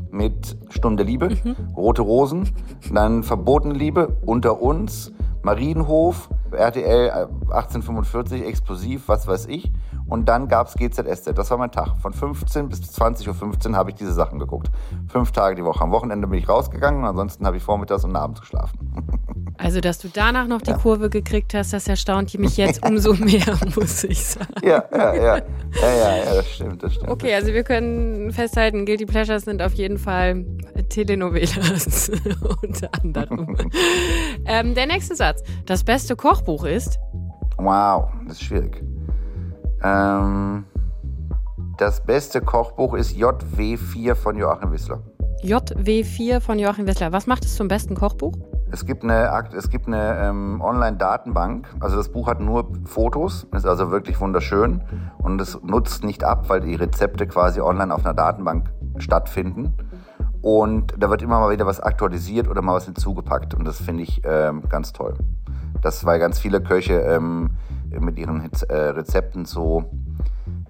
mit 0.10 0.58
Stunde 0.70 1.04
Liebe, 1.04 1.30
mhm. 1.30 1.56
Rote 1.76 2.02
Rosen, 2.02 2.50
dann 2.92 3.22
Verbotene 3.22 3.76
Liebe, 3.76 4.18
Unter 4.26 4.62
uns, 4.62 5.12
Marienhof, 5.44 6.30
RTL 6.52 7.28
1845, 7.50 8.42
äh, 8.42 8.46
Explosiv, 8.46 9.08
was 9.08 9.28
weiß 9.28 9.48
ich. 9.48 9.72
Und 10.08 10.30
dann 10.30 10.48
gab 10.48 10.68
es 10.68 10.76
GZSZ. 10.76 11.38
Das 11.38 11.52
war 11.52 11.58
mein 11.58 11.72
Tag. 11.72 11.98
Von 12.02 12.14
15 12.14 12.70
bis 12.70 12.82
20.15 12.82 13.70
Uhr 13.70 13.76
habe 13.76 13.90
ich 13.90 13.96
diese 13.96 14.14
Sachen 14.14 14.40
geguckt. 14.40 14.70
Fünf 15.10 15.32
Tage 15.32 15.56
die 15.56 15.66
Woche. 15.66 15.84
Am 15.84 15.92
Wochenende 15.92 16.28
bin 16.28 16.40
ich 16.40 16.48
rausgegangen 16.48 17.04
ansonsten 17.06 17.46
habe 17.46 17.58
ich 17.58 17.64
vormittags 17.64 18.04
und 18.04 18.16
abends 18.16 18.42
geschlafen. 18.42 18.78
Also, 19.60 19.82
dass 19.82 19.98
du 19.98 20.08
danach 20.08 20.48
noch 20.48 20.62
die 20.62 20.70
ja. 20.70 20.78
Kurve 20.78 21.10
gekriegt 21.10 21.56
hast, 21.56 21.74
das 21.74 21.88
erstaunt 21.88 22.38
mich 22.38 22.58
jetzt 22.58 22.86
umso 22.88 23.14
mehr, 23.16 23.58
muss 23.76 24.04
ich 24.04 24.24
sagen. 24.24 24.54
Ja, 24.64 24.84
ja, 24.92 25.16
ja. 25.16 25.22
Ja, 25.26 25.42
ja, 25.82 26.18
ja 26.18 26.36
das 26.36 26.48
stimmt, 26.48 26.84
das 26.84 26.94
stimmt. 26.94 27.10
Okay, 27.10 27.34
also 27.34 27.48
wir 27.48 27.64
können 27.64 28.32
festhalten, 28.32 28.86
Guilty 28.86 29.08
Pleasures 29.08 29.46
sind 29.46 29.64
auf 29.64 29.74
jeden 29.74 29.98
Fall 29.98 30.46
Telenovelas 30.90 32.12
unter 32.62 32.90
anderem. 33.02 33.58
ähm, 34.46 34.76
der 34.76 34.86
nächste 34.86 35.16
Satz. 35.16 35.44
Das 35.66 35.84
beste 35.84 36.16
Kochbuch 36.38 36.66
ist? 36.66 37.00
Wow, 37.58 38.10
das 38.28 38.34
ist 38.34 38.44
schwierig. 38.44 38.84
Ähm, 39.82 40.66
das 41.80 42.06
beste 42.06 42.42
Kochbuch 42.42 42.94
ist 42.94 43.18
JW4 43.18 44.14
von 44.14 44.38
Joachim 44.38 44.72
Wissler. 44.72 45.00
JW4 45.42 46.40
von 46.40 46.60
Joachim 46.60 46.86
Wissler. 46.86 47.12
Was 47.12 47.26
macht 47.26 47.44
es 47.44 47.56
zum 47.56 47.68
besten 47.68 47.96
Kochbuch? 47.96 48.34
Es 48.70 48.86
gibt 48.86 49.04
eine, 49.04 49.32
es 49.58 49.70
gibt 49.72 49.88
eine 49.88 50.20
ähm, 50.20 50.62
Online-Datenbank. 50.62 51.76
Also 51.80 51.98
das 51.98 52.10
Buch 52.10 52.28
hat 52.28 52.40
nur 52.40 52.72
Fotos, 52.86 53.48
ist 53.56 53.66
also 53.66 53.90
wirklich 53.90 54.20
wunderschön 54.22 54.84
und 55.18 55.42
es 55.42 55.60
nutzt 55.64 56.04
nicht 56.04 56.24
ab, 56.24 56.50
weil 56.50 56.62
die 56.62 56.76
Rezepte 56.76 57.26
quasi 57.26 57.62
online 57.62 57.92
auf 57.92 58.06
einer 58.06 58.14
Datenbank 58.14 58.72
stattfinden. 59.00 59.74
Und 60.44 60.94
da 61.00 61.10
wird 61.10 61.24
immer 61.24 61.40
mal 61.40 61.52
wieder 61.52 61.66
was 61.66 61.80
aktualisiert 61.80 62.48
oder 62.48 62.62
mal 62.62 62.76
was 62.76 62.86
hinzugepackt 62.86 63.56
und 63.56 63.66
das 63.66 63.82
finde 63.82 64.04
ich 64.04 64.22
ähm, 64.24 64.62
ganz 64.70 64.94
toll. 64.94 65.16
Das, 65.82 66.06
weil 66.06 66.20
ganz 66.20 66.40
viele 66.40 66.62
Köche 66.62 66.94
ähm, 66.94 67.52
mit 68.00 68.18
ihren 68.18 68.50
äh, 68.70 68.76
Rezepten 68.76 69.46
so 69.46 69.86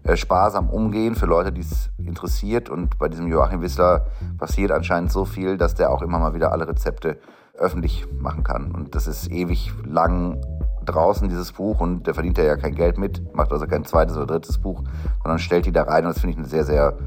äh, 0.03 0.15
sparsam 0.15 0.69
umgehen 0.69 1.15
für 1.15 1.25
Leute, 1.25 1.51
die 1.51 1.61
es 1.61 1.89
interessiert. 1.97 2.69
Und 2.69 2.97
bei 2.97 3.09
diesem 3.09 3.27
Joachim 3.27 3.61
Wissler 3.61 4.07
passiert 4.37 4.71
anscheinend 4.71 5.11
so 5.11 5.25
viel, 5.25 5.57
dass 5.57 5.75
der 5.75 5.91
auch 5.91 6.01
immer 6.01 6.19
mal 6.19 6.33
wieder 6.33 6.51
alle 6.51 6.67
Rezepte 6.67 7.17
öffentlich 7.57 8.07
machen 8.19 8.43
kann. 8.43 8.71
Und 8.71 8.95
das 8.95 9.07
ist 9.07 9.31
ewig 9.31 9.73
lang 9.83 10.41
draußen, 10.85 11.27
dieses 11.27 11.51
Buch, 11.51 11.81
und 11.81 12.07
der 12.07 12.13
verdient 12.13 12.37
ja 12.37 12.55
kein 12.55 12.75
Geld 12.75 12.97
mit, 12.97 13.35
macht 13.35 13.51
also 13.51 13.67
kein 13.67 13.83
zweites 13.83 14.15
oder 14.15 14.27
drittes 14.27 14.57
Buch, 14.57 14.83
sondern 15.21 15.39
stellt 15.39 15.65
die 15.65 15.71
da 15.71 15.83
rein. 15.83 16.05
Und 16.05 16.15
das 16.15 16.19
finde 16.19 16.33
ich 16.33 16.37
eine 16.37 16.47
sehr, 16.47 16.63
sehr 16.63 16.97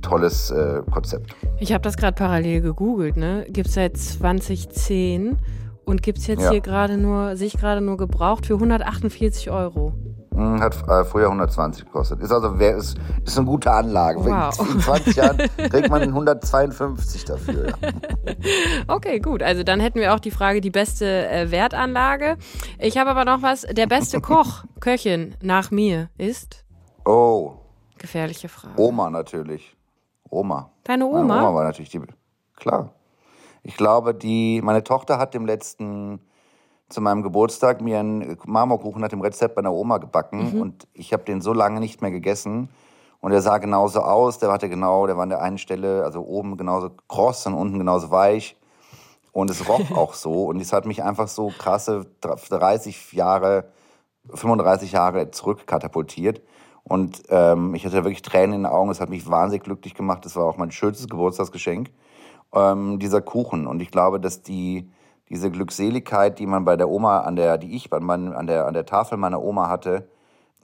tolles 0.00 0.50
äh, 0.50 0.82
Konzept. 0.90 1.34
Ich 1.58 1.72
habe 1.72 1.82
das 1.82 1.96
gerade 1.96 2.14
parallel 2.14 2.62
gegoogelt, 2.62 3.16
ne? 3.16 3.44
Gibt 3.50 3.68
es 3.68 3.74
seit 3.74 3.96
2010 3.96 5.36
und 5.86 6.02
gibt 6.02 6.18
es 6.18 6.26
jetzt 6.26 6.42
Ja. 6.42 6.50
hier 6.50 6.60
gerade 6.60 6.98
nur, 6.98 7.36
sich 7.36 7.54
gerade 7.56 7.80
nur 7.80 7.96
gebraucht 7.96 8.44
für 8.46 8.54
148 8.54 9.50
Euro. 9.50 9.94
Hm, 10.34 10.60
Hat 10.60 10.76
äh, 10.86 11.04
früher 11.04 11.26
120 11.28 11.86
gekostet. 11.86 12.20
Ist 12.20 12.30
also 12.30 12.58
wer 12.58 12.76
ist, 12.76 12.98
ist 13.24 13.38
eine 13.38 13.46
gute 13.46 13.70
Anlage. 13.72 14.22
Wow. 14.22 14.58
In 14.70 14.80
20 14.80 15.16
Jahren 15.16 15.38
kriegt 15.70 15.88
man 15.88 16.02
152 16.02 17.24
dafür. 17.24 17.68
Ja. 17.68 17.74
Okay, 18.88 19.18
gut. 19.20 19.42
Also 19.42 19.62
dann 19.62 19.80
hätten 19.80 19.98
wir 19.98 20.14
auch 20.14 20.20
die 20.20 20.30
Frage, 20.30 20.60
die 20.60 20.70
beste 20.70 21.28
äh, 21.28 21.50
Wertanlage. 21.50 22.36
Ich 22.78 22.98
habe 22.98 23.10
aber 23.10 23.24
noch 23.24 23.40
was. 23.42 23.62
Der 23.62 23.86
beste 23.86 24.20
Koch, 24.20 24.64
Köchin 24.80 25.34
nach 25.40 25.70
mir 25.70 26.10
ist? 26.18 26.64
Oh, 27.04 27.54
Gefährliche 27.98 28.48
Frage. 28.48 28.74
Oma 28.80 29.08
natürlich. 29.10 29.74
Oma. 30.28 30.70
Deine 30.84 31.04
Meine 31.04 31.16
Oma? 31.24 31.38
Oma 31.40 31.54
war 31.54 31.64
natürlich 31.64 31.90
die. 31.90 32.00
Klar. 32.56 32.92
Ich 33.66 33.76
glaube, 33.76 34.14
die, 34.14 34.60
meine 34.62 34.84
Tochter 34.84 35.18
hat 35.18 35.34
dem 35.34 35.44
letzten, 35.44 36.20
zu 36.88 37.00
meinem 37.00 37.24
Geburtstag, 37.24 37.80
mir 37.80 37.98
einen 37.98 38.38
Marmorkuchen 38.44 39.00
nach 39.00 39.08
dem 39.08 39.20
Rezept 39.20 39.56
meiner 39.56 39.72
Oma 39.72 39.98
gebacken. 39.98 40.54
Mhm. 40.54 40.60
Und 40.60 40.88
ich 40.94 41.12
habe 41.12 41.24
den 41.24 41.40
so 41.40 41.52
lange 41.52 41.80
nicht 41.80 42.00
mehr 42.00 42.12
gegessen. 42.12 42.68
Und 43.18 43.32
er 43.32 43.42
sah 43.42 43.58
genauso 43.58 44.02
aus. 44.02 44.38
Der 44.38 44.52
hatte 44.52 44.68
genau, 44.68 45.08
der 45.08 45.16
war 45.16 45.24
an 45.24 45.30
der 45.30 45.42
einen 45.42 45.58
Stelle, 45.58 46.04
also 46.04 46.20
oben 46.20 46.56
genauso 46.56 46.92
kross 47.08 47.44
und 47.48 47.54
unten 47.54 47.80
genauso 47.80 48.12
weich. 48.12 48.56
Und 49.32 49.50
es 49.50 49.68
roch 49.68 49.90
auch 49.96 50.14
so. 50.14 50.44
Und 50.44 50.60
es 50.60 50.72
hat 50.72 50.86
mich 50.86 51.02
einfach 51.02 51.26
so 51.26 51.48
krasse 51.48 52.06
30 52.20 53.14
Jahre, 53.14 53.64
35 54.32 54.92
Jahre 54.92 55.32
zurückkatapultiert. 55.32 56.40
Und 56.84 57.24
ähm, 57.30 57.74
ich 57.74 57.84
hatte 57.84 58.04
wirklich 58.04 58.22
Tränen 58.22 58.54
in 58.54 58.62
den 58.62 58.66
Augen. 58.66 58.90
Es 58.90 59.00
hat 59.00 59.10
mich 59.10 59.28
wahnsinnig 59.28 59.64
glücklich 59.64 59.94
gemacht. 59.94 60.24
Das 60.24 60.36
war 60.36 60.44
auch 60.44 60.56
mein 60.56 60.70
schönstes 60.70 61.08
Geburtstagsgeschenk. 61.08 61.90
Ähm, 62.52 62.98
dieser 62.98 63.20
Kuchen. 63.20 63.66
Und 63.66 63.80
ich 63.80 63.90
glaube, 63.90 64.20
dass 64.20 64.42
die, 64.42 64.90
diese 65.28 65.50
Glückseligkeit, 65.50 66.38
die 66.38 66.46
man 66.46 66.64
bei 66.64 66.76
der 66.76 66.88
Oma, 66.88 67.20
an 67.20 67.36
der, 67.36 67.58
die 67.58 67.74
ich 67.74 67.92
an, 67.92 68.04
mein, 68.04 68.32
an, 68.32 68.46
der, 68.46 68.66
an 68.66 68.74
der 68.74 68.86
Tafel 68.86 69.18
meiner 69.18 69.42
Oma 69.42 69.68
hatte, 69.68 70.08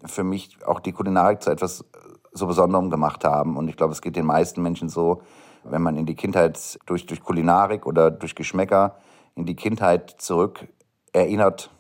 für 0.05 0.25
mich 0.25 0.59
auch 0.67 0.81
die 0.81 0.93
Kulinarik 0.93 1.43
zu 1.43 1.51
etwas 1.51 1.85
so 2.33 2.47
Besonderem 2.47 2.91
gemacht 2.91 3.25
haben. 3.25 3.57
Und 3.57 3.69
ich 3.69 3.77
glaube, 3.77 3.93
es 3.93 4.01
geht 4.01 4.17
den 4.17 4.27
meisten 4.27 4.63
Menschen 4.63 4.89
so, 4.89 5.23
wenn 5.65 5.83
man 5.83 5.97
in 5.97 6.07
die 6.07 6.15
Kindheit 6.15 6.79
durch, 6.87 7.07
durch 7.07 7.23
Kulinarik 7.23 7.87
oder 7.87 8.11
durch 8.11 8.35
Geschmäcker 8.35 8.97
in 9.35 9.47
die 9.47 9.57
Kindheit 9.57 10.11
zurück 10.19 10.69
erinnert 11.13 11.71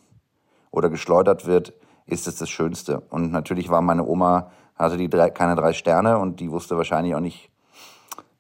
oder 0.70 0.88
geschleudert 0.90 1.46
wird, 1.46 1.72
ist 2.06 2.26
es 2.26 2.36
das 2.36 2.50
Schönste. 2.50 3.00
Und 3.10 3.32
natürlich 3.32 3.70
war 3.70 3.82
meine 3.82 4.04
Oma, 4.04 4.50
hatte 4.76 4.96
die 4.96 5.08
drei, 5.08 5.30
keine 5.30 5.54
drei 5.54 5.72
Sterne 5.72 6.18
und 6.18 6.40
die 6.40 6.50
wusste 6.50 6.76
wahrscheinlich 6.76 7.14
auch 7.14 7.20
nicht, 7.20 7.46
äh, 7.46 7.51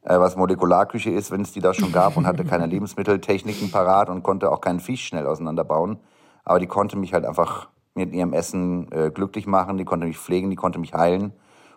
was 0.02 0.36
Molekularküche 0.36 1.10
ist, 1.10 1.30
wenn 1.30 1.42
es 1.42 1.52
die 1.52 1.60
da 1.60 1.74
schon 1.74 1.92
gab 1.92 2.16
und 2.16 2.26
hatte 2.26 2.44
keine 2.44 2.66
Lebensmitteltechniken 2.72 3.70
parat 3.70 4.08
und 4.08 4.22
konnte 4.22 4.50
auch 4.50 4.60
keinen 4.60 4.80
Fisch 4.80 5.06
schnell 5.06 5.26
auseinanderbauen. 5.26 5.98
Aber 6.44 6.58
die 6.58 6.66
konnte 6.66 6.96
mich 6.96 7.14
halt 7.14 7.24
einfach 7.24 7.68
mit 7.94 8.12
ihrem 8.12 8.32
Essen 8.32 8.90
äh, 8.90 9.10
glücklich 9.10 9.46
machen, 9.46 9.76
die 9.76 9.84
konnte 9.84 10.06
mich 10.06 10.18
pflegen, 10.18 10.50
die 10.50 10.56
konnte 10.56 10.78
mich 10.78 10.94
heilen. 10.94 11.32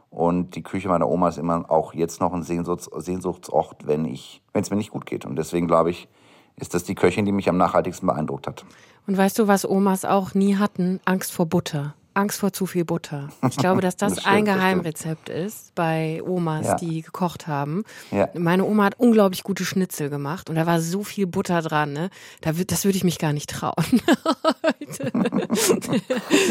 Und 0.10 0.56
die 0.56 0.64
Küche 0.64 0.88
meiner 0.88 1.10
Oma 1.10 1.28
ist 1.28 1.38
immer 1.38 1.70
auch 1.70 1.94
jetzt 1.94 2.22
noch 2.22 2.34
ein 2.34 2.42
Sehnsuchts 2.42 2.90
Sehnsuchtsort, 2.96 3.86
wenn 3.86 4.06
ich, 4.06 4.42
wenn 4.54 4.62
es 4.62 4.70
mir 4.70 4.78
nicht 4.78 4.92
gut 4.92 5.06
geht. 5.06 5.26
Und 5.26 5.36
deswegen 5.36 5.68
glaube 5.68 5.90
ich, 5.90 6.08
ist 6.56 6.74
das 6.74 6.86
die 6.86 6.96
Köchin, 6.96 7.26
die 7.26 7.34
mich 7.34 7.50
am 7.50 7.58
nachhaltigsten 7.58 8.08
beeindruckt 8.08 8.48
hat. 8.48 8.66
Und 9.08 9.18
weißt 9.18 9.38
du, 9.38 9.48
was 9.48 9.70
Omas 9.70 10.06
auch 10.06 10.34
nie 10.34 10.56
hatten? 10.56 11.02
Angst 11.06 11.34
vor 11.34 11.46
Butter. 11.48 11.96
Angst 12.16 12.40
vor 12.40 12.52
zu 12.54 12.66
viel 12.66 12.86
Butter. 12.86 13.30
Ich 13.50 13.58
glaube, 13.58 13.82
dass 13.82 13.96
das, 13.98 14.14
Das 14.16 14.22
stimmt, 14.24 14.36
ein 14.36 14.46
das 14.46 14.56
Geheimrezept 14.56 15.30
ist 15.30 15.76
bei 15.76 16.22
Omas, 16.26 16.66
Ja. 16.66 16.76
die 16.76 17.02
gekocht 17.02 17.48
haben. 17.48 17.84
Ja. 18.12 18.30
Meine 18.34 18.66
Oma 18.66 18.86
hat 18.86 19.00
unglaublich 19.00 19.44
gute 19.44 19.66
Schnitzel 19.66 20.10
gemacht 20.10 20.50
und 20.50 20.56
da 20.56 20.66
war 20.66 20.80
so 20.82 21.04
viel 21.04 21.28
Butter 21.28 21.62
dran. 21.62 21.94
Ne? 21.94 22.10
Da, 22.42 22.52
das 22.54 22.86
würde 22.86 22.98
ich 22.98 23.04
mich 23.04 23.20
gar 23.20 23.34
nicht 23.34 23.50
trauen. 23.50 23.74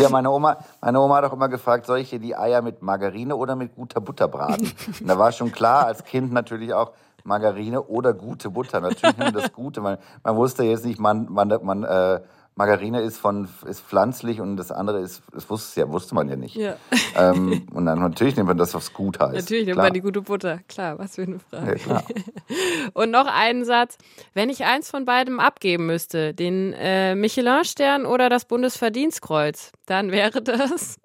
Ja, 0.00 0.08
meine 0.08 0.30
Oma, 0.30 0.58
meine 0.80 1.00
Oma 1.00 1.16
hat 1.16 1.24
auch 1.24 1.32
immer 1.32 1.48
gefragt, 1.48 1.86
soll 1.86 1.98
ich 1.98 2.10
hier 2.10 2.18
die 2.18 2.36
Eier 2.36 2.62
mit 2.62 2.82
Margarine 2.82 3.36
oder 3.36 3.56
mit 3.56 3.74
guter 3.74 4.00
Butter 4.00 4.28
braten? 4.28 4.72
Und 5.00 5.06
da 5.08 5.18
war 5.18 5.32
schon 5.32 5.52
klar, 5.52 5.86
als 5.86 6.04
Kind 6.04 6.32
natürlich 6.32 6.72
auch 6.74 6.92
Margarine 7.24 7.82
oder 7.82 8.12
gute 8.12 8.50
Butter. 8.50 8.80
Natürlich 8.80 9.16
nur 9.16 9.32
das 9.32 9.52
Gute. 9.52 9.80
Man, 9.80 9.98
man 10.22 10.36
wusste 10.36 10.62
jetzt 10.64 10.84
nicht, 10.84 10.98
man, 11.00 11.26
man, 11.30 11.48
man 11.62 11.84
äh, 11.84 12.20
Margarine 12.56 13.00
ist 13.00 13.18
von 13.18 13.48
ist 13.66 13.80
pflanzlich 13.80 14.40
und 14.40 14.56
das 14.56 14.70
andere 14.70 15.00
ist, 15.00 15.22
das 15.32 15.50
wusste, 15.50 15.80
ja, 15.80 15.88
wusste 15.90 16.14
man 16.14 16.28
ja 16.28 16.36
nicht. 16.36 16.54
Ja. 16.54 16.76
Ähm, 17.16 17.66
und 17.72 17.86
dann 17.86 17.98
natürlich 17.98 18.36
nimmt 18.36 18.46
man 18.48 18.56
das, 18.56 18.74
was 18.74 18.92
gut 18.92 19.18
heißt. 19.18 19.34
Natürlich 19.34 19.66
nimmt 19.66 19.74
Klar. 19.74 19.86
man 19.86 19.94
die 19.94 20.00
gute 20.00 20.22
Butter. 20.22 20.60
Klar, 20.68 20.98
was 20.98 21.16
für 21.16 21.22
eine 21.22 21.40
Frage. 21.40 21.80
Ja. 21.88 22.02
Und 22.94 23.10
noch 23.10 23.26
einen 23.26 23.64
Satz. 23.64 23.98
Wenn 24.34 24.50
ich 24.50 24.64
eins 24.64 24.90
von 24.90 25.04
beidem 25.04 25.40
abgeben 25.40 25.86
müsste, 25.86 26.32
den 26.32 26.72
äh, 26.74 27.14
Michelin-Stern 27.16 28.06
oder 28.06 28.28
das 28.28 28.44
Bundesverdienstkreuz, 28.44 29.72
dann 29.86 30.12
wäre 30.12 30.42
das. 30.42 30.98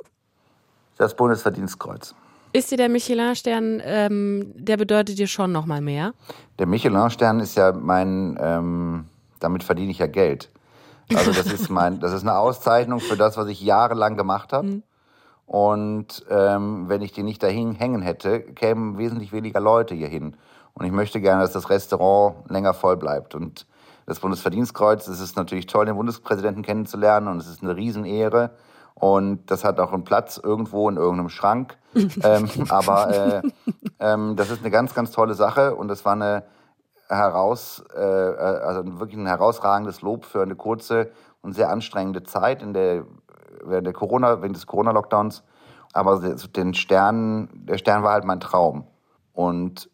Das 0.98 1.16
Bundesverdienstkreuz. 1.16 2.14
Ist 2.54 2.72
dir 2.72 2.78
der 2.78 2.90
Michelin-Stern, 2.90 3.82
ähm, 3.84 4.54
der 4.56 4.78
bedeutet 4.78 5.18
dir 5.18 5.28
schon 5.28 5.52
nochmal 5.52 5.82
mehr? 5.82 6.14
Der 6.60 6.66
Michelin-Stern 6.68 7.40
ist 7.40 7.56
ja 7.56 7.72
mein, 7.72 8.38
ähm, 8.42 9.06
damit 9.40 9.64
verdiene 9.64 9.92
ich 9.92 10.00
ja 10.00 10.08
Geld. 10.08 10.50
Also 11.16 11.32
das 11.32 11.46
ist 11.54 11.70
mein, 11.70 12.00
das 12.00 12.14
ist 12.14 12.22
eine 12.22 12.38
Auszeichnung 12.38 13.00
für 13.00 13.18
das, 13.18 13.38
was 13.38 13.48
ich 13.48 13.62
jahrelang 13.62 14.18
gemacht 14.18 14.54
habe. 14.54 14.82
Und 15.46 16.26
ähm, 16.30 16.90
wenn 16.90 17.02
ich 17.02 17.12
die 17.12 17.24
nicht 17.24 17.42
dahin 17.42 17.74
hängen 17.74 18.04
hätte, 18.04 18.40
kämen 18.40 18.98
wesentlich 18.98 19.32
weniger 19.32 19.60
Leute 19.60 19.96
hier 19.96 20.08
hin. 20.08 20.36
Und 20.74 20.86
ich 20.86 20.92
möchte 20.92 21.20
gerne, 21.20 21.42
dass 21.42 21.54
das 21.54 21.70
Restaurant 21.70 22.50
länger 22.50 22.74
voll 22.76 22.98
bleibt. 22.98 23.34
Und 23.34 23.66
das 24.06 24.20
Bundesverdienstkreuz, 24.20 25.08
es 25.08 25.20
ist 25.20 25.38
natürlich 25.38 25.66
toll, 25.66 25.86
den 25.86 25.96
Bundespräsidenten 25.96 26.62
kennenzulernen 26.62 27.28
und 27.28 27.38
es 27.38 27.48
ist 27.48 27.64
eine 27.64 27.76
Riesenehre. 27.76 28.52
Und 28.94 29.50
das 29.50 29.64
hat 29.64 29.80
auch 29.80 29.94
einen 29.94 30.04
Platz 30.04 30.38
irgendwo 30.38 30.90
in 30.90 30.98
irgendeinem 30.98 31.30
Schrank. 31.30 31.78
ähm, 32.24 32.50
aber 32.70 33.42
äh, 33.42 33.42
ähm, 34.00 34.36
das 34.36 34.52
ist 34.52 34.60
eine 34.60 34.70
ganz, 34.70 34.94
ganz 34.94 35.12
tolle 35.12 35.34
Sache 35.34 35.74
und 35.76 35.88
das 35.88 36.06
war 36.06 36.14
eine 36.14 36.44
heraus, 37.10 37.84
äh, 37.96 38.00
also 38.00 39.00
wirklich 39.00 39.18
ein 39.18 39.28
herausragendes 39.28 40.02
Lob 40.02 40.26
für 40.26 40.42
eine 40.42 40.56
kurze 40.56 41.12
und 41.42 41.54
sehr 41.54 41.70
anstrengende 41.70 42.24
Zeit 42.24 42.62
in 42.62 42.74
der 42.74 43.06
während 43.64 43.88
der 43.88 43.94
Corona, 43.94 44.42
während 44.42 44.56
des 44.56 44.68
Corona-Lockdowns. 44.68 45.44
Aber 45.94 46.20
den 46.20 46.74
Stern, 46.74 47.50
der 47.54 47.78
Stern 47.78 48.04
war 48.04 48.14
halt 48.14 48.24
mein 48.24 48.40
Traum 48.40 48.86
und 49.34 49.90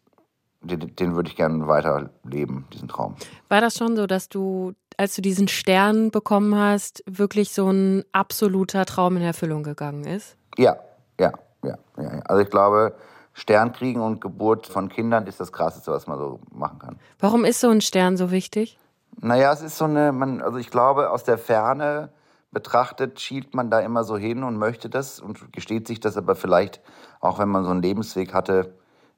den, 0.60 0.94
den 0.94 1.14
würde 1.14 1.30
ich 1.30 1.36
gerne 1.36 1.66
weiterleben, 1.68 2.66
diesen 2.72 2.88
Traum. 2.88 3.14
War 3.48 3.60
das 3.60 3.76
schon 3.76 3.96
so, 3.96 4.06
dass 4.06 4.28
du, 4.28 4.72
als 4.96 5.14
du 5.14 5.22
diesen 5.22 5.48
Stern 5.48 6.10
bekommen 6.10 6.58
hast, 6.58 7.02
wirklich 7.06 7.52
so 7.52 7.70
ein 7.70 8.04
absoluter 8.12 8.84
Traum 8.84 9.16
in 9.16 9.22
Erfüllung 9.22 9.62
gegangen 9.62 10.04
ist? 10.04 10.36
Ja, 10.58 10.76
ja, 11.18 11.32
ja, 11.62 11.78
ja. 11.96 12.02
ja. 12.02 12.20
Also 12.26 12.42
ich 12.42 12.50
glaube, 12.50 12.94
Sternkriegen 13.36 14.00
und 14.00 14.22
Geburt 14.22 14.66
von 14.66 14.88
Kindern 14.88 15.26
ist 15.26 15.40
das 15.40 15.52
Krasseste, 15.52 15.92
was 15.92 16.06
man 16.06 16.18
so 16.18 16.40
machen 16.50 16.78
kann. 16.78 16.98
Warum 17.20 17.44
ist 17.44 17.60
so 17.60 17.68
ein 17.68 17.82
Stern 17.82 18.16
so 18.16 18.30
wichtig? 18.30 18.78
Naja, 19.20 19.52
es 19.52 19.60
ist 19.60 19.76
so 19.76 19.84
eine, 19.84 20.10
man, 20.12 20.40
also 20.40 20.56
ich 20.56 20.70
glaube, 20.70 21.10
aus 21.10 21.22
der 21.22 21.36
Ferne 21.36 22.08
betrachtet, 22.50 23.20
schielt 23.20 23.54
man 23.54 23.68
da 23.68 23.80
immer 23.80 24.04
so 24.04 24.16
hin 24.16 24.42
und 24.42 24.56
möchte 24.56 24.88
das 24.88 25.20
und 25.20 25.52
gesteht 25.52 25.86
sich 25.86 26.00
das 26.00 26.16
aber 26.16 26.34
vielleicht, 26.34 26.80
auch 27.20 27.38
wenn 27.38 27.50
man 27.50 27.64
so 27.64 27.70
einen 27.70 27.82
Lebensweg 27.82 28.32
hatte 28.32 28.74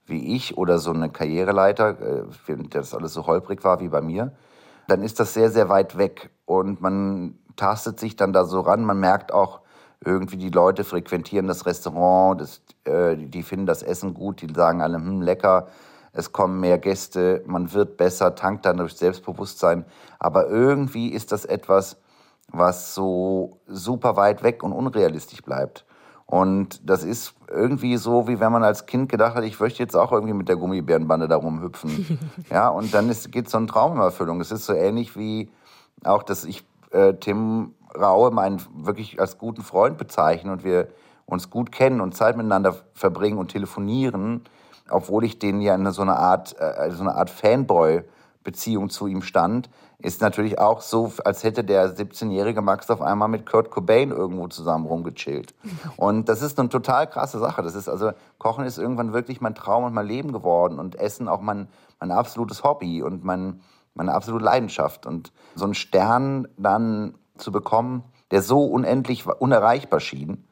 wie 0.07 0.35
ich 0.35 0.59
oder 0.59 0.81
so 0.81 0.90
eine 0.90 1.11
Karriereleiter, 1.11 1.90
äh, 2.00 2.22
während 2.46 2.74
das 2.74 2.94
alles 2.94 3.12
so 3.12 3.26
holprig 3.26 3.62
war 3.62 3.78
wie 3.78 3.88
bei 3.88 4.00
mir, 4.00 4.33
dann 4.88 5.02
ist 5.02 5.20
das 5.20 5.33
sehr, 5.33 5.50
sehr 5.50 5.68
weit 5.68 5.96
weg 5.96 6.31
und 6.44 6.81
man 6.81 7.38
tastet 7.54 8.00
sich 8.00 8.16
dann 8.16 8.33
da 8.33 8.46
so 8.46 8.61
ran. 8.62 8.85
Man 8.85 8.98
merkt 8.98 9.33
auch, 9.33 9.61
irgendwie 10.04 10.37
die 10.37 10.50
Leute 10.50 10.84
frequentieren 10.84 11.48
das 11.48 11.66
Restaurant, 11.66 12.40
das, 12.40 12.61
äh, 12.84 13.16
die- 13.16 13.42
finden 13.42 13.66
das 13.66 13.82
Essen 13.82 14.14
gut, 14.14 14.40
die 14.42 14.52
sagen 14.54 14.80
alle, 14.80 14.96
hm, 14.96 15.22
lecker, 15.22 15.68
es 16.12 16.32
kommen 16.32 16.61
mehr 16.61 16.78
Gäste, 16.78 17.42
man 17.46 17.72
wird 17.72 17.96
besser, 17.96 18.34
tankt 18.34 18.64
dann 18.66 18.78
durch 18.78 18.94
Selbstbewusstsein. 18.94 19.84
Aber 20.18 20.48
irgendwie 20.48 21.08
ist 21.08 21.32
das 21.32 21.44
etwas, 21.44 21.96
was 22.50 22.94
so 22.94 23.58
super 23.66 24.16
weit 24.16 24.42
weg 24.42 24.62
und 24.62 24.72
unrealistisch 24.72 25.42
bleibt. 25.42 25.84
Und 26.26 26.88
das 26.88 27.04
ist 27.04 27.34
irgendwie 27.50 27.96
so, 27.96 28.28
wie 28.28 28.38
wenn 28.40 28.52
man 28.52 28.62
als 28.62 28.87
Kind 28.87 29.08
gedacht 29.08 29.34
hat, 29.34 29.44
ich 29.44 29.58
möchte 29.61 29.82
jetzt 29.82 29.96
auch 29.96 30.12
irgendwie 30.12 30.34
mit 30.34 30.48
der 30.48 30.56
Gummibärenbande 30.56 31.26
da 31.28 31.37
rumhüpfen. 31.37 32.18
ja, 32.50 32.68
und 32.68 32.92
dann 32.92 33.08
ist, 33.08 33.32
geht 33.32 33.48
so 33.48 33.58
ein 33.58 33.66
Traum 33.66 33.94
in 33.96 34.00
Erfüllung. 34.00 34.40
Es 34.40 34.50
ist 34.50 34.66
so 34.66 34.74
ähnlich 34.74 35.16
wie 35.16 35.50
auch, 36.04 36.22
dass 36.22 36.44
ich 36.44 36.66
äh, 36.90 37.14
Tim 37.14 37.74
Raue 37.96 38.31
meinen 38.31 38.61
wirklich 38.74 39.20
als 39.20 39.38
guten 39.38 39.62
Freund 39.62 39.98
bezeichne 39.98 40.53
und 40.53 40.64
wir 40.64 40.88
uns 41.27 41.51
gut 41.51 41.72
kennen 41.72 42.01
und 42.01 42.16
Zeit 42.16 42.37
miteinander 42.37 42.77
verbringen 42.94 43.38
und 43.38 43.48
telefonieren, 43.48 44.44
obwohl 44.90 45.24
ich 45.24 45.38
den 45.38 45.61
ja 45.61 45.74
in 45.74 45.90
so 45.92 46.03
eine 46.03 46.16
Art, 46.16 46.57
äh, 46.59 46.90
so 46.90 47.03
eine 47.03 47.14
Art 47.14 47.31
Fanboy 47.31 48.03
Beziehung 48.48 48.88
zu 48.88 49.07
ihm 49.07 49.20
stand, 49.20 49.68
ist 49.98 50.22
natürlich 50.22 50.59
auch 50.59 50.81
so, 50.81 51.12
als 51.24 51.44
hätte 51.44 51.64
der 51.64 51.94
17-jährige 51.94 52.62
Max 52.62 52.88
auf 52.88 53.03
einmal 53.03 53.29
mit 53.29 53.44
Kurt 53.44 53.70
Cobain 53.70 54.11
irgendwo 54.11 54.48
zusammen 54.48 54.87
rumgechillt. 54.87 55.55
Und 55.96 56.31
das 56.31 56.40
ist 56.40 56.59
eine 56.59 56.70
total 56.70 57.09
krasse 57.09 57.38
Sache. 57.38 57.62
Das 57.62 57.74
ist 57.74 57.90
also, 57.90 58.12
Kochen 58.38 58.64
ist 58.64 58.79
irgendwann 58.79 59.12
wirklich 59.12 59.42
mein 59.42 59.55
Traum 59.55 59.85
und 59.85 59.92
mein 59.92 60.07
Leben 60.07 60.33
geworden 60.33 60.79
und 60.79 60.94
Essen 60.94 61.29
auch 61.29 61.42
mein, 61.42 61.68
mein 62.01 62.11
absolutes 62.11 62.62
Hobby 62.64 63.03
und 63.03 63.22
mein, 63.22 63.61
meine 63.92 64.14
absolute 64.14 64.44
Leidenschaft. 64.44 65.05
Und 65.05 65.33
so 65.55 65.64
einen 65.64 65.74
Stern 65.74 66.48
dann 66.57 67.18
zu 67.38 67.53
bekommen, 67.53 68.05
der 68.31 68.42
so 68.42 68.64
unendlich 68.64 69.27
unerreichbar 69.27 70.01
schien, 70.01 70.44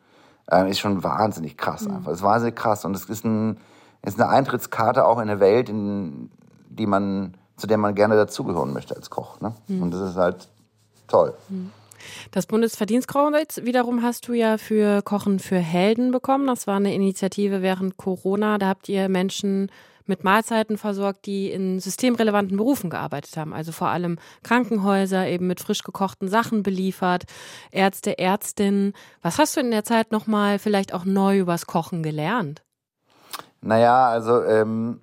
äh, 0.50 0.70
ist 0.70 0.78
schon 0.78 1.02
wahnsinnig 1.04 1.56
krass 1.56 1.86
mhm. 1.86 1.96
einfach. 1.96 2.12
Ist 2.12 2.22
wahnsinnig 2.22 2.56
krass 2.56 2.84
und 2.84 2.94
es 2.94 3.04
ist, 3.04 3.24
ein, 3.24 3.58
ist 4.02 4.20
eine 4.20 4.30
Eintrittskarte 4.30 5.04
auch 5.04 5.18
in 5.18 5.28
eine 5.28 5.40
Welt, 5.40 5.68
in 5.68 6.30
die 6.68 6.86
man 6.86 7.36
zu 7.56 7.66
der 7.66 7.78
man 7.78 7.94
gerne 7.94 8.16
dazugehören 8.16 8.72
möchte 8.72 8.94
als 8.94 9.10
Koch. 9.10 9.40
Ne? 9.40 9.54
Mhm. 9.68 9.82
Und 9.82 9.90
das 9.92 10.10
ist 10.10 10.16
halt 10.16 10.48
toll. 11.08 11.34
Mhm. 11.48 11.70
Das 12.30 12.46
Bundesverdienstkreuz 12.46 13.62
wiederum 13.64 14.02
hast 14.02 14.28
du 14.28 14.32
ja 14.32 14.58
für 14.58 15.02
Kochen 15.02 15.40
für 15.40 15.58
Helden 15.58 16.12
bekommen. 16.12 16.46
Das 16.46 16.66
war 16.66 16.76
eine 16.76 16.94
Initiative 16.94 17.62
während 17.62 17.96
Corona. 17.96 18.58
Da 18.58 18.68
habt 18.68 18.88
ihr 18.88 19.08
Menschen 19.08 19.70
mit 20.08 20.24
Mahlzeiten 20.24 20.78
versorgt, 20.78 21.26
die 21.26 21.50
in 21.50 21.80
systemrelevanten 21.80 22.56
Berufen 22.56 22.90
gearbeitet 22.90 23.36
haben. 23.36 23.52
Also 23.52 23.72
vor 23.72 23.88
allem 23.88 24.18
Krankenhäuser 24.42 25.26
eben 25.26 25.46
mit 25.46 25.60
frisch 25.60 25.82
gekochten 25.82 26.28
Sachen 26.28 26.62
beliefert, 26.62 27.24
Ärzte, 27.70 28.18
Ärztinnen. 28.18 28.92
Was 29.22 29.38
hast 29.38 29.56
du 29.56 29.60
in 29.60 29.70
der 29.70 29.84
Zeit 29.84 30.12
nochmal 30.12 30.58
vielleicht 30.58 30.94
auch 30.94 31.04
neu 31.04 31.38
übers 31.38 31.66
Kochen 31.66 32.02
gelernt? 32.02 32.62
Naja, 33.60 34.08
also 34.08 34.42
ähm, 34.44 35.00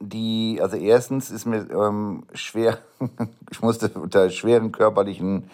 die, 0.00 0.58
also 0.60 0.76
erstens 0.76 1.30
ist 1.30 1.46
mir 1.46 1.68
ähm, 1.70 2.24
schwer, 2.34 2.78
ich 3.50 3.62
musste 3.62 3.88
unter 3.88 4.30
schweren 4.30 4.72
körperlichen 4.72 5.50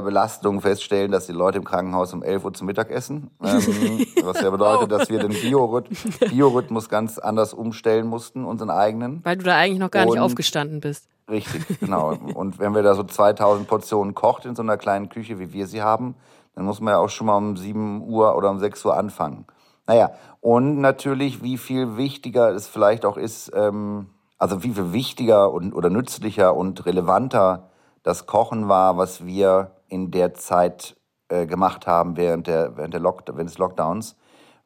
Belastungen 0.00 0.60
feststellen, 0.60 1.10
dass 1.10 1.26
die 1.26 1.32
Leute 1.32 1.58
im 1.58 1.64
Krankenhaus 1.64 2.12
um 2.12 2.22
11 2.22 2.44
Uhr 2.44 2.54
zum 2.54 2.66
Mittag 2.68 2.90
essen. 2.90 3.30
Ähm, 3.42 4.06
was 4.22 4.40
ja 4.40 4.50
bedeutet, 4.50 4.92
dass 4.92 5.10
wir 5.10 5.18
den 5.18 5.32
Biorhythmus, 6.30 6.88
ganz 6.88 7.18
anders 7.18 7.52
umstellen 7.52 8.06
mussten, 8.06 8.44
unseren 8.44 8.70
eigenen. 8.70 9.24
Weil 9.24 9.36
du 9.36 9.44
da 9.44 9.56
eigentlich 9.56 9.80
noch 9.80 9.90
gar 9.90 10.04
nicht 10.04 10.18
aufgestanden 10.18 10.80
bist. 10.80 11.08
Richtig, 11.28 11.80
genau. 11.80 12.14
Und 12.34 12.58
wenn 12.58 12.74
wir 12.74 12.82
da 12.82 12.94
so 12.94 13.02
2000 13.02 13.66
Portionen 13.66 14.14
kocht 14.14 14.44
in 14.44 14.54
so 14.54 14.62
einer 14.62 14.76
kleinen 14.76 15.08
Küche, 15.08 15.38
wie 15.38 15.52
wir 15.52 15.66
sie 15.66 15.82
haben, 15.82 16.14
dann 16.54 16.64
muss 16.64 16.80
man 16.80 16.92
ja 16.92 16.98
auch 16.98 17.08
schon 17.08 17.26
mal 17.26 17.36
um 17.36 17.56
7 17.56 18.02
Uhr 18.02 18.36
oder 18.36 18.50
um 18.50 18.58
6 18.58 18.84
Uhr 18.84 18.96
anfangen. 18.96 19.46
Naja, 19.86 20.12
und 20.40 20.80
natürlich, 20.80 21.42
wie 21.42 21.58
viel 21.58 21.96
wichtiger 21.96 22.50
es 22.50 22.68
vielleicht 22.68 23.04
auch 23.04 23.16
ist, 23.16 23.50
ähm, 23.54 24.10
also 24.38 24.62
wie 24.62 24.70
viel 24.70 24.92
wichtiger 24.92 25.52
und, 25.52 25.72
oder 25.72 25.90
nützlicher 25.90 26.54
und 26.54 26.84
relevanter 26.86 27.68
das 28.02 28.26
Kochen 28.26 28.68
war, 28.68 28.96
was 28.96 29.24
wir 29.24 29.72
in 29.88 30.10
der 30.10 30.34
Zeit 30.34 30.96
äh, 31.28 31.46
gemacht 31.46 31.86
haben 31.86 32.16
während, 32.16 32.46
der, 32.46 32.76
während, 32.76 32.94
der 32.94 33.00
Lock, 33.00 33.24
während 33.26 33.50
des 33.50 33.58
Lockdowns. 33.58 34.16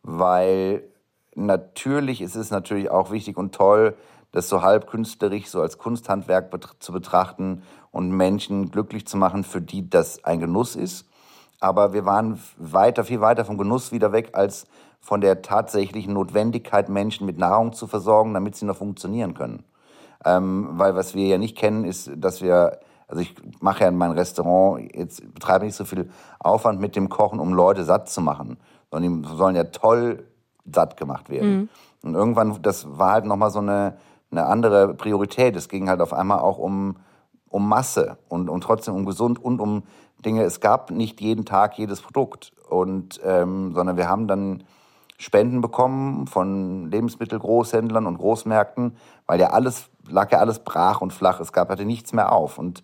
Weil 0.02 0.82
natürlich 1.34 2.20
ist 2.22 2.36
es 2.36 2.50
natürlich 2.50 2.90
auch 2.90 3.10
wichtig 3.10 3.36
und 3.36 3.54
toll, 3.54 3.96
das 4.32 4.48
so 4.48 4.62
halb 4.62 4.86
künstlerisch, 4.86 5.48
so 5.48 5.60
als 5.60 5.78
Kunsthandwerk 5.78 6.50
bet 6.50 6.68
zu 6.78 6.92
betrachten 6.92 7.62
und 7.90 8.10
Menschen 8.10 8.70
glücklich 8.70 9.06
zu 9.06 9.16
machen, 9.16 9.44
für 9.44 9.62
die 9.62 9.88
das 9.88 10.24
ein 10.24 10.40
Genuss 10.40 10.76
ist. 10.76 11.08
Aber 11.60 11.92
wir 11.92 12.04
waren 12.04 12.38
weiter, 12.58 13.04
viel 13.04 13.20
weiter 13.20 13.44
vom 13.44 13.56
Genuss 13.56 13.92
wieder 13.92 14.12
weg 14.12 14.30
als 14.32 14.66
von 15.00 15.20
der 15.20 15.42
tatsächlichen 15.42 16.12
Notwendigkeit, 16.14 16.88
Menschen 16.88 17.26
mit 17.26 17.38
Nahrung 17.38 17.72
zu 17.72 17.86
versorgen, 17.86 18.34
damit 18.34 18.56
sie 18.56 18.66
noch 18.66 18.76
funktionieren 18.76 19.34
können. 19.34 19.62
Ähm, 20.24 20.70
weil 20.72 20.96
was 20.96 21.14
wir 21.14 21.26
ja 21.26 21.38
nicht 21.38 21.56
kennen, 21.56 21.84
ist, 21.84 22.10
dass 22.16 22.42
wir, 22.42 22.80
also 23.08 23.22
ich 23.22 23.34
mache 23.60 23.82
ja 23.82 23.88
in 23.88 23.96
meinem 23.96 24.12
Restaurant, 24.12 24.94
jetzt 24.94 25.32
betreibe 25.34 25.64
nicht 25.64 25.76
so 25.76 25.84
viel 25.84 26.10
Aufwand 26.38 26.80
mit 26.80 26.96
dem 26.96 27.08
Kochen, 27.08 27.38
um 27.38 27.52
Leute 27.52 27.84
satt 27.84 28.08
zu 28.08 28.20
machen, 28.20 28.56
sondern 28.90 29.22
die 29.22 29.28
sollen 29.36 29.56
ja 29.56 29.64
toll 29.64 30.24
satt 30.64 30.96
gemacht 30.96 31.30
werden. 31.30 31.56
Mhm. 31.56 31.68
Und 32.02 32.14
irgendwann, 32.14 32.60
das 32.62 32.98
war 32.98 33.12
halt 33.12 33.24
nochmal 33.24 33.50
so 33.50 33.60
eine, 33.60 33.96
eine 34.30 34.46
andere 34.46 34.94
Priorität. 34.94 35.54
Es 35.56 35.68
ging 35.68 35.88
halt 35.88 36.00
auf 36.00 36.12
einmal 36.12 36.40
auch 36.40 36.58
um, 36.58 36.96
um 37.48 37.68
Masse 37.68 38.18
und, 38.28 38.48
und 38.48 38.62
trotzdem 38.62 38.94
um 38.94 39.04
gesund 39.04 39.42
und 39.42 39.60
um 39.60 39.84
Dinge. 40.24 40.42
Es 40.42 40.60
gab 40.60 40.90
nicht 40.90 41.20
jeden 41.20 41.44
Tag 41.44 41.78
jedes 41.78 42.00
Produkt, 42.00 42.52
und, 42.68 43.20
ähm, 43.24 43.72
sondern 43.74 43.96
wir 43.96 44.08
haben 44.08 44.26
dann 44.26 44.64
Spenden 45.18 45.60
bekommen 45.60 46.26
von 46.26 46.90
Lebensmittelgroßhändlern 46.90 48.06
und 48.06 48.18
Großmärkten, 48.18 48.96
weil 49.26 49.40
ja 49.40 49.50
alles, 49.50 49.88
lag 50.08 50.30
ja 50.30 50.38
alles 50.38 50.58
brach 50.58 51.00
und 51.00 51.12
flach. 51.12 51.40
Es 51.40 51.52
gab, 51.52 51.70
hatte 51.70 51.86
nichts 51.86 52.12
mehr 52.12 52.32
auf. 52.32 52.58
Und 52.58 52.82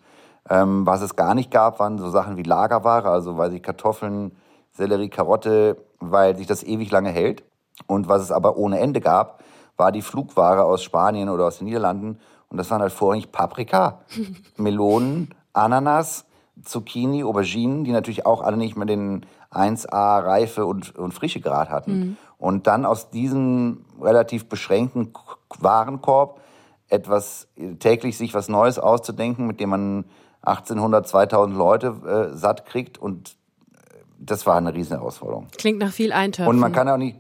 ähm, 0.49 0.87
was 0.87 1.03
es 1.03 1.17
gar 1.17 1.35
nicht 1.35 1.51
gab, 1.51 1.79
waren 1.79 1.99
so 1.99 2.11
Sachen 2.11 2.37
wie 2.37 2.43
Lagerware, 2.43 3.09
also 3.09 3.39
weil 3.39 3.51
sich 3.51 3.63
Kartoffeln, 3.63 4.37
Sellerie, 4.73 5.09
Karotte, 5.09 5.77
weil 6.01 6.37
sich 6.37 6.47
das 6.47 6.63
ewig 6.65 6.91
lange 6.91 7.11
hält. 7.11 7.45
Und 7.87 8.09
was 8.09 8.23
es 8.23 8.33
aber 8.33 8.57
ohne 8.57 8.79
Ende 8.79 9.01
gab, 9.01 9.43
war 9.77 9.93
die 9.93 10.03
Flugware 10.03 10.65
aus 10.65 10.83
Spanien 10.83 11.29
oder 11.29 11.47
aus 11.47 11.59
den 11.59 11.67
Niederlanden. 11.67 12.19
Und 12.49 12.59
das 12.59 12.71
waren 12.71 12.83
halt 12.83 12.93
vorrangig 12.93 13.33
Paprika, 13.33 14.01
Melonen, 14.57 15.35
Ananas, 15.53 16.27
Zucchini, 16.63 17.25
Auberginen, 17.25 17.85
die 17.85 17.93
natürlich 17.93 18.27
auch 18.27 18.43
alle 18.43 18.57
nicht 18.57 18.77
mehr 18.77 18.87
den 18.87 19.27
1A 19.51 20.25
Reife 20.25 20.67
und, 20.67 20.95
und 20.97 21.13
Frischegrad 21.13 21.71
hatten. 21.71 21.99
Mhm. 21.99 22.17
Und 22.39 22.67
dann 22.67 22.85
aus 22.85 23.11
diesem 23.11 23.85
relativ 24.01 24.49
beschränkten 24.49 25.13
Warenkorb 25.61 26.41
etwas 26.89 27.49
täglich 27.79 28.19
sich 28.19 28.35
was 28.35 28.49
Neues 28.49 28.79
auszudenken, 28.79 29.47
mit 29.47 29.61
dem 29.61 29.71
man 29.71 30.05
1800, 30.43 31.07
2000 31.07 31.57
Leute 31.57 32.31
äh, 32.33 32.37
satt 32.37 32.67
kriegt 32.67 32.99
und 32.99 33.37
äh, 33.73 33.77
das 34.19 34.47
war 34.47 34.57
eine 34.57 34.75
riesen 34.75 34.97
Herausforderung. 34.97 35.49
Klingt 35.57 35.79
nach 35.79 35.93
viel 35.93 36.13
Eintöpfen. 36.13 36.49
Und 36.49 36.59
man 36.59 36.73
kann 36.73 36.89
auch 36.89 36.97
nicht, 36.97 37.19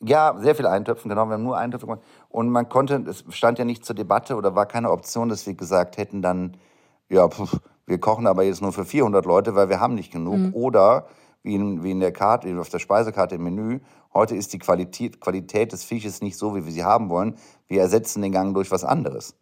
ja, 0.00 0.36
sehr 0.38 0.54
viel 0.54 0.66
Eintöpfen, 0.66 1.08
genau, 1.08 1.26
wir 1.26 1.34
haben 1.34 1.42
nur 1.42 1.58
Eintöpfe 1.58 1.86
gemacht. 1.86 2.02
Und 2.28 2.50
man 2.50 2.68
konnte, 2.68 3.04
es 3.08 3.24
stand 3.30 3.58
ja 3.58 3.64
nicht 3.64 3.84
zur 3.84 3.94
Debatte 3.94 4.36
oder 4.36 4.54
war 4.54 4.66
keine 4.66 4.90
Option, 4.90 5.28
dass 5.28 5.46
wir 5.46 5.54
gesagt 5.54 5.96
hätten 5.96 6.22
dann, 6.22 6.56
ja, 7.08 7.28
pf, 7.28 7.58
wir 7.86 7.98
kochen 7.98 8.26
aber 8.26 8.44
jetzt 8.44 8.62
nur 8.62 8.72
für 8.72 8.84
400 8.84 9.26
Leute, 9.26 9.54
weil 9.54 9.68
wir 9.68 9.80
haben 9.80 9.94
nicht 9.94 10.12
genug. 10.12 10.38
Mhm. 10.38 10.54
Oder 10.54 11.06
wie 11.42 11.54
in, 11.54 11.84
wie 11.84 11.90
in 11.90 12.00
der 12.00 12.12
Karte, 12.12 12.58
auf 12.58 12.70
der 12.70 12.78
Speisekarte 12.78 13.34
im 13.34 13.44
Menü. 13.44 13.80
Heute 14.12 14.34
ist 14.34 14.52
die 14.52 14.58
Qualität, 14.58 15.20
Qualität 15.20 15.72
des 15.72 15.84
Fisches 15.84 16.22
nicht 16.22 16.36
so, 16.38 16.56
wie 16.56 16.64
wir 16.64 16.72
sie 16.72 16.84
haben 16.84 17.10
wollen. 17.10 17.36
Wir 17.68 17.82
ersetzen 17.82 18.22
den 18.22 18.32
Gang 18.32 18.54
durch 18.54 18.70
was 18.70 18.84
anderes. 18.84 19.36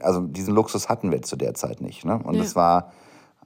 Also 0.00 0.20
diesen 0.20 0.54
Luxus 0.54 0.88
hatten 0.88 1.10
wir 1.10 1.22
zu 1.22 1.36
der 1.36 1.54
Zeit 1.54 1.80
nicht. 1.80 2.04
Ne? 2.04 2.20
Und 2.22 2.36
es 2.36 2.54
ja. 2.54 2.56
war 2.56 2.92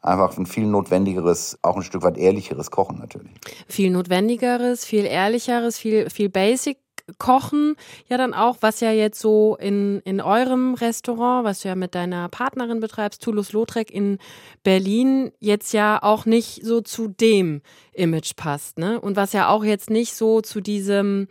einfach 0.01 0.37
ein 0.37 0.47
viel 0.47 0.67
notwendigeres, 0.67 1.59
auch 1.63 1.77
ein 1.77 1.83
Stück 1.83 2.03
weit 2.03 2.19
ehrlicheres 2.19 2.71
Kochen 2.71 2.99
natürlich. 2.99 3.33
Viel 3.69 3.91
notwendigeres, 3.91 4.85
viel 4.85 5.05
ehrlicheres, 5.05 5.79
viel, 5.79 6.11
viel 6.11 6.29
basic 6.29 6.79
Kochen 7.19 7.77
ja 8.09 8.17
dann 8.17 8.35
auch, 8.35 8.59
was 8.61 8.81
ja 8.81 8.93
jetzt 8.93 9.21
so 9.21 9.57
in, 9.57 10.01
in 10.05 10.21
eurem 10.21 10.75
Restaurant, 10.75 11.45
was 11.45 11.61
du 11.61 11.69
ja 11.69 11.75
mit 11.75 11.95
deiner 11.95 12.29
Partnerin 12.29 12.81
betreibst, 12.81 13.23
Toulouse-Lautrec 13.23 13.91
in 13.91 14.19
Berlin, 14.63 15.33
jetzt 15.41 15.73
ja 15.73 15.99
auch 16.03 16.27
nicht 16.27 16.65
so 16.65 16.81
zu 16.81 17.09
dem 17.09 17.61
Image 17.93 18.37
passt, 18.37 18.79
ne? 18.79 19.01
Und 19.01 19.17
was 19.17 19.33
ja 19.33 19.49
auch 19.49 19.65
jetzt 19.65 19.91
nicht 19.91 20.15
so 20.15 20.41
zu 20.41 20.61
diesem 20.61 21.29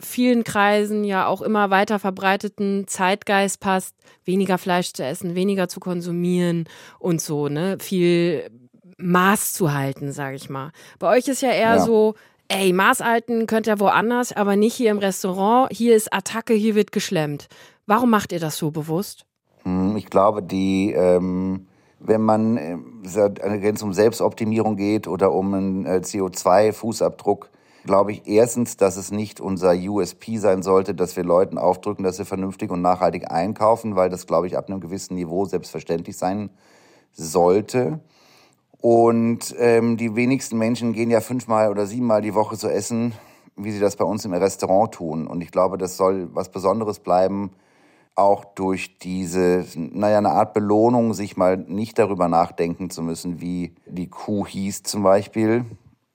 vielen 0.00 0.44
Kreisen 0.44 1.04
ja 1.04 1.26
auch 1.26 1.42
immer 1.42 1.70
weiter 1.70 1.98
verbreiteten 1.98 2.86
Zeitgeist 2.86 3.60
passt, 3.60 3.96
weniger 4.24 4.58
Fleisch 4.58 4.92
zu 4.92 5.04
essen, 5.04 5.34
weniger 5.34 5.68
zu 5.68 5.80
konsumieren 5.80 6.68
und 6.98 7.20
so, 7.20 7.48
ne? 7.48 7.78
Viel 7.80 8.50
Maß 8.98 9.52
zu 9.52 9.72
halten, 9.72 10.12
sage 10.12 10.36
ich 10.36 10.50
mal. 10.50 10.72
Bei 10.98 11.16
euch 11.16 11.28
ist 11.28 11.42
ja 11.42 11.50
eher 11.50 11.76
ja. 11.76 11.78
so, 11.78 12.14
ey, 12.48 12.72
Maßalten 12.72 13.46
könnt 13.46 13.66
ihr 13.66 13.80
woanders, 13.80 14.32
aber 14.32 14.56
nicht 14.56 14.74
hier 14.74 14.90
im 14.90 14.98
Restaurant. 14.98 15.70
Hier 15.72 15.96
ist 15.96 16.12
Attacke, 16.12 16.54
hier 16.54 16.74
wird 16.74 16.92
geschlemmt. 16.92 17.48
Warum 17.86 18.10
macht 18.10 18.32
ihr 18.32 18.40
das 18.40 18.56
so 18.56 18.70
bewusst? 18.70 19.26
Hm, 19.62 19.96
ich 19.96 20.06
glaube, 20.06 20.42
die, 20.42 20.92
ähm, 20.92 21.66
wenn 21.98 22.22
man, 22.22 22.56
äh, 22.56 22.76
wenn 23.02 23.74
es 23.74 23.82
um 23.82 23.92
Selbstoptimierung 23.92 24.76
geht 24.76 25.08
oder 25.08 25.32
um 25.32 25.54
einen 25.54 25.86
äh, 25.86 26.00
CO2-Fußabdruck, 26.02 27.48
glaube 27.86 28.12
ich 28.12 28.26
erstens, 28.26 28.76
dass 28.76 28.96
es 28.96 29.10
nicht 29.10 29.40
unser 29.40 29.72
USP 29.72 30.36
sein 30.36 30.62
sollte, 30.62 30.94
dass 30.94 31.16
wir 31.16 31.24
Leuten 31.24 31.56
aufdrücken, 31.56 32.04
dass 32.04 32.18
sie 32.18 32.24
vernünftig 32.26 32.70
und 32.70 32.82
nachhaltig 32.82 33.30
einkaufen, 33.30 33.96
weil 33.96 34.10
das, 34.10 34.26
glaube 34.26 34.46
ich, 34.46 34.58
ab 34.58 34.68
einem 34.68 34.80
gewissen 34.80 35.14
Niveau 35.14 35.46
selbstverständlich 35.46 36.18
sein 36.18 36.50
sollte. 37.12 38.00
Und 38.80 39.54
ähm, 39.58 39.96
die 39.96 40.14
wenigsten 40.14 40.58
Menschen 40.58 40.92
gehen 40.92 41.10
ja 41.10 41.20
fünfmal 41.20 41.70
oder 41.70 41.86
siebenmal 41.86 42.20
die 42.20 42.34
Woche 42.34 42.56
so 42.56 42.68
essen, 42.68 43.14
wie 43.56 43.72
sie 43.72 43.80
das 43.80 43.96
bei 43.96 44.04
uns 44.04 44.24
im 44.24 44.34
Restaurant 44.34 44.92
tun. 44.92 45.26
Und 45.26 45.40
ich 45.40 45.50
glaube, 45.50 45.78
das 45.78 45.96
soll 45.96 46.28
was 46.34 46.50
Besonderes 46.50 46.98
bleiben, 46.98 47.50
auch 48.14 48.44
durch 48.44 48.98
diese, 48.98 49.64
naja, 49.74 50.18
eine 50.18 50.30
Art 50.30 50.54
Belohnung, 50.54 51.14
sich 51.14 51.36
mal 51.36 51.56
nicht 51.56 51.98
darüber 51.98 52.28
nachdenken 52.28 52.90
zu 52.90 53.02
müssen, 53.02 53.40
wie 53.40 53.74
die 53.86 54.08
Kuh 54.08 54.46
hieß 54.46 54.82
zum 54.82 55.02
Beispiel 55.02 55.64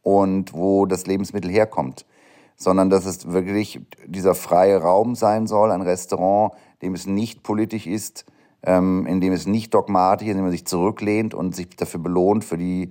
und 0.01 0.53
wo 0.53 0.85
das 0.85 1.05
Lebensmittel 1.05 1.51
herkommt. 1.51 2.05
Sondern 2.55 2.89
dass 2.89 3.05
es 3.05 3.31
wirklich 3.31 3.81
dieser 4.05 4.35
freie 4.35 4.77
Raum 4.77 5.15
sein 5.15 5.47
soll, 5.47 5.71
ein 5.71 5.81
Restaurant, 5.81 6.53
dem 6.81 6.93
es 6.93 7.07
nicht 7.07 7.43
politisch 7.43 7.87
ist, 7.87 8.25
ähm, 8.63 9.07
in 9.07 9.21
dem 9.21 9.33
es 9.33 9.47
nicht 9.47 9.73
dogmatisch 9.73 10.27
ist, 10.27 10.31
in 10.31 10.37
dem 10.37 10.43
man 10.43 10.51
sich 10.51 10.65
zurücklehnt 10.65 11.33
und 11.33 11.55
sich 11.55 11.69
dafür 11.69 11.99
belohnt, 11.99 12.43
für 12.43 12.57
die, 12.57 12.89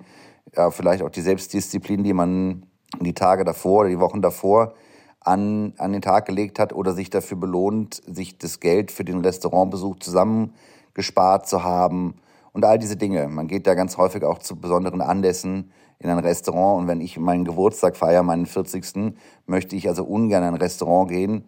ja, 0.57 0.71
vielleicht 0.71 1.03
auch 1.03 1.11
die 1.11 1.21
Selbstdisziplin, 1.21 2.03
die 2.03 2.13
man 2.13 2.67
die 3.01 3.15
Tage 3.15 3.45
davor 3.45 3.81
oder 3.81 3.89
die 3.89 4.01
Wochen 4.01 4.21
davor 4.21 4.75
an, 5.21 5.75
an 5.79 5.93
den 5.93 6.03
Tag 6.03 6.27
gelegt 6.27 6.59
hat 6.59 6.73
oder 6.73 6.93
sich 6.93 7.11
dafür 7.11 7.37
belohnt, 7.37 8.03
sich 8.07 8.39
das 8.39 8.59
Geld 8.59 8.91
für 8.91 9.05
den 9.05 9.21
Restaurantbesuch 9.21 9.99
zusammengespart 10.01 11.47
zu 11.47 11.63
haben 11.63 12.15
und 12.53 12.65
all 12.65 12.79
diese 12.79 12.97
Dinge. 12.97 13.29
Man 13.29 13.47
geht 13.47 13.67
da 13.67 13.75
ganz 13.75 13.97
häufig 13.97 14.25
auch 14.25 14.39
zu 14.39 14.57
besonderen 14.57 15.03
Anlässen 15.03 15.71
in 16.01 16.09
ein 16.09 16.19
Restaurant 16.19 16.81
und 16.81 16.89
wenn 16.89 17.01
ich 17.01 17.19
meinen 17.19 17.45
Geburtstag 17.45 17.97
feiere, 17.97 18.23
meinen 18.23 18.47
40. 18.47 19.15
möchte 19.47 19.77
ich 19.77 19.87
also 19.87 20.05
ungern 20.05 20.43
in 20.43 20.49
ein 20.49 20.55
Restaurant 20.55 21.11
gehen, 21.11 21.45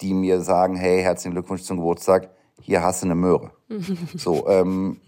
die 0.00 0.14
mir 0.14 0.40
sagen, 0.40 0.76
hey, 0.76 1.02
herzlichen 1.02 1.32
Glückwunsch 1.32 1.62
zum 1.62 1.78
Geburtstag, 1.78 2.30
hier 2.60 2.82
hast 2.82 3.02
du 3.02 3.06
eine 3.06 3.16
Möhre. 3.16 3.50
so, 4.16 4.48
ähm, 4.48 5.00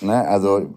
ne, 0.00 0.26
also, 0.26 0.74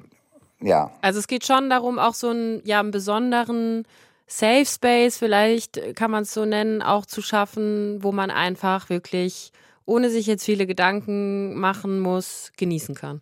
ja. 0.60 0.92
Also 1.02 1.20
es 1.20 1.28
geht 1.28 1.46
schon 1.46 1.70
darum, 1.70 1.98
auch 1.98 2.14
so 2.14 2.30
einen, 2.30 2.62
ja, 2.66 2.80
einen 2.80 2.92
besonderen 2.92 3.86
Safe 4.28 4.66
Space, 4.66 5.18
vielleicht 5.18 5.96
kann 5.96 6.12
man 6.12 6.24
es 6.24 6.34
so 6.34 6.46
nennen, 6.46 6.82
auch 6.82 7.06
zu 7.06 7.22
schaffen, 7.22 8.04
wo 8.04 8.12
man 8.12 8.32
einfach 8.32 8.90
wirklich, 8.90 9.52
ohne 9.86 10.10
sich 10.10 10.26
jetzt 10.26 10.44
viele 10.44 10.68
Gedanken 10.68 11.56
machen 11.56 12.00
muss, 12.00 12.52
genießen 12.58 12.96
kann. 12.96 13.22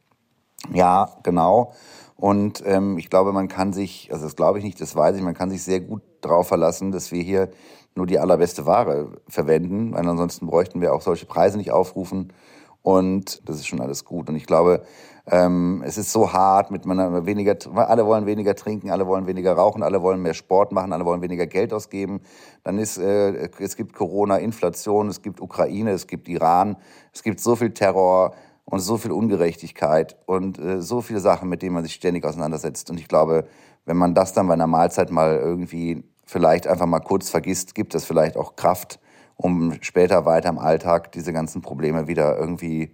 Ja, 0.74 1.18
genau. 1.24 1.74
Und 2.20 2.62
ähm, 2.66 2.98
ich 2.98 3.10
glaube, 3.10 3.32
man 3.32 3.48
kann 3.48 3.72
sich, 3.72 4.10
also 4.12 4.26
das 4.26 4.36
glaube 4.36 4.58
ich 4.58 4.66
nicht, 4.66 4.82
das 4.82 4.94
weiß 4.94 5.16
ich, 5.16 5.22
man 5.22 5.34
kann 5.34 5.50
sich 5.50 5.64
sehr 5.64 5.80
gut 5.80 6.02
darauf 6.20 6.50
verlassen, 6.50 6.92
dass 6.92 7.14
wir 7.14 7.24
hier 7.24 7.50
nur 7.96 8.08
die 8.08 8.20
allerbeste 8.20 8.66
Ware 8.66 9.14
verwenden, 9.30 9.94
weil 9.94 10.06
ansonsten 10.06 10.46
bräuchten 10.46 10.82
wir 10.82 10.94
auch 10.94 11.02
solche 11.02 11.26
Preise 11.26 11.58
nicht 11.58 11.72
aufrufen. 11.72 12.34
Und 12.82 13.48
das 13.48 13.56
ist 13.56 13.68
schon 13.68 13.80
alles 13.80 14.04
gut. 14.04 14.28
Und 14.28 14.36
ich 14.36 14.46
glaube, 14.46 14.84
ähm, 15.28 15.82
es 15.86 15.98
ist 15.98 16.12
so 16.12 16.34
hart, 16.34 16.72
mit 16.72 16.86
man 16.86 17.26
weniger, 17.26 17.56
alle 17.74 18.06
wollen 18.06 18.26
weniger 18.26 18.54
trinken, 18.54 18.90
alle 18.90 19.08
wollen 19.08 19.26
weniger 19.26 19.54
rauchen, 19.54 19.82
alle 19.82 20.02
wollen 20.02 20.22
mehr 20.22 20.34
Sport 20.34 20.74
machen, 20.74 20.92
alle 20.92 21.06
wollen 21.06 21.22
weniger 21.22 21.48
Geld 21.48 21.72
ausgeben. 21.72 22.20
Dann 22.64 22.80
ist, 22.80 22.98
äh, 22.98 23.50
es 23.60 23.78
gibt 23.78 23.94
Corona, 23.94 24.38
Inflation, 24.38 25.08
es 25.08 25.22
gibt 25.22 25.40
Ukraine, 25.40 25.92
es 25.92 26.08
gibt 26.08 26.28
Iran, 26.28 26.76
es 27.14 27.24
gibt 27.24 27.40
so 27.40 27.56
viel 27.56 27.72
Terror 27.72 28.34
und 28.70 28.80
so 28.80 28.98
viel 28.98 29.12
Ungerechtigkeit 29.12 30.16
und 30.26 30.60
äh, 30.60 30.82
so 30.82 31.02
viele 31.02 31.20
Sachen, 31.20 31.50
mit 31.50 31.62
denen 31.62 31.74
man 31.74 31.84
sich 31.84 31.94
ständig 31.94 32.24
auseinandersetzt. 32.24 32.90
Und 32.90 33.00
ich 33.00 33.08
glaube, 33.08 33.48
wenn 33.86 33.98
man 33.98 34.14
das 34.14 34.34
dann 34.34 34.48
bei 34.48 34.54
einer 34.54 34.68
Mahlzeit 34.68 35.12
mal 35.12 35.38
irgendwie 35.38 36.04
vielleicht 36.26 36.68
einfach 36.68 36.86
mal 36.86 37.00
kurz 37.00 37.30
vergisst, 37.30 37.74
gibt 37.74 37.96
es 37.96 38.06
vielleicht 38.06 38.38
auch 38.38 38.56
Kraft, 38.56 39.00
um 39.36 39.74
später 39.82 40.26
weiter 40.26 40.50
im 40.50 40.60
Alltag 40.60 41.12
diese 41.12 41.34
ganzen 41.34 41.62
Probleme 41.62 42.08
wieder 42.08 42.38
irgendwie 42.38 42.94